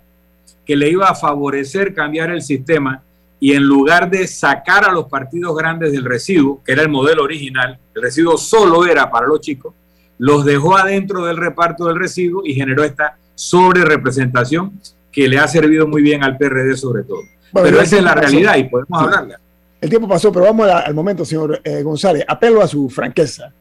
que 0.66 0.76
le 0.76 0.90
iba 0.90 1.08
a 1.08 1.16
favorecer 1.16 1.94
cambiar 1.94 2.32
el 2.32 2.42
sistema 2.42 3.02
y 3.40 3.54
en 3.54 3.64
lugar 3.64 4.10
de 4.10 4.28
sacar 4.28 4.86
a 4.86 4.92
los 4.92 5.08
partidos 5.08 5.56
grandes 5.56 5.92
del 5.92 6.06
residuo, 6.06 6.62
que 6.64 6.74
era 6.74 6.82
el 6.82 6.90
modelo 6.90 7.24
original, 7.24 7.80
el 7.96 8.02
residuo 8.02 8.38
solo 8.38 8.86
era 8.86 9.10
para 9.10 9.26
los 9.26 9.42
chicos, 9.42 9.74
los 10.18 10.46
dejó 10.46 10.78
adentro 10.78 11.26
del 11.26 11.38
reparto 11.38 11.86
del 11.88 11.98
residuo 11.98 12.44
y 12.46 12.54
generó 12.54 12.84
esta 12.84 13.18
sobre 13.36 13.84
representación 13.84 14.74
que 15.12 15.28
le 15.28 15.38
ha 15.38 15.48
servido 15.48 15.88
muy 15.88 16.02
bien 16.02 16.24
al 16.24 16.38
PRD 16.38 16.76
sobre 16.76 17.04
todo. 17.04 17.22
pero 17.54 17.82
esa 17.82 17.98
es 17.98 18.04
la 18.04 18.16
realidad 18.16 18.58
y 18.58 18.66
podemos 18.66 19.02
hablarla. 19.02 19.40
El 19.80 19.90
tiempo 19.90 20.08
pasó, 20.08 20.32
pero 20.32 20.46
vamos 20.46 20.70
al 20.70 20.94
momento, 20.94 21.26
señor 21.26 21.60
eh, 21.64 21.82
González. 21.82 22.24
Apelo 22.28 22.62
a 22.62 22.68
su 22.68 22.88
franqueza. 22.88 23.52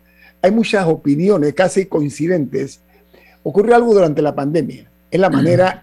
Hay 0.42 0.51
muchas 0.51 0.86
opiniones 0.86 1.55
casi 1.55 1.86
coincidentes. 1.86 2.80
Ocurrió 3.42 3.74
algo 3.74 3.94
durante 3.94 4.20
la 4.20 4.34
pandemia. 4.34 4.84
Es 5.11 5.18
la 5.18 5.30
manera 5.30 5.82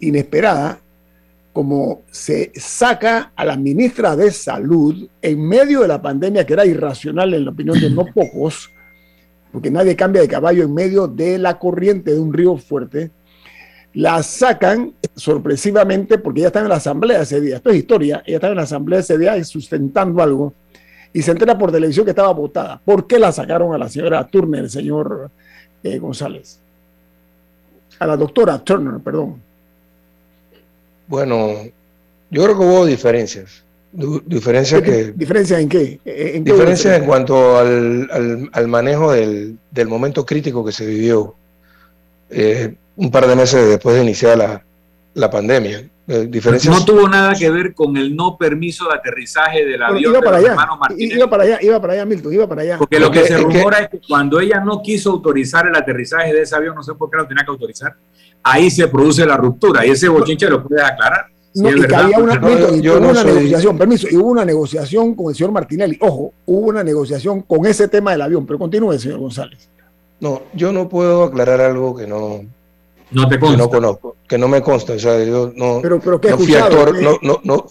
inesperada 0.00 0.80
como 1.54 2.02
se 2.10 2.50
saca 2.56 3.32
a 3.36 3.44
la 3.44 3.56
ministra 3.56 4.16
de 4.16 4.32
Salud 4.32 5.08
en 5.22 5.40
medio 5.40 5.82
de 5.82 5.88
la 5.88 6.02
pandemia, 6.02 6.44
que 6.44 6.52
era 6.52 6.66
irracional 6.66 7.32
en 7.32 7.44
la 7.44 7.52
opinión 7.52 7.80
de 7.80 7.90
no 7.90 8.04
pocos, 8.14 8.70
porque 9.52 9.70
nadie 9.70 9.94
cambia 9.94 10.20
de 10.20 10.28
caballo 10.28 10.64
en 10.64 10.74
medio 10.74 11.06
de 11.06 11.38
la 11.38 11.56
corriente 11.60 12.12
de 12.12 12.18
un 12.18 12.32
río 12.32 12.56
fuerte, 12.56 13.12
la 13.94 14.22
sacan 14.22 14.92
sorpresivamente 15.14 16.18
porque 16.18 16.40
ella 16.40 16.48
estaba 16.48 16.64
en 16.64 16.70
la 16.70 16.76
asamblea 16.76 17.22
ese 17.22 17.40
día. 17.40 17.56
Esto 17.56 17.70
es 17.70 17.76
historia. 17.76 18.22
Ella 18.26 18.36
estaba 18.36 18.52
en 18.52 18.56
la 18.56 18.64
asamblea 18.64 19.00
ese 19.00 19.16
día 19.16 19.42
sustentando 19.44 20.20
algo 20.20 20.52
y 21.12 21.22
se 21.22 21.30
entera 21.30 21.56
por 21.56 21.70
televisión 21.70 22.04
que 22.04 22.10
estaba 22.10 22.32
votada. 22.32 22.80
¿Por 22.84 23.06
qué 23.06 23.18
la 23.18 23.30
sacaron 23.30 23.72
a 23.72 23.78
la 23.78 23.88
señora 23.88 24.26
Turner, 24.26 24.68
señor 24.68 25.30
eh, 25.84 25.98
González? 25.98 26.58
A 28.00 28.06
la 28.06 28.16
doctora 28.16 28.58
Turner, 28.58 29.00
perdón. 29.00 29.40
Bueno, 31.06 31.52
yo 32.30 32.42
creo 32.42 32.58
que 32.58 32.64
hubo 32.64 32.84
diferencias. 32.86 33.62
Diferencias 33.92 34.82
que... 34.82 35.12
¿Diferencias 35.12 35.60
en 35.60 35.68
qué? 35.68 36.00
¿En 36.04 36.42
diferencias 36.42 36.98
en 36.98 37.06
cuanto 37.06 37.58
al, 37.58 38.50
al, 38.52 38.66
manejo 38.66 39.12
del, 39.12 39.56
del, 39.70 39.86
momento 39.86 40.26
crítico 40.26 40.64
que 40.64 40.72
se 40.72 40.84
vivió. 40.84 41.36
Eh, 42.28 42.74
un 42.96 43.10
par 43.10 43.26
de 43.26 43.36
meses 43.36 43.68
después 43.68 43.96
de 43.96 44.02
iniciar 44.02 44.38
la, 44.38 44.62
la 45.14 45.30
pandemia. 45.30 45.88
Eh, 46.06 46.28
no 46.66 46.84
tuvo 46.84 47.08
nada 47.08 47.34
que 47.34 47.48
ver 47.48 47.72
con 47.72 47.96
el 47.96 48.14
no 48.14 48.36
permiso 48.36 48.86
de 48.88 48.94
aterrizaje 48.94 49.64
del 49.64 49.82
avión 49.82 50.12
iba 50.12 50.20
para 50.20 50.36
allá, 50.36 50.54
Iba 50.98 51.30
para 51.30 51.44
allá, 51.44 51.58
iba 51.62 51.80
para 51.80 51.92
allá, 51.94 52.04
Milton, 52.04 52.32
iba 52.34 52.46
para 52.46 52.60
allá. 52.60 52.76
Porque 52.76 53.00
lo 53.00 53.10
que 53.10 53.24
se 53.24 53.38
rumora 53.38 53.78
es 53.78 53.88
que 53.88 54.00
cuando 54.06 54.38
ella 54.38 54.60
no 54.60 54.82
quiso 54.82 55.12
autorizar 55.12 55.66
el 55.66 55.74
aterrizaje 55.74 56.34
de 56.34 56.42
ese 56.42 56.54
avión, 56.54 56.74
no 56.74 56.82
sé 56.82 56.92
por 56.92 57.10
qué 57.10 57.16
lo 57.16 57.26
tenía 57.26 57.42
que 57.42 57.50
autorizar, 57.50 57.94
ahí 58.42 58.70
se 58.70 58.86
produce 58.88 59.24
la 59.24 59.38
ruptura 59.38 59.86
y 59.86 59.90
ese 59.92 60.08
bochinche 60.08 60.46
lo 60.46 60.62
puedes 60.62 60.84
aclarar. 60.84 61.26
No, 61.54 61.70
y 61.70 61.86
que 61.86 61.94
había 61.94 62.18
una, 62.18 62.34
una 62.34 63.24
negociación, 63.24 63.78
permiso, 63.78 64.06
y 64.10 64.16
hubo 64.16 64.28
una 64.28 64.44
negociación 64.44 65.14
con 65.14 65.30
el 65.30 65.36
señor 65.36 65.52
Martinelli. 65.52 65.96
Ojo, 66.00 66.34
hubo 66.44 66.66
una 66.66 66.84
negociación 66.84 67.42
con 67.42 67.64
ese 67.64 67.88
tema 67.88 68.10
del 68.10 68.22
avión, 68.22 68.44
pero 68.44 68.58
continúe, 68.58 68.98
señor 68.98 69.20
González. 69.20 69.70
No, 70.20 70.42
yo 70.52 70.70
no 70.72 70.88
puedo 70.88 71.24
aclarar 71.24 71.62
algo 71.62 71.96
que 71.96 72.06
no, 72.06 72.40
no 73.14 73.28
te 73.28 73.38
consta. 73.38 73.56
Que 73.56 73.62
no 73.62 73.68
conozco, 73.70 74.16
que 74.28 74.38
no 74.38 74.48
me 74.48 74.60
consta. 74.62 74.92
O 74.94 74.98
sea, 74.98 75.22
yo 75.22 75.52
no, 75.54 75.80
pero, 75.82 76.00
pero 76.00 76.20
no 76.22 76.38
fui 76.38 76.54
actor, 76.54 77.02
no, 77.02 77.18
no, 77.22 77.40
no, 77.44 77.66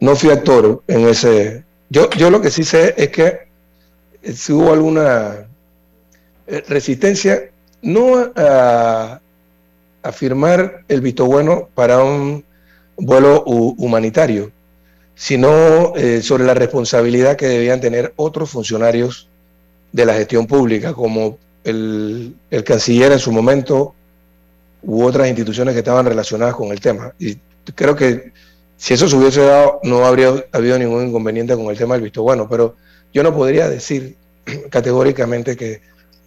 no 0.00 0.16
fui 0.16 0.30
actor 0.30 0.82
en 0.86 1.08
ese. 1.08 1.64
Yo, 1.90 2.10
yo 2.10 2.30
lo 2.30 2.40
que 2.40 2.50
sí 2.50 2.64
sé 2.64 2.94
es 2.96 3.08
que 3.08 3.48
si 4.22 4.52
hubo 4.52 4.72
alguna 4.72 5.46
eh, 6.46 6.64
resistencia, 6.68 7.50
no 7.82 8.32
a, 8.36 9.20
a 10.02 10.12
firmar 10.12 10.84
el 10.88 11.00
visto 11.00 11.24
bueno 11.24 11.68
para 11.74 12.02
un 12.02 12.44
vuelo 12.96 13.44
humanitario, 13.44 14.50
sino 15.14 15.94
eh, 15.96 16.22
sobre 16.22 16.44
la 16.44 16.54
responsabilidad 16.54 17.36
que 17.36 17.46
debían 17.46 17.80
tener 17.80 18.12
otros 18.16 18.50
funcionarios 18.50 19.28
de 19.92 20.06
la 20.06 20.14
gestión 20.14 20.46
pública, 20.46 20.92
como 20.92 21.38
el, 21.64 22.34
el 22.50 22.64
canciller 22.64 23.12
en 23.12 23.18
su 23.18 23.32
momento, 23.32 23.94
u 24.82 25.04
otras 25.04 25.28
instituciones 25.28 25.74
que 25.74 25.80
estaban 25.80 26.06
relacionadas 26.06 26.54
con 26.54 26.68
el 26.68 26.80
tema. 26.80 27.12
Y 27.18 27.38
creo 27.74 27.94
que 27.96 28.32
si 28.76 28.94
eso 28.94 29.08
se 29.08 29.16
hubiese 29.16 29.42
dado, 29.42 29.80
no 29.82 30.04
habría 30.04 30.44
habido 30.52 30.78
ningún 30.78 31.08
inconveniente 31.08 31.54
con 31.56 31.66
el 31.66 31.76
tema 31.76 31.94
del 31.94 32.04
visto 32.04 32.22
bueno, 32.22 32.48
pero 32.48 32.76
yo 33.12 33.22
no 33.22 33.34
podría 33.34 33.68
decir 33.68 34.16
categóricamente 34.70 35.56
que 35.56 35.80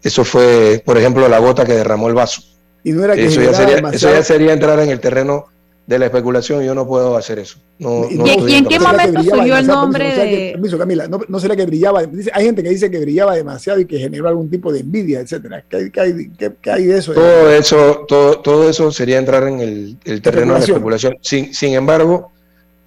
eso 0.03 0.23
fue, 0.23 0.81
por 0.85 0.97
ejemplo, 0.97 1.27
la 1.27 1.39
gota 1.39 1.65
que 1.65 1.73
derramó 1.73 2.07
el 2.07 2.15
vaso. 2.15 2.41
Y 2.83 2.91
no 2.91 3.03
era 3.05 3.15
que 3.15 3.25
eso, 3.25 3.41
ya 3.41 3.53
sería, 3.53 3.77
eso 3.91 4.11
ya 4.11 4.23
sería 4.23 4.53
entrar 4.53 4.79
en 4.79 4.89
el 4.89 4.99
terreno 4.99 5.45
de 5.91 5.99
la 5.99 6.05
especulación, 6.05 6.63
yo 6.63 6.73
no 6.73 6.87
puedo 6.87 7.17
hacer 7.17 7.37
eso. 7.37 7.59
No, 7.77 8.09
¿Y, 8.09 8.53
en 8.53 8.65
qué 8.65 8.79
momento 8.79 9.21
surgió 9.23 9.57
el 9.57 9.67
nombre 9.67 10.05
de...? 10.15 10.51
Permiso, 10.53 10.77
Camila, 10.77 11.07
no, 11.09 11.19
no, 11.27 11.39
será 11.39 11.53
que 11.53 11.65
brillaba, 11.65 11.99
hay 11.99 12.45
gente 12.45 12.63
que 12.63 12.69
dice 12.69 12.89
que 12.89 12.99
brillaba 12.99 13.35
demasiado 13.35 13.77
y 13.77 13.85
que 13.85 13.99
generó 13.99 14.29
algún 14.29 14.49
tipo 14.49 14.71
de 14.71 14.79
envidia, 14.79 15.19
etcétera. 15.19 15.65
¿Qué, 15.67 15.91
hay, 15.99 16.31
hay, 16.71 16.85
de 16.85 16.97
eso? 16.97 17.13
Todo 17.13 17.51
eso, 17.51 18.05
todo, 18.07 18.39
todo 18.39 18.69
eso 18.69 18.89
sería 18.93 19.17
entrar 19.17 19.45
en 19.49 19.59
el, 19.59 19.97
el 20.05 20.21
terreno 20.21 20.53
de 20.53 20.59
la 20.59 20.65
especulación. 20.65 21.17
Sin, 21.19 21.53
sin 21.53 21.73
embargo, 21.73 22.31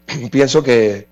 pienso 0.33 0.63
que, 0.63 1.07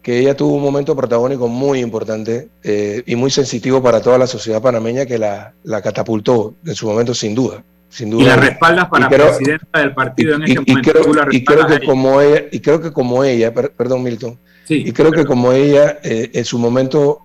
que 0.00 0.20
ella 0.20 0.36
tuvo 0.36 0.54
un 0.54 0.62
momento 0.62 0.94
protagónico 0.94 1.48
muy 1.48 1.80
importante 1.80 2.50
eh, 2.62 3.02
y 3.04 3.16
muy 3.16 3.32
sensitivo 3.32 3.82
para 3.82 4.00
toda 4.00 4.16
la 4.16 4.28
sociedad 4.28 4.62
panameña 4.62 5.06
que 5.06 5.18
la, 5.18 5.54
la 5.64 5.82
catapultó 5.82 6.54
en 6.64 6.76
su 6.76 6.86
momento, 6.86 7.14
sin 7.14 7.34
duda. 7.34 7.64
Y 8.00 8.24
la 8.24 8.36
respaldas 8.36 8.88
para 8.88 9.08
presidenta 9.08 9.80
del 9.80 9.92
partido 9.92 10.36
en 10.36 10.44
ese 10.44 10.54
momento. 10.54 11.28
y 11.30 11.44
creo 11.44 11.66
que 11.66 11.84
como 11.84 12.20
ella, 12.20 12.44
y 12.50 12.60
creo 12.60 12.80
que 12.80 12.90
como 12.90 13.22
ella, 13.22 13.52
perdón 13.52 14.02
Milton, 14.02 14.38
y 14.68 14.92
creo 14.92 15.12
que 15.12 15.26
como 15.26 15.52
ella 15.52 15.98
eh, 16.02 16.30
en 16.32 16.44
su 16.44 16.58
momento 16.58 17.20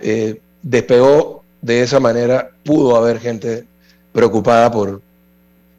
eh, 0.00 0.40
despegó 0.62 1.42
de 1.60 1.82
esa 1.82 1.98
manera, 1.98 2.50
pudo 2.64 2.96
haber 2.96 3.18
gente 3.18 3.64
preocupada 4.12 4.70
por, 4.70 5.02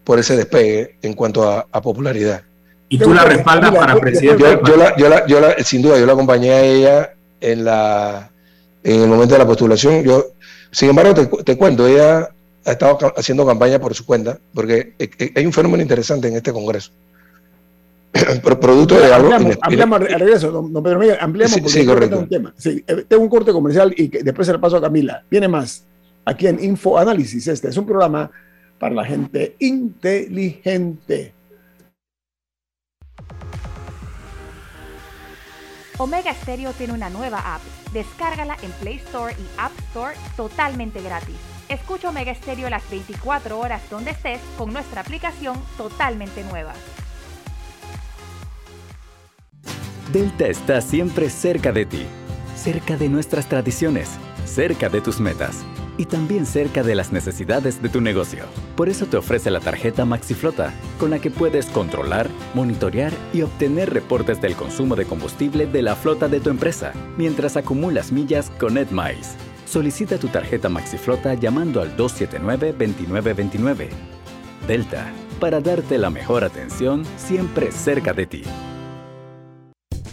por 0.03 0.19
ese 0.19 0.35
despegue 0.35 0.95
en 1.01 1.13
cuanto 1.13 1.49
a, 1.49 1.81
popularidad. 1.81 2.41
¿Y 2.89 2.97
tú 2.97 3.13
la 3.13 3.23
respaldas 3.23 3.73
para 3.73 3.95
presidenta? 3.95 4.61
Yo, 4.61 4.95
yo, 4.97 5.25
yo, 5.27 5.39
la, 5.39 5.55
sin 5.63 5.81
duda, 5.81 5.97
yo 5.97 6.05
la 6.05 6.13
acompañé 6.13 6.51
a 6.51 6.61
ella 6.61 7.13
en, 7.39 7.63
la, 7.63 8.29
en 8.83 9.01
el 9.01 9.07
momento 9.07 9.35
de 9.35 9.39
la 9.39 9.47
postulación. 9.47 10.03
Yo, 10.03 10.25
sin 10.69 10.89
embargo, 10.89 11.13
te, 11.13 11.25
te 11.43 11.57
cuento, 11.57 11.87
ella 11.87 12.29
ha 12.65 12.71
estado 12.71 13.13
haciendo 13.17 13.45
campaña 13.45 13.79
por 13.79 13.93
su 13.93 14.05
cuenta, 14.05 14.39
porque 14.53 14.93
eh, 14.99 15.09
eh, 15.17 15.31
hay 15.35 15.45
un 15.45 15.53
fenómeno 15.53 15.81
interesante 15.81 16.27
en 16.27 16.35
este 16.35 16.53
Congreso. 16.53 16.91
Producto 18.43 18.99
de 18.99 19.13
algo. 19.13 19.33
Ampliamos, 19.61 20.01
al 20.01 20.19
regreso, 20.19 20.51
don, 20.51 20.71
Pedro 20.83 20.99
Miguel, 20.99 21.17
ampliamos 21.19 21.59
porque 21.59 21.69
sí, 21.69 21.85
correcto. 21.85 22.19
un 22.19 22.29
tema. 22.29 22.53
Sí, 22.57 22.83
eh, 22.85 23.05
tengo 23.07 23.23
un 23.23 23.29
corte 23.29 23.51
comercial 23.51 23.93
y 23.95 24.07
después 24.07 24.45
se 24.45 24.53
lo 24.53 24.59
paso 24.61 24.77
a 24.77 24.81
Camila. 24.81 25.23
Viene 25.29 25.47
más 25.47 25.85
aquí 26.25 26.47
en 26.47 26.63
Info 26.63 26.97
Análisis. 26.97 27.47
Este 27.47 27.69
es 27.69 27.77
un 27.77 27.85
programa 27.85 28.29
para 28.77 28.95
la 28.95 29.05
gente 29.05 29.55
inteligente. 29.59 31.33
Omega 35.97 36.33
Stereo 36.33 36.73
tiene 36.73 36.93
una 36.93 37.09
nueva 37.09 37.55
app. 37.55 37.61
Descárgala 37.93 38.57
en 38.63 38.71
Play 38.71 38.95
Store 38.95 39.33
y 39.33 39.59
App 39.59 39.71
Store 39.89 40.15
totalmente 40.35 40.99
gratis. 41.01 41.50
Escucha 41.71 42.09
Omega 42.09 42.35
Stereo 42.35 42.69
las 42.69 42.87
24 42.89 43.57
horas 43.57 43.81
donde 43.89 44.11
estés 44.11 44.41
con 44.57 44.73
nuestra 44.73 44.99
aplicación 44.99 45.55
totalmente 45.77 46.43
nueva. 46.43 46.73
Delta 50.11 50.47
está 50.47 50.81
siempre 50.81 51.29
cerca 51.29 51.71
de 51.71 51.85
ti, 51.85 52.05
cerca 52.57 52.97
de 52.97 53.07
nuestras 53.07 53.47
tradiciones, 53.47 54.09
cerca 54.43 54.89
de 54.89 54.99
tus 54.99 55.21
metas 55.21 55.63
y 55.97 56.07
también 56.07 56.45
cerca 56.45 56.83
de 56.83 56.93
las 56.93 57.13
necesidades 57.13 57.81
de 57.81 57.87
tu 57.87 58.01
negocio. 58.01 58.43
Por 58.75 58.89
eso 58.89 59.05
te 59.05 59.15
ofrece 59.15 59.49
la 59.49 59.61
tarjeta 59.61 60.03
MaxiFlota, 60.03 60.73
con 60.99 61.11
la 61.11 61.19
que 61.19 61.31
puedes 61.31 61.67
controlar, 61.67 62.27
monitorear 62.53 63.13
y 63.31 63.43
obtener 63.43 63.93
reportes 63.93 64.41
del 64.41 64.57
consumo 64.57 64.97
de 64.97 65.05
combustible 65.05 65.67
de 65.67 65.83
la 65.83 65.95
flota 65.95 66.27
de 66.27 66.41
tu 66.41 66.49
empresa, 66.49 66.91
mientras 67.17 67.55
acumulas 67.55 68.11
millas 68.11 68.49
con 68.59 68.77
EdMiles. 68.77 69.37
Solicita 69.71 70.17
tu 70.17 70.27
tarjeta 70.27 70.67
MaxiFlota 70.67 71.35
llamando 71.35 71.79
al 71.79 71.95
279-2929. 71.95 73.87
Delta, 74.67 75.13
para 75.39 75.61
darte 75.61 75.97
la 75.97 76.09
mejor 76.09 76.43
atención 76.43 77.05
siempre 77.15 77.71
cerca 77.71 78.11
de 78.11 78.25
ti. 78.25 78.43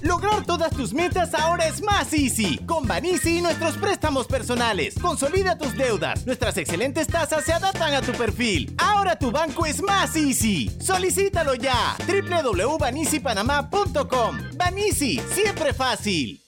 Lograr 0.00 0.46
todas 0.46 0.70
tus 0.70 0.94
metas 0.94 1.34
ahora 1.34 1.66
es 1.66 1.82
más 1.82 2.12
easy. 2.12 2.58
Con 2.66 2.86
Banisi 2.86 3.38
y 3.38 3.42
nuestros 3.42 3.76
préstamos 3.78 4.28
personales. 4.28 4.94
Consolida 5.00 5.58
tus 5.58 5.76
deudas. 5.76 6.24
Nuestras 6.24 6.56
excelentes 6.56 7.08
tasas 7.08 7.44
se 7.44 7.52
adaptan 7.52 7.94
a 7.94 8.00
tu 8.00 8.12
perfil. 8.12 8.76
Ahora 8.78 9.18
tu 9.18 9.32
banco 9.32 9.66
es 9.66 9.82
más 9.82 10.14
easy. 10.14 10.70
Solicítalo 10.80 11.56
ya. 11.56 11.96
www.banisipanamá.com. 12.06 14.38
Banisi, 14.56 15.20
siempre 15.34 15.74
fácil. 15.74 16.47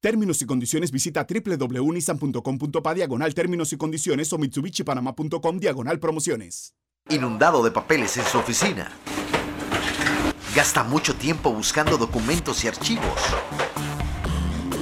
Términos 0.00 0.40
y 0.42 0.46
condiciones 0.46 0.92
visita 0.92 1.26
www.nissan.com.pa 1.28 2.94
diagonal 2.94 3.34
términos 3.34 3.72
y 3.72 3.76
condiciones 3.76 4.32
o 4.32 4.38
mitsubishipanama.com 4.38 5.58
diagonal 5.58 5.98
promociones. 5.98 6.74
Inundado 7.10 7.64
de 7.64 7.72
papeles 7.72 8.16
en 8.16 8.24
su 8.24 8.38
oficina. 8.38 8.92
Gasta 10.54 10.84
mucho 10.84 11.16
tiempo 11.16 11.52
buscando 11.52 11.98
documentos 11.98 12.62
y 12.64 12.68
archivos. 12.68 13.20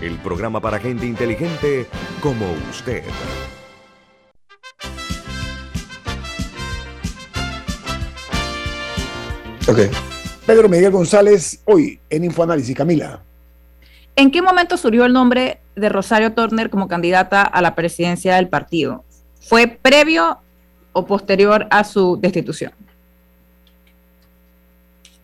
el 0.00 0.18
programa 0.18 0.60
para 0.60 0.78
gente 0.78 1.06
inteligente 1.06 1.86
como 2.20 2.46
usted. 2.70 3.02
Okay. 9.68 9.90
Pedro 10.46 10.68
Miguel 10.68 10.92
González, 10.92 11.60
hoy 11.64 11.98
en 12.08 12.22
InfoAnálisis. 12.24 12.76
Camila. 12.76 13.20
¿En 14.14 14.30
qué 14.30 14.40
momento 14.40 14.76
surgió 14.76 15.04
el 15.04 15.12
nombre 15.12 15.60
de 15.74 15.88
Rosario 15.88 16.32
Turner 16.32 16.70
como 16.70 16.86
candidata 16.86 17.42
a 17.42 17.60
la 17.60 17.74
presidencia 17.74 18.36
del 18.36 18.48
partido? 18.48 19.04
¿Fue 19.40 19.66
previo 19.66 20.38
o 20.92 21.04
posterior 21.04 21.66
a 21.70 21.84
su 21.84 22.16
destitución? 22.16 22.72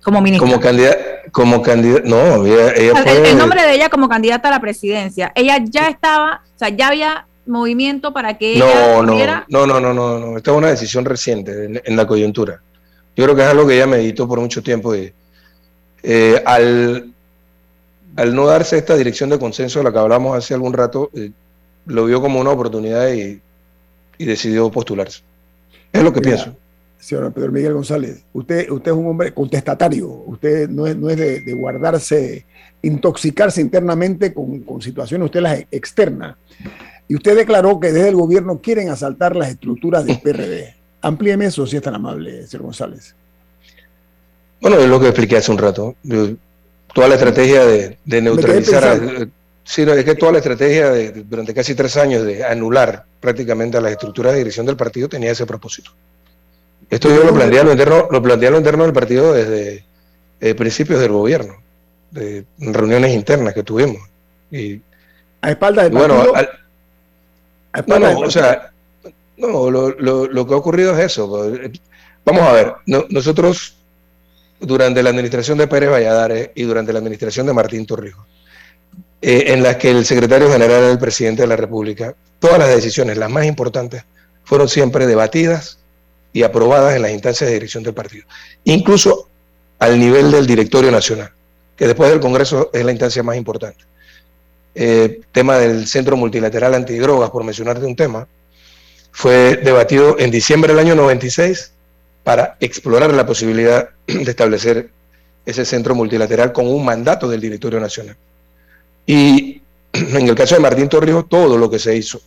Como 0.02 0.20
ministra. 0.20 0.48
Como 0.48 0.60
candidata, 0.60 0.98
como 1.30 1.62
candidata, 1.62 2.08
no, 2.08 2.44
ella, 2.44 2.96
fue... 3.02 3.30
el, 3.30 3.38
nombre 3.38 3.62
de 3.62 3.74
ella 3.74 3.88
como 3.88 4.08
candidata 4.08 4.48
a 4.48 4.50
la 4.50 4.60
presidencia, 4.60 5.32
ella 5.34 5.58
ya 5.62 5.88
estaba, 5.88 6.42
o 6.44 6.58
sea, 6.58 6.70
ya 6.70 6.88
había 6.88 7.26
movimiento 7.46 8.12
para 8.12 8.36
que 8.36 8.56
no, 8.56 8.66
ella 9.14 9.44
no, 9.48 9.66
no, 9.66 9.80
no, 9.80 9.94
no, 9.94 10.18
no, 10.18 10.36
esta 10.36 10.50
es 10.50 10.56
una 10.56 10.68
decisión 10.68 11.04
reciente 11.04 11.80
en 11.84 11.96
la 11.96 12.06
coyuntura. 12.06 12.60
Yo 13.14 13.24
creo 13.24 13.36
que 13.36 13.42
es 13.42 13.48
algo 13.48 13.66
que 13.66 13.74
ella 13.74 13.86
meditó 13.86 14.26
por 14.26 14.40
mucho 14.40 14.62
tiempo 14.62 14.94
y 14.94 15.12
eh, 16.02 16.42
al, 16.44 17.12
al 18.16 18.34
no 18.34 18.46
darse 18.46 18.78
esta 18.78 18.96
dirección 18.96 19.30
de 19.30 19.38
consenso 19.38 19.78
de 19.78 19.84
la 19.84 19.92
que 19.92 19.98
hablamos 19.98 20.36
hace 20.36 20.54
algún 20.54 20.72
rato, 20.72 21.10
eh, 21.14 21.30
lo 21.86 22.06
vio 22.06 22.20
como 22.20 22.40
una 22.40 22.50
oportunidad 22.50 23.12
y, 23.12 23.40
decidió 24.18 24.70
postularse. 24.70 25.20
Es 25.92 26.00
lo 26.00 26.12
que 26.12 26.20
pienso. 26.20 26.54
Señor 27.02 27.32
Pedro 27.32 27.50
Miguel 27.50 27.74
González, 27.74 28.24
usted, 28.32 28.70
usted 28.70 28.92
es 28.92 28.96
un 28.96 29.08
hombre 29.08 29.34
contestatario, 29.34 30.08
usted 30.08 30.68
no 30.68 30.86
es, 30.86 30.96
no 30.96 31.10
es 31.10 31.16
de, 31.16 31.52
guardarse, 31.52 32.46
intoxicarse 32.80 33.60
internamente 33.60 34.32
con, 34.32 34.60
con 34.60 34.80
situaciones, 34.80 35.24
usted 35.26 35.40
las 35.40 35.64
externa. 35.72 36.38
Y 37.08 37.16
usted 37.16 37.36
declaró 37.36 37.80
que 37.80 37.90
desde 37.90 38.10
el 38.10 38.14
gobierno 38.14 38.60
quieren 38.60 38.88
asaltar 38.88 39.34
las 39.34 39.48
estructuras 39.48 40.04
del 40.04 40.20
PRD. 40.20 40.76
Amplíeme 41.02 41.46
eso, 41.46 41.66
si 41.66 41.76
es 41.76 41.82
tan 41.82 41.96
amable, 41.96 42.46
señor 42.46 42.66
González. 42.66 43.16
Bueno, 44.60 44.78
es 44.78 44.88
lo 44.88 45.00
que 45.00 45.08
expliqué 45.08 45.38
hace 45.38 45.50
un 45.50 45.58
rato. 45.58 45.96
Toda 46.94 47.08
la 47.08 47.16
estrategia 47.16 47.66
de, 47.66 48.22
neutralizar. 48.22 49.28
sí, 49.64 49.82
es 49.82 50.04
que 50.04 50.14
toda 50.14 50.30
la 50.30 50.38
estrategia 50.38 50.90
de, 50.90 51.10
durante 51.10 51.52
casi 51.52 51.74
tres 51.74 51.96
años 51.96 52.22
de 52.22 52.44
anular 52.44 53.06
prácticamente 53.18 53.76
a 53.76 53.80
las 53.80 53.90
estructuras 53.90 54.34
de 54.34 54.38
dirección 54.38 54.66
del 54.66 54.76
partido 54.76 55.08
tenía 55.08 55.32
ese 55.32 55.46
propósito. 55.46 55.90
Esto 56.92 57.08
yo 57.08 57.24
lo 57.24 57.32
planteé 57.32 57.60
a 57.60 57.64
lo 57.64 57.72
interno, 57.72 58.06
lo 58.10 58.20
planteé 58.20 58.48
a 58.48 58.50
lo 58.50 58.58
interno 58.58 58.84
del 58.84 58.92
partido 58.92 59.32
desde 59.32 59.82
eh, 60.42 60.54
principios 60.54 61.00
del 61.00 61.10
gobierno, 61.10 61.54
de 62.10 62.44
reuniones 62.58 63.14
internas 63.14 63.54
que 63.54 63.62
tuvimos. 63.62 64.02
Y, 64.50 64.78
a 65.40 65.50
espaldas 65.50 65.84
del 65.84 65.94
bueno, 65.94 66.22
no, 67.86 68.20
o 68.20 68.30
sea, 68.30 68.72
no, 69.38 69.70
lo, 69.70 70.46
que 70.46 70.52
ha 70.52 70.56
ocurrido 70.58 70.92
es 70.92 71.06
eso. 71.06 71.30
Pues, 71.30 71.80
vamos 72.26 72.42
a 72.42 72.52
ver, 72.52 72.74
nosotros 73.08 73.74
durante 74.60 75.02
la 75.02 75.08
administración 75.08 75.56
de 75.56 75.68
Pérez 75.68 75.88
Valladares 75.88 76.50
y 76.54 76.64
durante 76.64 76.92
la 76.92 76.98
administración 76.98 77.46
de 77.46 77.54
Martín 77.54 77.86
Torrijos, 77.86 78.26
eh, 79.22 79.44
en 79.46 79.62
las 79.62 79.76
que 79.76 79.90
el 79.90 80.04
secretario 80.04 80.52
general 80.52 80.82
era 80.82 80.90
el 80.90 80.98
presidente 80.98 81.40
de 81.40 81.48
la 81.48 81.56
República, 81.56 82.14
todas 82.38 82.58
las 82.58 82.68
decisiones, 82.68 83.16
las 83.16 83.30
más 83.30 83.46
importantes, 83.46 84.04
fueron 84.44 84.68
siempre 84.68 85.06
debatidas 85.06 85.78
y 86.32 86.42
aprobadas 86.42 86.96
en 86.96 87.02
las 87.02 87.12
instancias 87.12 87.48
de 87.48 87.54
dirección 87.54 87.82
del 87.82 87.94
partido, 87.94 88.24
incluso 88.64 89.28
al 89.78 89.98
nivel 89.98 90.30
del 90.30 90.46
directorio 90.46 90.90
nacional, 90.90 91.30
que 91.76 91.86
después 91.86 92.10
del 92.10 92.20
Congreso 92.20 92.70
es 92.72 92.84
la 92.84 92.92
instancia 92.92 93.22
más 93.22 93.36
importante. 93.36 93.84
Eh, 94.74 95.20
tema 95.32 95.58
del 95.58 95.86
Centro 95.86 96.16
Multilateral 96.16 96.74
Antidrogas, 96.74 97.30
por 97.30 97.44
mencionarte 97.44 97.84
un 97.84 97.96
tema, 97.96 98.26
fue 99.10 99.56
debatido 99.56 100.18
en 100.18 100.30
diciembre 100.30 100.72
del 100.72 100.80
año 100.80 100.94
96 100.94 101.72
para 102.24 102.56
explorar 102.60 103.12
la 103.12 103.26
posibilidad 103.26 103.90
de 104.06 104.30
establecer 104.30 104.90
ese 105.44 105.64
centro 105.64 105.94
multilateral 105.94 106.52
con 106.52 106.66
un 106.66 106.84
mandato 106.84 107.28
del 107.28 107.40
directorio 107.40 107.80
nacional. 107.80 108.16
Y 109.06 109.60
en 109.92 110.28
el 110.28 110.34
caso 110.34 110.54
de 110.54 110.60
Martín 110.60 110.88
Torrijos, 110.88 111.28
todo 111.28 111.58
lo 111.58 111.68
que 111.68 111.78
se 111.78 111.96
hizo, 111.96 112.20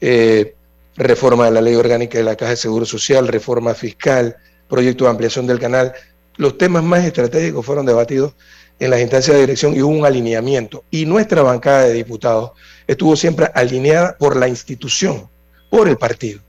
eh, 0.00 0.54
reforma 0.96 1.46
de 1.46 1.50
la 1.50 1.60
ley 1.60 1.74
orgánica 1.74 2.18
de 2.18 2.24
la 2.24 2.36
Caja 2.36 2.50
de 2.50 2.56
Seguro 2.56 2.86
Social, 2.86 3.28
reforma 3.28 3.74
fiscal, 3.74 4.36
proyecto 4.68 5.04
de 5.04 5.10
ampliación 5.10 5.46
del 5.46 5.58
canal, 5.58 5.92
los 6.36 6.58
temas 6.58 6.82
más 6.82 7.04
estratégicos 7.04 7.64
fueron 7.64 7.86
debatidos 7.86 8.34
en 8.78 8.90
las 8.90 9.00
instancias 9.00 9.34
de 9.34 9.40
dirección 9.40 9.74
y 9.74 9.82
hubo 9.82 9.92
un 9.92 10.04
alineamiento. 10.04 10.84
Y 10.90 11.06
nuestra 11.06 11.42
bancada 11.42 11.84
de 11.84 11.94
diputados 11.94 12.52
estuvo 12.86 13.16
siempre 13.16 13.50
alineada 13.54 14.16
por 14.18 14.36
la 14.36 14.48
institución 14.48 15.28
por 15.70 15.88
el 15.88 15.96
partido, 15.96 16.40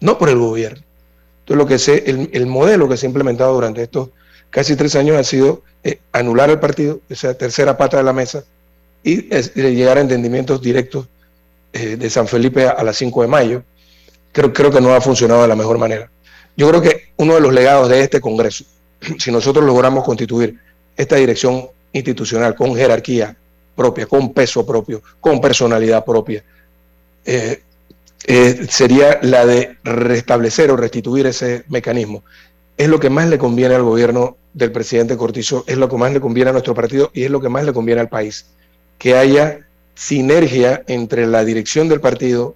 no 0.00 0.18
por 0.18 0.28
el 0.28 0.38
gobierno. 0.38 0.82
Entonces, 1.40 1.56
lo 1.56 1.66
que 1.66 1.78
sé, 1.78 2.04
el, 2.32 2.46
modelo 2.46 2.88
que 2.88 2.96
se 2.96 3.06
ha 3.06 3.08
implementado 3.08 3.54
durante 3.54 3.82
estos 3.82 4.10
casi 4.50 4.74
tres 4.74 4.96
años 4.96 5.16
ha 5.16 5.24
sido 5.24 5.62
eh, 5.84 6.00
anular 6.12 6.50
al 6.50 6.58
partido, 6.60 7.00
esa 7.08 7.34
tercera 7.34 7.76
pata 7.76 7.96
de 7.96 8.02
la 8.02 8.12
mesa, 8.12 8.44
y 9.04 9.28
llegar 9.54 9.98
a 9.98 10.00
entendimientos 10.00 10.60
directos 10.60 11.06
eh, 11.72 11.96
de 11.96 12.10
San 12.10 12.26
Felipe 12.26 12.66
a, 12.66 12.82
las 12.82 12.96
5 12.96 13.22
de 13.22 13.28
mayo. 13.28 13.62
Creo, 14.36 14.52
creo 14.52 14.70
que 14.70 14.82
no 14.82 14.94
ha 14.94 15.00
funcionado 15.00 15.40
de 15.40 15.48
la 15.48 15.56
mejor 15.56 15.78
manera. 15.78 16.10
Yo 16.58 16.68
creo 16.68 16.82
que 16.82 17.08
uno 17.16 17.36
de 17.36 17.40
los 17.40 17.54
legados 17.54 17.88
de 17.88 18.02
este 18.02 18.20
Congreso, 18.20 18.66
si 19.18 19.32
nosotros 19.32 19.64
logramos 19.64 20.04
constituir 20.04 20.60
esta 20.94 21.16
dirección 21.16 21.68
institucional 21.94 22.54
con 22.54 22.76
jerarquía 22.76 23.34
propia, 23.74 24.04
con 24.04 24.34
peso 24.34 24.66
propio, 24.66 25.00
con 25.20 25.40
personalidad 25.40 26.04
propia, 26.04 26.44
eh, 27.24 27.62
eh, 28.26 28.66
sería 28.68 29.20
la 29.22 29.46
de 29.46 29.78
restablecer 29.84 30.70
o 30.70 30.76
restituir 30.76 31.26
ese 31.26 31.64
mecanismo. 31.68 32.22
Es 32.76 32.90
lo 32.90 33.00
que 33.00 33.08
más 33.08 33.30
le 33.30 33.38
conviene 33.38 33.74
al 33.74 33.84
gobierno 33.84 34.36
del 34.52 34.70
presidente 34.70 35.16
Cortizo, 35.16 35.64
es 35.66 35.78
lo 35.78 35.88
que 35.88 35.96
más 35.96 36.12
le 36.12 36.20
conviene 36.20 36.50
a 36.50 36.52
nuestro 36.52 36.74
partido 36.74 37.10
y 37.14 37.24
es 37.24 37.30
lo 37.30 37.40
que 37.40 37.48
más 37.48 37.64
le 37.64 37.72
conviene 37.72 38.02
al 38.02 38.10
país. 38.10 38.44
Que 38.98 39.16
haya 39.16 39.60
sinergia 39.94 40.82
entre 40.88 41.26
la 41.26 41.42
dirección 41.42 41.88
del 41.88 42.02
partido 42.02 42.54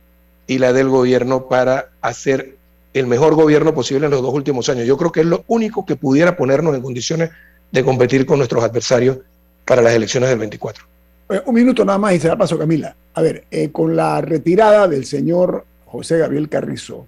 y 0.51 0.59
la 0.59 0.73
del 0.73 0.89
gobierno 0.89 1.47
para 1.47 1.91
hacer 2.01 2.57
el 2.93 3.07
mejor 3.07 3.37
gobierno 3.37 3.73
posible 3.73 4.07
en 4.07 4.11
los 4.11 4.21
dos 4.21 4.35
últimos 4.35 4.69
años. 4.69 4.85
Yo 4.85 4.97
creo 4.97 5.13
que 5.13 5.21
es 5.21 5.27
lo 5.27 5.45
único 5.47 5.87
que 5.87 5.95
pudiera 5.95 6.37
ponernos 6.37 6.75
en 6.75 6.83
condiciones 6.83 7.31
de 7.71 7.85
competir 7.85 8.27
con 8.27 8.39
nuestros 8.39 8.65
adversarios 8.65 9.19
para 9.65 9.81
las 9.81 9.95
elecciones 9.95 10.29
del 10.29 10.41
24. 10.41 10.85
Eh, 11.29 11.41
un 11.47 11.55
minuto 11.55 11.85
nada 11.85 11.99
más 11.99 12.15
y 12.15 12.19
se 12.19 12.27
la 12.27 12.37
paso 12.37 12.59
Camila. 12.59 12.97
A 13.15 13.23
ver, 13.23 13.45
eh, 13.49 13.71
con 13.71 13.95
la 13.95 14.21
retirada 14.23 14.89
del 14.89 15.07
señor 15.07 15.65
José 15.87 16.19
Gabriel 16.19 16.49
Carrizo, 16.49 17.07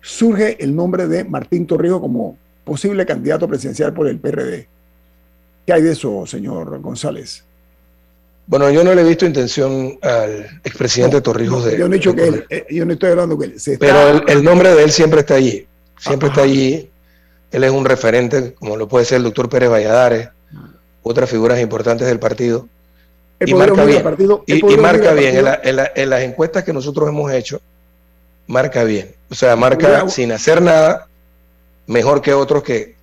surge 0.00 0.62
el 0.62 0.76
nombre 0.76 1.08
de 1.08 1.24
Martín 1.24 1.66
Torrijos 1.66 2.00
como 2.00 2.38
posible 2.62 3.04
candidato 3.04 3.48
presidencial 3.48 3.92
por 3.94 4.06
el 4.06 4.20
PRD. 4.20 4.68
¿Qué 5.66 5.72
hay 5.72 5.82
de 5.82 5.90
eso, 5.90 6.24
señor 6.24 6.78
González? 6.78 7.44
Bueno, 8.46 8.70
yo 8.70 8.84
no 8.84 8.94
le 8.94 9.02
he 9.02 9.04
visto 9.04 9.26
intención 9.26 9.98
al 10.02 10.60
expresidente 10.62 11.20
Torrijos 11.20 11.64
de. 11.64 11.78
Yo 11.78 11.88
no 11.88 11.94
he 11.94 11.98
dicho 11.98 12.14
que 12.14 12.28
él, 12.28 12.46
eh, 12.48 12.66
yo 12.70 12.84
no 12.84 12.92
estoy 12.92 13.10
hablando 13.10 13.36
que 13.36 13.46
él. 13.46 13.56
Pero 13.78 14.24
el, 14.26 14.44
nombre 14.44 14.72
de 14.74 14.84
él 14.84 14.92
siempre 14.92 15.20
está 15.20 15.34
allí. 15.34 15.66
Siempre 15.98 16.28
está 16.28 16.42
allí. 16.42 16.88
Él 17.50 17.64
es 17.64 17.70
un 17.70 17.84
referente, 17.84 18.54
como 18.54 18.76
lo 18.76 18.86
puede 18.86 19.04
ser 19.04 19.18
el 19.18 19.24
doctor 19.24 19.48
Pérez 19.48 19.70
Valladares, 19.70 20.28
otras 21.02 21.28
figuras 21.28 21.60
importantes 21.60 22.06
del 22.06 22.20
partido. 22.20 22.68
y 23.40 23.52
marca 23.52 23.84
bien. 23.84 24.04
y, 24.46 24.76
marca 24.76 25.12
bien. 25.12 25.44
En, 25.64 26.10
las 26.10 26.22
encuestas 26.22 26.62
que 26.62 26.72
nosotros 26.72 27.08
hemos 27.08 27.32
hecho, 27.32 27.60
marca 28.46 28.84
bien. 28.84 29.12
O 29.28 29.34
sea, 29.34 29.56
marca 29.56 30.08
sin 30.08 30.30
hacer 30.30 30.62
nada, 30.62 31.08
mejor 31.88 32.22
que 32.22 32.32
otros 32.32 32.62
que, 32.62 32.94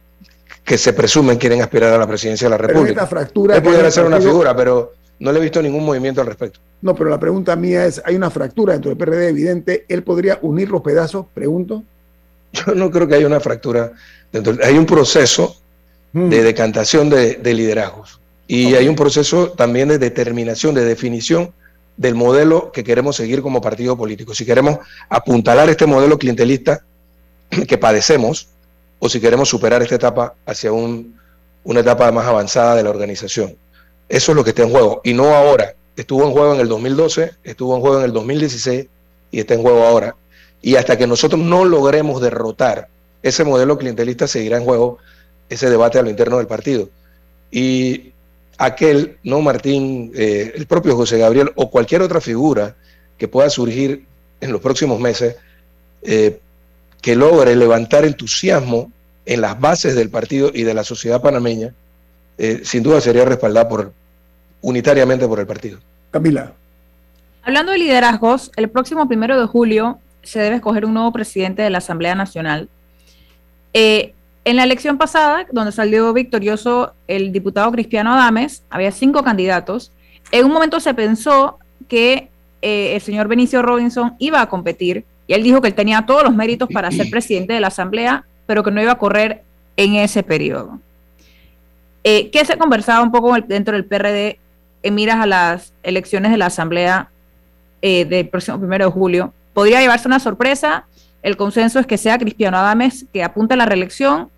que 0.64 0.78
se 0.78 0.94
presumen 0.94 1.38
quieren 1.38 1.62
aspirar 1.62 1.92
a 1.94 1.98
la 1.98 2.08
presidencia 2.08 2.46
de 2.46 2.52
la 2.52 2.58
República. 2.58 3.06
fractura 3.08 3.58
Él 3.58 3.64
pudiera 3.64 3.92
ser 3.92 4.06
una 4.06 4.22
figura, 4.22 4.56
pero 4.56 4.94
no 5.24 5.32
le 5.32 5.40
he 5.40 5.42
visto 5.42 5.62
ningún 5.62 5.86
movimiento 5.86 6.20
al 6.20 6.28
respecto. 6.28 6.60
No, 6.82 6.94
pero 6.94 7.10
la 7.10 7.18
pregunta 7.18 7.56
mía 7.56 7.86
es, 7.86 8.02
hay 8.04 8.18
una 8.18 8.30
fractura 8.30 8.74
dentro 8.74 8.90
del 8.90 8.98
PRD 8.98 9.30
evidente, 9.30 9.86
¿él 9.88 10.04
podría 10.04 10.38
unir 10.42 10.70
los 10.70 10.82
pedazos? 10.82 11.28
Pregunto. 11.34 11.82
Yo 12.52 12.76
no 12.76 12.92
creo 12.92 13.08
que 13.08 13.16
haya 13.16 13.26
una 13.26 13.40
fractura. 13.40 13.94
Dentro, 14.34 14.58
hay 14.62 14.78
un 14.78 14.86
proceso 14.86 15.56
hmm. 16.12 16.28
de 16.28 16.44
decantación 16.44 17.10
de, 17.10 17.40
liderazgos 17.42 18.20
y 18.48 18.76
hay 18.76 18.90
un 18.90 18.98
proceso 18.98 19.52
también 19.52 19.88
de 19.88 19.98
determinación, 19.98 20.76
de 20.76 20.84
definición 20.84 21.54
del 21.96 22.16
modelo 22.16 22.74
que 22.74 22.84
queremos 22.84 23.16
seguir 23.16 23.42
como 23.42 23.62
partido 23.62 23.96
político. 23.96 24.34
Si 24.34 24.46
queremos 24.46 24.80
apuntalar 25.08 25.70
este 25.70 25.86
modelo 25.86 26.20
clientelista 26.20 26.84
que 27.70 27.78
padecemos 27.78 28.50
o 29.00 29.08
si 29.08 29.22
queremos 29.22 29.48
superar 29.48 29.82
esta 29.82 29.96
etapa 29.96 30.34
hacia 30.46 30.74
un, 30.74 31.18
una 31.64 31.80
etapa 31.80 32.12
más 32.12 32.26
avanzada 32.26 32.76
de 32.76 32.84
la 32.84 32.90
organización. 32.90 33.56
Eso 34.10 34.32
es 34.32 34.36
lo 34.36 34.44
que 34.44 34.52
está 34.52 34.64
en 34.64 34.70
juego. 34.70 35.02
Y 35.04 35.14
no 35.14 35.34
ahora. 35.34 35.76
Estuvo 35.96 36.26
en 36.26 36.32
juego 36.32 36.56
en 36.56 36.62
el 36.62 36.68
2012, 36.68 37.34
estuvo 37.44 37.76
en 37.76 37.82
juego 37.82 38.00
en 38.00 38.06
el 38.06 38.14
2016 38.14 38.88
y 39.30 39.40
está 39.40 39.54
en 39.54 39.62
juego 39.62 39.84
ahora. 39.84 40.16
Y 40.62 40.76
hasta 40.76 40.98
que 40.98 41.06
nosotros 41.06 41.40
no 41.40 41.66
logremos 41.66 42.20
derrotar 42.20 42.88
ese 43.22 43.44
modelo 43.44 43.78
clientelista, 43.78 44.28
seguirá 44.28 44.58
en 44.58 44.64
juego 44.64 44.98
ese 45.50 45.70
debate 45.70 46.00
a 46.00 46.02
lo 46.02 46.10
interno 46.10 46.38
del 46.38 46.48
partido. 46.48 46.90
Y 47.52 48.12
aquel, 48.58 49.18
no 49.24 49.42
Martín, 49.42 50.12
eh, 50.16 50.54
el 50.56 50.66
propio 50.66 50.96
José 50.96 51.20
Gabriel 51.20 51.52
o 51.56 51.70
cualquier 51.70 52.02
otra 52.02 52.22
figura 52.22 52.76
que 53.18 53.28
pueda 53.28 53.50
surgir 53.50 54.06
en 54.42 54.52
los 54.52 54.62
próximos 54.62 55.00
meses, 55.00 55.36
eh, 56.02 56.40
que 57.02 57.16
logre 57.16 57.56
levantar 57.56 58.06
entusiasmo 58.06 58.92
en 59.26 59.42
las 59.42 59.60
bases 59.60 59.96
del 59.96 60.10
partido 60.10 60.52
y 60.54 60.64
de 60.64 60.74
la 60.74 60.84
sociedad 60.84 61.22
panameña, 61.22 61.74
eh, 62.38 62.62
sin 62.64 62.84
duda 62.84 63.02
sería 63.02 63.26
respaldada 63.26 63.68
por, 63.68 63.94
unitariamente 64.62 65.28
por 65.28 65.40
el 65.40 65.48
partido. 65.48 65.80
Camila. 66.12 66.54
Hablando 67.44 67.72
de 67.72 67.78
liderazgos, 67.78 68.52
el 68.56 68.70
próximo 68.70 69.08
primero 69.08 69.40
de 69.40 69.46
julio 69.48 70.00
se 70.24 70.40
debe 70.40 70.56
escoger 70.58 70.86
un 70.86 70.94
nuevo 70.94 71.12
presidente 71.12 71.62
de 71.62 71.70
la 71.70 71.80
Asamblea 71.80 72.16
Nacional. 72.16 72.70
Eh, 73.74 74.14
en 74.46 74.56
la 74.58 74.64
elección 74.64 74.98
pasada, 74.98 75.46
donde 75.52 75.72
salió 75.72 76.12
victorioso 76.14 76.94
el 77.08 77.32
diputado 77.32 77.72
Cristiano 77.72 78.14
Adames, 78.14 78.64
había 78.70 78.92
cinco 78.92 79.24
candidatos. 79.24 79.92
En 80.32 80.46
un 80.46 80.52
momento 80.52 80.80
se 80.80 80.94
pensó 80.94 81.60
que 81.88 82.30
eh, 82.62 82.96
el 82.96 83.02
señor 83.02 83.28
Benicio 83.28 83.62
Robinson 83.62 84.16
iba 84.20 84.42
a 84.42 84.50
competir 84.50 85.06
y 85.28 85.34
él 85.34 85.44
dijo 85.44 85.62
que 85.62 85.70
él 85.70 85.76
tenía 85.76 86.06
todos 86.06 86.24
los 86.24 86.36
méritos 86.36 86.70
para 86.74 86.92
ser 86.92 87.10
presidente 87.12 87.54
de 87.54 87.60
la 87.60 87.68
Asamblea, 87.68 88.26
pero 88.46 88.64
que 88.64 88.72
no 88.72 88.82
iba 88.82 88.92
a 88.92 88.98
correr 88.98 89.44
en 89.78 89.96
ese 89.96 90.24
periodo. 90.24 90.80
Eh, 92.04 92.30
¿Qué 92.32 92.44
se 92.46 92.58
conversaba 92.58 93.04
un 93.04 93.12
poco 93.12 93.34
dentro 93.48 93.74
del 93.74 93.86
PRD 93.86 94.40
en 94.84 94.96
miras 94.96 95.20
a 95.22 95.26
las 95.26 95.74
elecciones 95.84 96.32
de 96.32 96.38
la 96.38 96.48
Asamblea 96.48 97.10
eh, 97.82 98.06
del 98.06 98.28
próximo 98.28 98.60
primero 98.60 98.86
de 98.86 98.92
julio? 98.92 99.34
¿Podría 99.54 99.80
llevarse 99.80 100.08
una 100.08 100.20
sorpresa? 100.20 100.86
El 101.22 101.38
consenso 101.38 101.80
es 101.80 101.88
que 101.88 101.98
sea 101.98 102.18
Cristiano 102.18 102.58
Adames 102.58 103.06
que 103.14 103.24
apunte 103.24 103.54
a 103.54 103.58
la 103.58 103.66
reelección, 103.66 104.30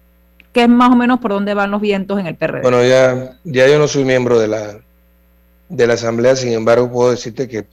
que 0.53 0.63
es 0.63 0.69
más 0.69 0.91
o 0.91 0.95
menos 0.95 1.19
por 1.19 1.31
dónde 1.31 1.55
van 1.55 1.71
los 1.71 1.81
vientos 1.81 2.19
en 2.19 2.27
el 2.27 2.35
PRD. 2.35 2.61
Bueno, 2.61 2.83
ya, 2.83 3.37
ya 3.43 3.67
yo 3.67 3.79
no 3.79 3.87
soy 3.87 4.05
miembro 4.05 4.39
de 4.39 4.47
la, 4.47 4.77
de 5.69 5.87
la 5.87 5.95
Asamblea, 5.95 6.35
sin 6.35 6.53
embargo 6.53 6.91
puedo 6.91 7.11
decirte 7.11 7.47
que 7.47 7.65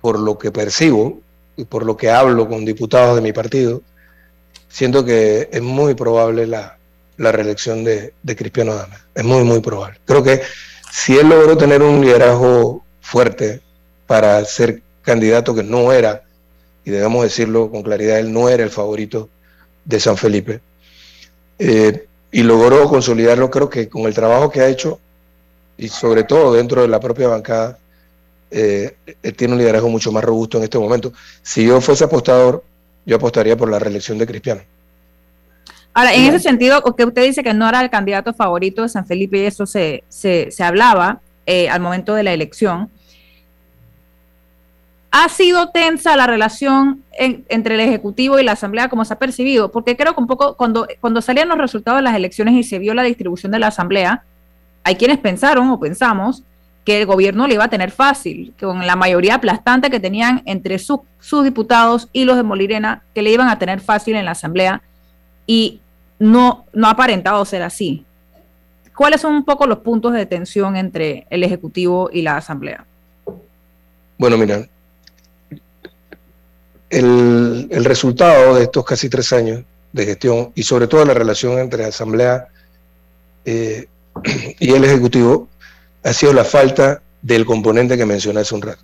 por 0.00 0.20
lo 0.20 0.38
que 0.38 0.52
percibo 0.52 1.18
y 1.56 1.64
por 1.64 1.84
lo 1.84 1.96
que 1.96 2.10
hablo 2.10 2.48
con 2.48 2.64
diputados 2.64 3.16
de 3.16 3.22
mi 3.22 3.32
partido, 3.32 3.82
siento 4.68 5.04
que 5.04 5.48
es 5.50 5.62
muy 5.62 5.94
probable 5.94 6.46
la, 6.46 6.78
la 7.16 7.32
reelección 7.32 7.84
de, 7.84 8.14
de 8.22 8.36
Cristiano 8.36 8.72
Adame. 8.72 8.96
Es 9.14 9.24
muy, 9.24 9.44
muy 9.44 9.60
probable. 9.60 9.98
Creo 10.04 10.22
que 10.22 10.42
si 10.90 11.16
él 11.18 11.28
logró 11.28 11.56
tener 11.56 11.82
un 11.82 12.00
liderazgo 12.00 12.84
fuerte 13.00 13.60
para 14.06 14.44
ser 14.44 14.82
candidato 15.02 15.54
que 15.54 15.62
no 15.62 15.92
era, 15.92 16.22
y 16.84 16.90
debemos 16.90 17.22
decirlo 17.22 17.70
con 17.70 17.82
claridad, 17.82 18.18
él 18.18 18.32
no 18.32 18.48
era 18.48 18.62
el 18.62 18.70
favorito 18.70 19.28
de 19.84 20.00
San 20.00 20.16
Felipe, 20.16 20.60
eh, 21.58 22.06
y 22.30 22.42
logró 22.42 22.88
consolidarlo, 22.88 23.50
creo 23.50 23.70
que 23.70 23.88
con 23.88 24.02
el 24.02 24.14
trabajo 24.14 24.50
que 24.50 24.60
ha 24.60 24.68
hecho, 24.68 24.98
y 25.76 25.88
sobre 25.88 26.24
todo 26.24 26.52
dentro 26.54 26.82
de 26.82 26.88
la 26.88 27.00
propia 27.00 27.28
bancada, 27.28 27.78
eh, 28.50 28.96
él 29.22 29.34
tiene 29.34 29.54
un 29.54 29.58
liderazgo 29.58 29.88
mucho 29.88 30.12
más 30.12 30.22
robusto 30.22 30.58
en 30.58 30.64
este 30.64 30.78
momento. 30.78 31.12
Si 31.42 31.66
yo 31.66 31.80
fuese 31.80 32.04
apostador, 32.04 32.62
yo 33.04 33.16
apostaría 33.16 33.56
por 33.56 33.68
la 33.68 33.78
reelección 33.78 34.18
de 34.18 34.26
Cristiano. 34.26 34.62
Ahora, 35.96 36.12
en 36.12 36.24
ese 36.24 36.40
sentido, 36.40 36.82
que 36.82 37.04
usted 37.04 37.22
dice 37.22 37.44
que 37.44 37.54
no 37.54 37.68
era 37.68 37.80
el 37.80 37.88
candidato 37.88 38.34
favorito 38.34 38.82
de 38.82 38.88
San 38.88 39.06
Felipe 39.06 39.38
y 39.38 39.46
eso 39.46 39.64
se, 39.64 40.02
se, 40.08 40.50
hablaba 40.58 41.20
eh, 41.46 41.68
al 41.68 41.80
momento 41.80 42.14
de 42.14 42.24
la 42.24 42.32
elección, 42.32 42.90
¿ha 45.12 45.28
sido 45.28 45.70
tensa 45.70 46.16
la 46.16 46.26
relación 46.26 47.04
entre 47.12 47.76
el 47.76 47.80
Ejecutivo 47.80 48.40
y 48.40 48.42
la 48.42 48.52
Asamblea 48.52 48.88
como 48.88 49.04
se 49.04 49.14
ha 49.14 49.18
percibido? 49.20 49.70
Porque 49.70 49.96
creo 49.96 50.14
que 50.14 50.20
un 50.20 50.26
poco 50.26 50.56
cuando, 50.56 50.88
cuando 51.00 51.22
salían 51.22 51.48
los 51.48 51.58
resultados 51.58 51.98
de 51.98 52.02
las 52.02 52.16
elecciones 52.16 52.54
y 52.54 52.64
se 52.64 52.80
vio 52.80 52.92
la 52.92 53.04
distribución 53.04 53.52
de 53.52 53.60
la 53.60 53.68
Asamblea, 53.68 54.24
hay 54.82 54.96
quienes 54.96 55.18
pensaron 55.18 55.70
o 55.70 55.78
pensamos 55.78 56.42
que 56.84 57.00
el 57.00 57.06
gobierno 57.06 57.46
le 57.46 57.54
iba 57.54 57.64
a 57.64 57.70
tener 57.70 57.92
fácil, 57.92 58.52
con 58.58 58.84
la 58.84 58.96
mayoría 58.96 59.36
aplastante 59.36 59.90
que 59.90 60.00
tenían 60.00 60.42
entre 60.44 60.80
sus 60.80 61.44
diputados 61.44 62.08
y 62.12 62.24
los 62.24 62.36
de 62.36 62.42
Molirena, 62.42 63.04
que 63.14 63.22
le 63.22 63.30
iban 63.30 63.48
a 63.48 63.60
tener 63.60 63.80
fácil 63.80 64.16
en 64.16 64.24
la 64.24 64.32
Asamblea. 64.32 64.82
Y 65.46 65.80
no, 66.18 66.66
no 66.72 66.86
ha 66.86 66.90
aparentado 66.90 67.44
ser 67.44 67.62
así. 67.62 68.04
¿Cuáles 68.96 69.20
son 69.20 69.34
un 69.34 69.44
poco 69.44 69.66
los 69.66 69.78
puntos 69.78 70.12
de 70.12 70.26
tensión 70.26 70.76
entre 70.76 71.26
el 71.30 71.42
Ejecutivo 71.42 72.10
y 72.12 72.22
la 72.22 72.36
Asamblea? 72.36 72.86
Bueno, 74.16 74.38
mira, 74.38 74.68
el, 76.90 77.84
resultado 77.84 78.54
de 78.54 78.64
estos 78.64 78.84
casi 78.84 79.08
tres 79.08 79.32
años 79.32 79.64
de 79.92 80.06
gestión 80.06 80.52
y 80.54 80.62
sobre 80.62 80.86
todo 80.86 81.04
la 81.04 81.14
relación 81.14 81.58
entre 81.58 81.82
la 81.82 81.88
Asamblea 81.88 82.48
eh, 83.44 83.88
y 84.60 84.72
el 84.72 84.84
Ejecutivo 84.84 85.48
ha 86.04 86.12
sido 86.12 86.32
la 86.32 86.44
falta 86.44 87.02
del 87.20 87.44
componente 87.44 87.96
que 87.96 88.06
mencioné 88.06 88.40
hace 88.40 88.54
un 88.54 88.62
rato. 88.62 88.82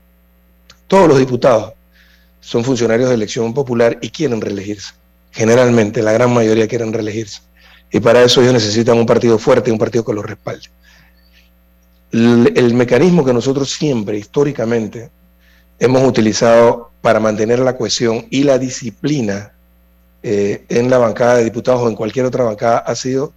Todos 0.88 1.06
los 1.06 1.18
diputados 1.18 1.74
son 2.40 2.64
funcionarios 2.64 3.10
de 3.10 3.14
elección 3.14 3.54
popular 3.54 3.98
y 4.00 4.10
quieren 4.10 4.40
reelegirse 4.40 4.94
generalmente 5.30 6.02
la 6.02 6.12
gran 6.12 6.32
mayoría 6.32 6.68
quieren 6.68 6.92
reelegirse. 6.92 7.42
Y 7.92 8.00
para 8.00 8.22
eso 8.22 8.40
ellos 8.40 8.52
necesitan 8.52 8.98
un 8.98 9.06
partido 9.06 9.38
fuerte, 9.38 9.72
un 9.72 9.78
partido 9.78 10.04
que 10.04 10.12
los 10.12 10.24
respalde. 10.24 10.68
el, 12.12 12.74
mecanismo 12.74 13.24
que 13.24 13.32
nosotros 13.32 13.70
siempre, 13.70 14.18
históricamente, 14.18 15.10
hemos 15.78 16.02
utilizado 16.02 16.90
para 17.00 17.20
mantener 17.20 17.60
la 17.60 17.76
cohesión 17.76 18.26
y 18.30 18.42
la 18.42 18.58
disciplina 18.58 19.52
eh, 20.22 20.64
en 20.68 20.90
la 20.90 20.98
bancada 20.98 21.36
de 21.36 21.44
diputados 21.44 21.80
o 21.80 21.88
en 21.88 21.96
cualquier 21.96 22.26
otra 22.26 22.44
bancada 22.44 22.78
ha 22.78 22.94
sido, 22.94 23.32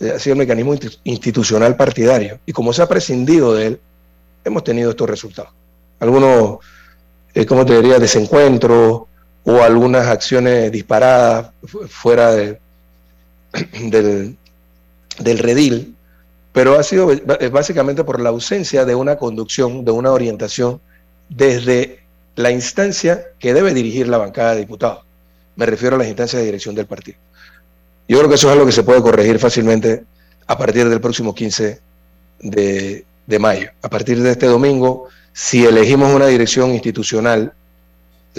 eh, 0.00 0.12
ha 0.16 0.18
sido 0.18 0.34
el 0.34 0.40
mecanismo 0.40 0.74
institucional 1.04 1.76
partidario. 1.76 2.40
Y 2.44 2.52
como 2.52 2.72
se 2.72 2.82
ha 2.82 2.88
prescindido 2.88 3.54
de 3.54 3.66
él, 3.68 3.80
hemos 4.44 4.64
tenido 4.64 4.90
estos 4.90 5.08
resultados. 5.08 5.52
Algunos, 6.00 6.58
eh, 7.34 7.46
¿cómo 7.46 7.64
te 7.64 7.76
diría?, 7.76 7.98
desencuentros 7.98 9.02
o 9.48 9.62
algunas 9.62 10.06
acciones 10.08 10.70
disparadas 10.70 11.52
fuera 11.88 12.32
de, 12.32 12.58
del, 13.80 14.36
del 15.20 15.38
redil, 15.38 15.96
pero 16.52 16.78
ha 16.78 16.82
sido 16.82 17.10
básicamente 17.50 18.04
por 18.04 18.20
la 18.20 18.28
ausencia 18.28 18.84
de 18.84 18.94
una 18.94 19.16
conducción, 19.16 19.86
de 19.86 19.90
una 19.90 20.12
orientación 20.12 20.82
desde 21.30 22.00
la 22.36 22.50
instancia 22.50 23.28
que 23.38 23.54
debe 23.54 23.72
dirigir 23.72 24.06
la 24.08 24.18
bancada 24.18 24.52
de 24.52 24.60
diputados. 24.60 25.04
Me 25.56 25.64
refiero 25.64 25.96
a 25.96 26.00
las 26.00 26.08
instancias 26.08 26.40
de 26.40 26.46
dirección 26.46 26.74
del 26.74 26.86
partido. 26.86 27.16
Yo 28.06 28.18
creo 28.18 28.28
que 28.28 28.34
eso 28.34 28.48
es 28.48 28.52
algo 28.52 28.66
que 28.66 28.72
se 28.72 28.82
puede 28.82 29.00
corregir 29.00 29.38
fácilmente 29.38 30.04
a 30.46 30.58
partir 30.58 30.90
del 30.90 31.00
próximo 31.00 31.34
15 31.34 31.80
de, 32.40 33.04
de 33.26 33.38
mayo. 33.38 33.70
A 33.80 33.88
partir 33.88 34.22
de 34.22 34.30
este 34.30 34.46
domingo, 34.46 35.08
si 35.32 35.64
elegimos 35.64 36.14
una 36.14 36.26
dirección 36.26 36.72
institucional 36.72 37.54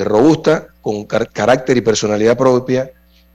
robusta, 0.03 0.67
con 0.89 1.05
carácter 1.05 1.77
y 1.77 1.81
personalidad 1.81 2.37
propia, 2.37 2.91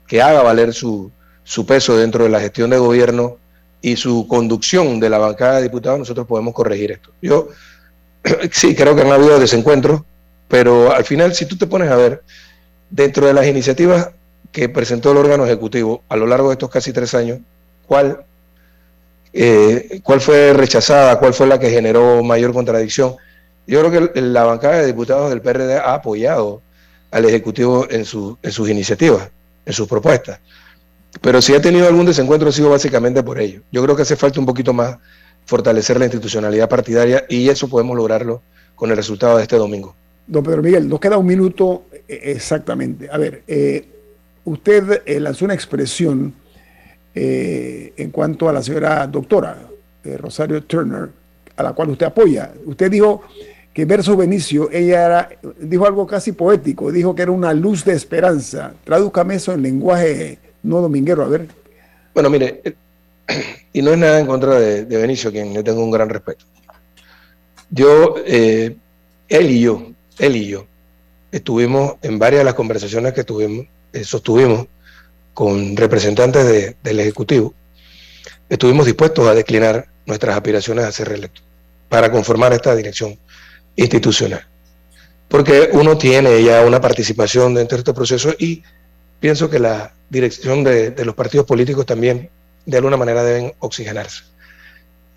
que 0.07 0.21
haga 0.21 0.43
valer 0.43 0.73
su, 0.73 1.11
su 1.43 1.65
peso 1.65 1.95
dentro 1.95 2.23
de 2.23 2.29
la 2.29 2.39
gestión 2.39 2.69
de 2.69 2.77
gobierno 2.77 3.37
y 3.81 3.95
su 3.95 4.27
conducción 4.27 4.99
de 4.99 5.09
la 5.09 5.17
bancada 5.17 5.57
de 5.57 5.63
diputados, 5.63 5.99
nosotros 5.99 6.27
podemos 6.27 6.53
corregir 6.53 6.91
esto. 6.91 7.11
Yo 7.21 7.49
sí 8.51 8.75
creo 8.75 8.95
que 8.95 9.03
han 9.03 9.11
habido 9.11 9.39
desencuentros, 9.39 10.01
pero 10.47 10.91
al 10.91 11.05
final, 11.05 11.33
si 11.33 11.45
tú 11.45 11.57
te 11.57 11.67
pones 11.67 11.89
a 11.89 11.95
ver, 11.95 12.23
dentro 12.89 13.25
de 13.25 13.33
las 13.33 13.47
iniciativas 13.47 14.09
que 14.51 14.69
presentó 14.69 15.11
el 15.11 15.17
órgano 15.17 15.45
ejecutivo 15.45 16.03
a 16.09 16.15
lo 16.15 16.27
largo 16.27 16.49
de 16.49 16.53
estos 16.53 16.69
casi 16.69 16.91
tres 16.91 17.13
años, 17.13 17.39
¿cuál, 17.87 18.25
eh, 19.33 20.01
cuál 20.03 20.21
fue 20.21 20.53
rechazada? 20.53 21.19
¿Cuál 21.19 21.33
fue 21.33 21.47
la 21.47 21.59
que 21.59 21.69
generó 21.69 22.23
mayor 22.23 22.53
contradicción? 22.53 23.15
Yo 23.67 23.81
creo 23.81 24.11
que 24.11 24.21
la 24.21 24.43
bancada 24.43 24.77
de 24.77 24.87
diputados 24.87 25.29
del 25.29 25.41
PRD 25.41 25.77
ha 25.77 25.95
apoyado 25.95 26.61
al 27.15 27.23
Ejecutivo 27.23 27.87
en, 27.89 28.01
en 28.01 28.51
sus 28.51 28.69
iniciativas, 28.69 29.29
en 29.65 29.73
sus 29.73 29.87
propuestas. 29.87 30.41
Pero 31.21 31.41
si 31.41 31.55
ha 31.55 31.61
tenido 31.61 31.87
algún 31.87 32.05
desencuentro 32.05 32.49
ha 32.49 32.51
sido 32.51 32.69
básicamente 32.69 33.23
por 33.23 33.39
ello. 33.39 33.61
Yo 33.71 33.81
creo 33.81 33.95
que 33.95 34.01
hace 34.01 34.17
falta 34.17 34.37
un 34.37 34.45
poquito 34.45 34.73
más 34.73 34.97
fortalecer 35.45 35.97
la 35.97 36.05
institucionalidad 36.05 36.67
partidaria 36.67 37.23
y 37.29 37.47
eso 37.47 37.69
podemos 37.69 37.95
lograrlo 37.95 38.41
con 38.75 38.91
el 38.91 38.97
resultado 38.97 39.37
de 39.37 39.43
este 39.43 39.55
domingo. 39.55 39.95
Don 40.27 40.43
Pedro 40.43 40.61
Miguel, 40.61 40.89
nos 40.89 40.99
queda 40.99 41.17
un 41.17 41.25
minuto 41.25 41.85
eh, 41.93 42.19
exactamente. 42.23 43.07
A 43.09 43.17
ver, 43.17 43.43
eh, 43.47 43.87
usted 44.43 45.03
eh, 45.05 45.17
lanzó 45.21 45.45
una 45.45 45.53
expresión 45.53 46.33
en 47.17 48.11
cuanto 48.11 48.49
a 48.49 48.51
la 48.51 48.61
señora 48.61 49.07
doctora 49.07 49.57
Rosario 50.17 50.61
Turner, 50.65 51.07
a 51.55 51.63
la 51.63 51.71
cual 51.71 51.91
usted 51.91 52.07
apoya. 52.07 52.51
Usted 52.65 52.91
dijo 52.91 53.21
que 53.75 53.83
verso 53.83 54.15
Benicio, 54.15 54.69
ella 54.71 55.05
era, 55.05 55.29
dijo 55.59 55.85
algo 55.85 56.07
casi 56.07 56.31
poético, 56.31 56.93
dijo 56.93 57.13
que 57.13 57.23
era 57.23 57.31
una 57.31 57.53
luz 57.53 57.83
de 57.83 57.91
esperanza. 57.91 58.73
Tradúcame 58.85 59.35
eso 59.35 59.51
en 59.51 59.63
lenguaje 59.63 60.39
no 60.63 60.79
dominguero, 60.79 61.23
a 61.23 61.27
ver. 61.27 61.49
Bueno, 62.13 62.29
mire, 62.29 62.61
y 63.73 63.81
no 63.81 63.91
es 63.91 63.97
nada 63.97 64.21
en 64.21 64.27
contra 64.27 64.57
de, 64.57 64.85
Benicio, 64.85 65.29
quien 65.29 65.53
le 65.53 65.61
tengo 65.61 65.83
un 65.83 65.91
gran 65.91 66.07
respeto. 66.07 66.45
Yo, 67.69 68.15
eh, 68.25 68.77
él 69.27 69.49
y 69.51 69.59
yo, 69.59 69.91
él 70.19 70.37
y 70.37 70.47
yo, 70.47 70.65
estuvimos 71.29 71.95
en 72.01 72.17
varias 72.17 72.39
de 72.39 72.45
las 72.45 72.53
conversaciones 72.53 73.11
que 73.11 73.25
tuvimos, 73.25 73.65
eh, 73.91 74.05
sostuvimos 74.05 74.67
con 75.33 75.75
representantes 75.75 76.77
del 76.81 76.99
Ejecutivo, 77.01 77.53
estuvimos 78.47 78.85
dispuestos 78.85 79.27
a 79.27 79.35
declinar 79.35 79.89
nuestras 80.05 80.33
aspiraciones 80.33 80.85
a 80.85 80.93
ser 80.93 81.09
reelectos 81.09 81.43
para 81.89 82.09
conformar 82.09 82.53
esta 82.53 82.73
dirección 82.73 83.19
institucional. 83.75 84.45
Porque 85.27 85.69
uno 85.73 85.97
tiene 85.97 86.43
ya 86.43 86.61
una 86.61 86.79
participación 86.79 87.53
dentro 87.53 87.77
de 87.77 87.81
este 87.81 87.93
proceso 87.93 88.33
y 88.37 88.63
pienso 89.19 89.49
que 89.49 89.59
la 89.59 89.93
dirección 90.09 90.63
de, 90.63 90.93
los 91.03 91.15
partidos 91.15 91.45
políticos 91.45 91.85
también 91.85 92.29
de 92.65 92.77
alguna 92.77 92.97
manera 92.97 93.23
deben 93.23 93.53
oxigenarse. 93.59 94.23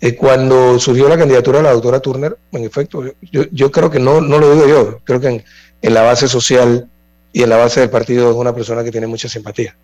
Eh, 0.01 0.15
cuando 0.15 0.79
surgió 0.79 1.09
la 1.09 1.17
candidatura 1.17 1.59
de 1.59 1.65
la 1.65 1.73
doctora 1.73 1.99
Turner, 1.99 2.37
en 2.51 2.63
efecto, 2.63 3.03
yo, 3.31 3.71
creo 3.71 3.89
que 3.91 3.99
no, 3.99 4.21
no 4.21 4.39
lo 4.39 4.53
digo 4.53 4.67
yo, 4.67 4.99
creo 5.03 5.19
que 5.19 5.43
en, 5.81 5.93
la 5.93 6.01
base 6.03 6.27
social 6.27 6.89
y 7.33 7.43
en 7.43 7.49
la 7.49 7.57
base 7.57 7.81
del 7.81 7.89
partido 7.89 8.31
es 8.31 8.35
una 8.35 8.55
persona 8.55 8.83
que 8.83 8.91
tiene 8.91 9.07
mucha 9.07 9.27
simpatía. 9.27 9.75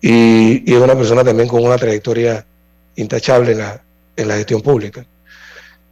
Y, 0.00 0.70
es 0.72 0.80
una 0.80 0.96
persona 0.96 1.22
también 1.22 1.48
con 1.48 1.62
una 1.62 1.76
trayectoria 1.76 2.46
intachable 2.96 3.52
en 3.52 3.58
la, 3.58 3.82
en 4.16 4.28
la 4.28 4.36
gestión 4.36 4.62
pública. 4.62 5.04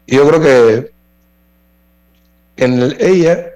Y 0.07 0.17
yo 0.17 0.27
creo 0.27 0.41
que 0.41 0.93
en 2.57 2.97
ella 3.01 3.55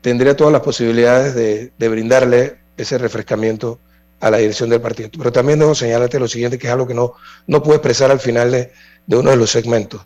tendría 0.00 0.36
todas 0.36 0.52
las 0.52 0.62
posibilidades 0.62 1.34
de, 1.34 1.88
brindarle 1.88 2.58
ese 2.76 2.98
refrescamiento 2.98 3.78
a 4.20 4.30
la 4.30 4.38
dirección 4.38 4.70
del 4.70 4.80
partido. 4.80 5.10
Pero 5.16 5.32
también 5.32 5.58
debo 5.58 5.74
señalarte 5.74 6.18
lo 6.18 6.28
siguiente, 6.28 6.58
que 6.58 6.66
es 6.66 6.72
algo 6.72 6.86
que 6.86 6.94
no, 6.94 7.14
no 7.46 7.62
puedo 7.62 7.76
expresar 7.76 8.10
al 8.10 8.20
final 8.20 8.50
de, 8.50 8.70
uno 9.16 9.30
de 9.30 9.36
los 9.36 9.50
segmentos. 9.50 10.02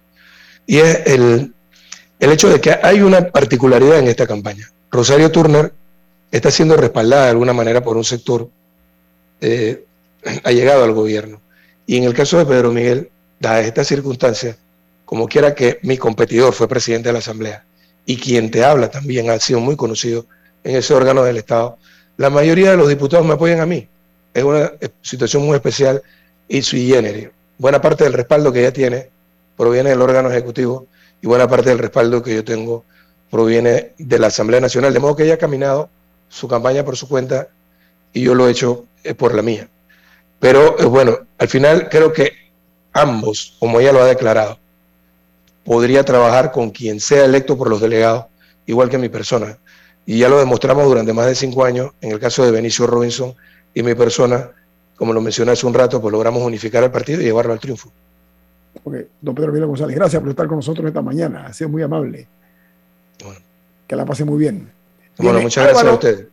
Y 0.67 0.79
es 0.79 1.07
el, 1.07 1.55
el 2.19 2.33
hecho 2.33 2.49
de 2.49 2.61
que 2.61 2.79
hay 2.83 3.03
una 3.03 3.29
particularidad 3.29 3.99
en 3.99 4.09
esta 4.09 4.27
campaña. 4.27 4.71
Rosario 4.91 5.31
Turner 5.31 5.73
está 6.31 6.51
siendo 6.51 6.77
respaldada 6.77 7.25
de 7.25 7.31
alguna 7.31 7.53
manera 7.53 7.83
por 7.83 7.97
un 7.97 8.05
sector 8.05 8.49
eh, 9.41 9.85
allegado 10.45 10.85
al 10.85 10.93
gobierno. 10.93 11.41
Y 11.87 11.99
en 11.99 12.05
el 12.05 12.15
caso 12.15 12.39
de 12.39 12.47
Pedro 12.47 12.73
Miguel, 12.73 13.11
da 13.39 13.61
esta 13.61 13.85
circunstancia, 13.85 14.57
como 15.05 15.29
quiera 15.29 15.55
que 15.55 15.79
mi 15.83 15.99
competidor 15.99 16.55
fue 16.55 16.67
presidente 16.67 17.11
de 17.11 17.13
la 17.13 17.19
Asamblea 17.19 17.65
y 18.07 18.17
quien 18.17 18.51
te 18.51 18.65
habla 18.65 18.91
también 18.91 19.31
ha 19.31 19.39
sido 19.39 19.61
muy 19.61 19.77
conocido 19.77 20.27
en 20.63 20.77
ese 20.77 20.95
órgano 20.95 21.23
del 21.23 21.37
Estado, 21.37 21.79
la 22.17 22.31
mayoría 22.31 22.71
de 22.71 22.77
los 22.77 22.89
diputados 22.89 23.27
me 23.27 23.35
apoyan 23.35 23.61
a 23.61 23.67
mí. 23.67 23.89
Es 24.33 24.45
una 24.45 24.73
situación 25.03 25.45
muy 25.45 25.57
especial 25.57 26.03
y 26.49 26.63
sui 26.63 26.87
generis. 26.87 27.29
Buena 27.59 27.81
parte 27.81 28.05
del 28.05 28.13
respaldo 28.13 28.53
que 28.53 28.61
ella 28.61 28.73
tiene 28.73 29.11
proviene 29.57 29.91
del 29.91 30.03
órgano 30.03 30.31
ejecutivo 30.31 30.87
y 31.23 31.27
buena 31.27 31.49
parte 31.49 31.71
del 31.71 31.79
respaldo 31.79 32.23
que 32.23 32.35
yo 32.35 32.45
tengo 32.45 32.85
proviene 33.31 33.93
de 33.99 34.19
la 34.19 34.29
Asamblea 34.29 34.61
Nacional. 34.61 34.93
De 34.93 35.01
modo 35.01 35.17
que 35.17 35.25
ella 35.25 35.35
ha 35.35 35.39
caminado 35.39 35.89
su 36.29 36.49
campaña 36.49 36.85
por 36.85 36.97
su 36.97 37.09
cuenta 37.09 37.49
y 38.13 38.23
yo 38.23 38.35
lo 38.35 38.49
he 38.49 38.51
hecho 38.51 38.87
eh, 39.03 39.15
por 39.15 39.35
la 39.35 39.43
mía. 39.43 39.69
Pero 40.41 40.79
eh, 40.79 40.85
bueno, 40.85 41.19
al 41.39 41.49
final 41.49 41.89
creo 41.89 42.13
que 42.13 42.33
ambos, 42.93 43.57
como 43.59 43.81
ella 43.81 43.93
lo 43.93 44.03
ha 44.03 44.07
declarado, 44.07 44.59
podría 45.65 46.05
trabajar 46.05 46.53
con 46.53 46.71
quien 46.71 47.01
sea 47.01 47.25
electo 47.25 47.57
por 47.57 47.69
los 47.69 47.81
delegados, 47.81 48.27
igual 48.67 48.89
que 48.89 48.99
mi 48.99 49.09
persona. 49.09 49.59
Y 50.07 50.19
ya 50.19 50.29
lo 50.29 50.39
demostramos 50.39 50.85
durante 50.85 51.13
más 51.13 51.27
de 51.27 51.35
cinco 51.35 51.65
años 51.65 51.93
en 52.01 52.13
el 52.13 52.21
caso 52.21 52.45
de 52.45 52.51
Benicio 52.51 52.87
Robinson 52.87 53.35
y 53.73 53.83
mi 53.83 53.95
persona, 53.95 54.51
como 54.97 55.13
lo 55.13 55.21
mencioné 55.21 55.53
hace 55.53 55.67
un 55.67 55.75
rato, 55.75 56.01
pues 56.01 56.13
logramos 56.13 56.43
unificar 56.43 56.85
el 56.85 56.91
partido 56.91 57.21
y 57.21 57.25
llevarlo 57.25 57.53
al 57.53 57.61
triunfo. 57.61 57.91
Ok, 58.83 58.95
don 59.21 59.35
Pedro 59.35 59.53
Vila 59.53 59.67
González, 59.67 59.97
gracias 59.97 60.21
por 60.21 60.31
estar 60.31 60.47
con 60.47 60.57
nosotros 60.57 60.87
esta 60.87 61.01
mañana. 61.01 61.47
Ha 61.47 61.53
sido 61.53 61.71
muy 61.71 61.83
amable. 61.83 62.27
Que 63.87 63.97
la 63.97 64.05
pase 64.05 64.25
muy 64.25 64.39
bien. 64.39 64.71
bueno, 65.19 65.41
muchas 65.41 65.65
gracias 65.65 65.87
a 65.87 65.93
usted. 65.93 66.29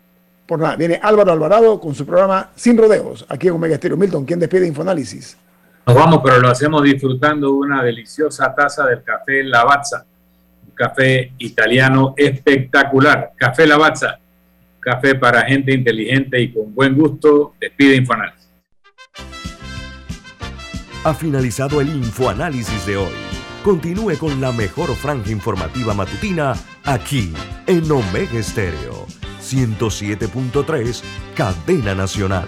Por 0.46 0.60
nada, 0.60 0.76
viene 0.76 1.00
Álvaro 1.02 1.32
Alvarado 1.32 1.80
con 1.80 1.96
su 1.96 2.06
programa 2.06 2.52
Sin 2.56 2.78
Rodeos, 2.78 3.26
aquí 3.30 3.48
en 3.48 3.54
Omega 3.54 3.76
Estéreo. 3.76 3.96
Milton, 3.96 4.26
¿quién 4.26 4.40
despide 4.40 4.68
Infoanálisis? 4.68 5.38
Nos 5.86 5.96
vamos, 5.96 6.22
pero 6.24 6.40
lo 6.40 6.50
hacemos 6.50 6.84
disfrutando 6.84 7.54
una 7.54 7.84
deliciosa 7.84 8.54
taza 8.56 8.86
del 8.86 9.04
café 9.04 9.44
Lavazza 9.44 10.06
café 10.82 11.34
italiano 11.38 12.16
espectacular. 12.18 13.34
Café 13.38 13.68
Lavazza, 13.68 14.20
café 14.80 15.14
para 15.14 15.44
gente 15.44 15.74
inteligente 15.74 16.42
y 16.42 16.52
con 16.52 16.74
buen 16.74 16.96
gusto. 16.96 17.54
Despide 17.60 17.98
Infoanálisis. 17.98 18.50
Ha 21.04 21.14
finalizado 21.14 21.82
el 21.82 21.90
Infoanálisis 21.90 22.86
de 22.88 22.98
hoy. 22.98 23.14
Continúe 23.64 24.18
con 24.18 24.42
la 24.42 24.52
mejor 24.52 24.96
franja 24.96 25.30
informativa 25.30 25.94
matutina 25.94 26.54
aquí 26.84 27.32
en 27.68 27.92
Omega 27.92 28.40
Estéreo 28.40 29.06
107.3, 29.40 31.04
Cadena 31.36 31.94
Nacional. 31.94 32.48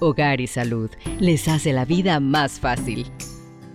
Hogar 0.00 0.40
y 0.40 0.46
Salud 0.46 0.90
les 1.18 1.48
hace 1.48 1.72
la 1.72 1.84
vida 1.84 2.20
más 2.20 2.60
fácil. 2.60 3.06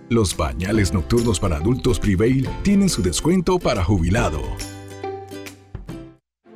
Los 0.08 0.34
pañales 0.34 0.92
nocturnos 0.92 1.40
para 1.40 1.56
adultos 1.56 1.98
Prevail 1.98 2.48
tienen 2.62 2.88
su 2.88 3.02
descuento 3.02 3.58
para 3.58 3.82
jubilado. 3.82 4.42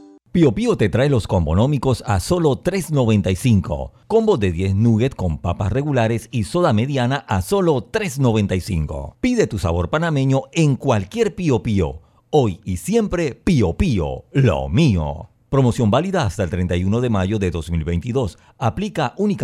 Pio 0.31 0.53
Pio 0.53 0.77
te 0.77 0.87
trae 0.87 1.09
los 1.09 1.27
combonómicos 1.27 2.05
a 2.07 2.21
solo 2.21 2.63
$3.95. 2.63 3.91
Combo 4.07 4.37
de 4.37 4.53
10 4.53 4.75
nuggets 4.75 5.13
con 5.13 5.39
papas 5.39 5.73
regulares 5.73 6.29
y 6.31 6.45
soda 6.45 6.71
mediana 6.71 7.17
a 7.27 7.41
solo 7.41 7.91
$3.95. 7.91 9.15
Pide 9.19 9.47
tu 9.47 9.59
sabor 9.59 9.89
panameño 9.89 10.43
en 10.53 10.77
cualquier 10.77 11.35
Pio 11.35 11.61
Pio. 11.61 11.99
Hoy 12.29 12.61
y 12.63 12.77
siempre 12.77 13.35
Pio 13.35 13.73
Pio, 13.73 14.23
lo 14.31 14.69
mío. 14.69 15.31
Promoción 15.49 15.91
válida 15.91 16.23
hasta 16.23 16.45
el 16.45 16.49
31 16.49 17.01
de 17.01 17.09
mayo 17.09 17.37
de 17.37 17.51
2022. 17.51 18.37
Aplica 18.57 19.13
únicamente 19.17 19.41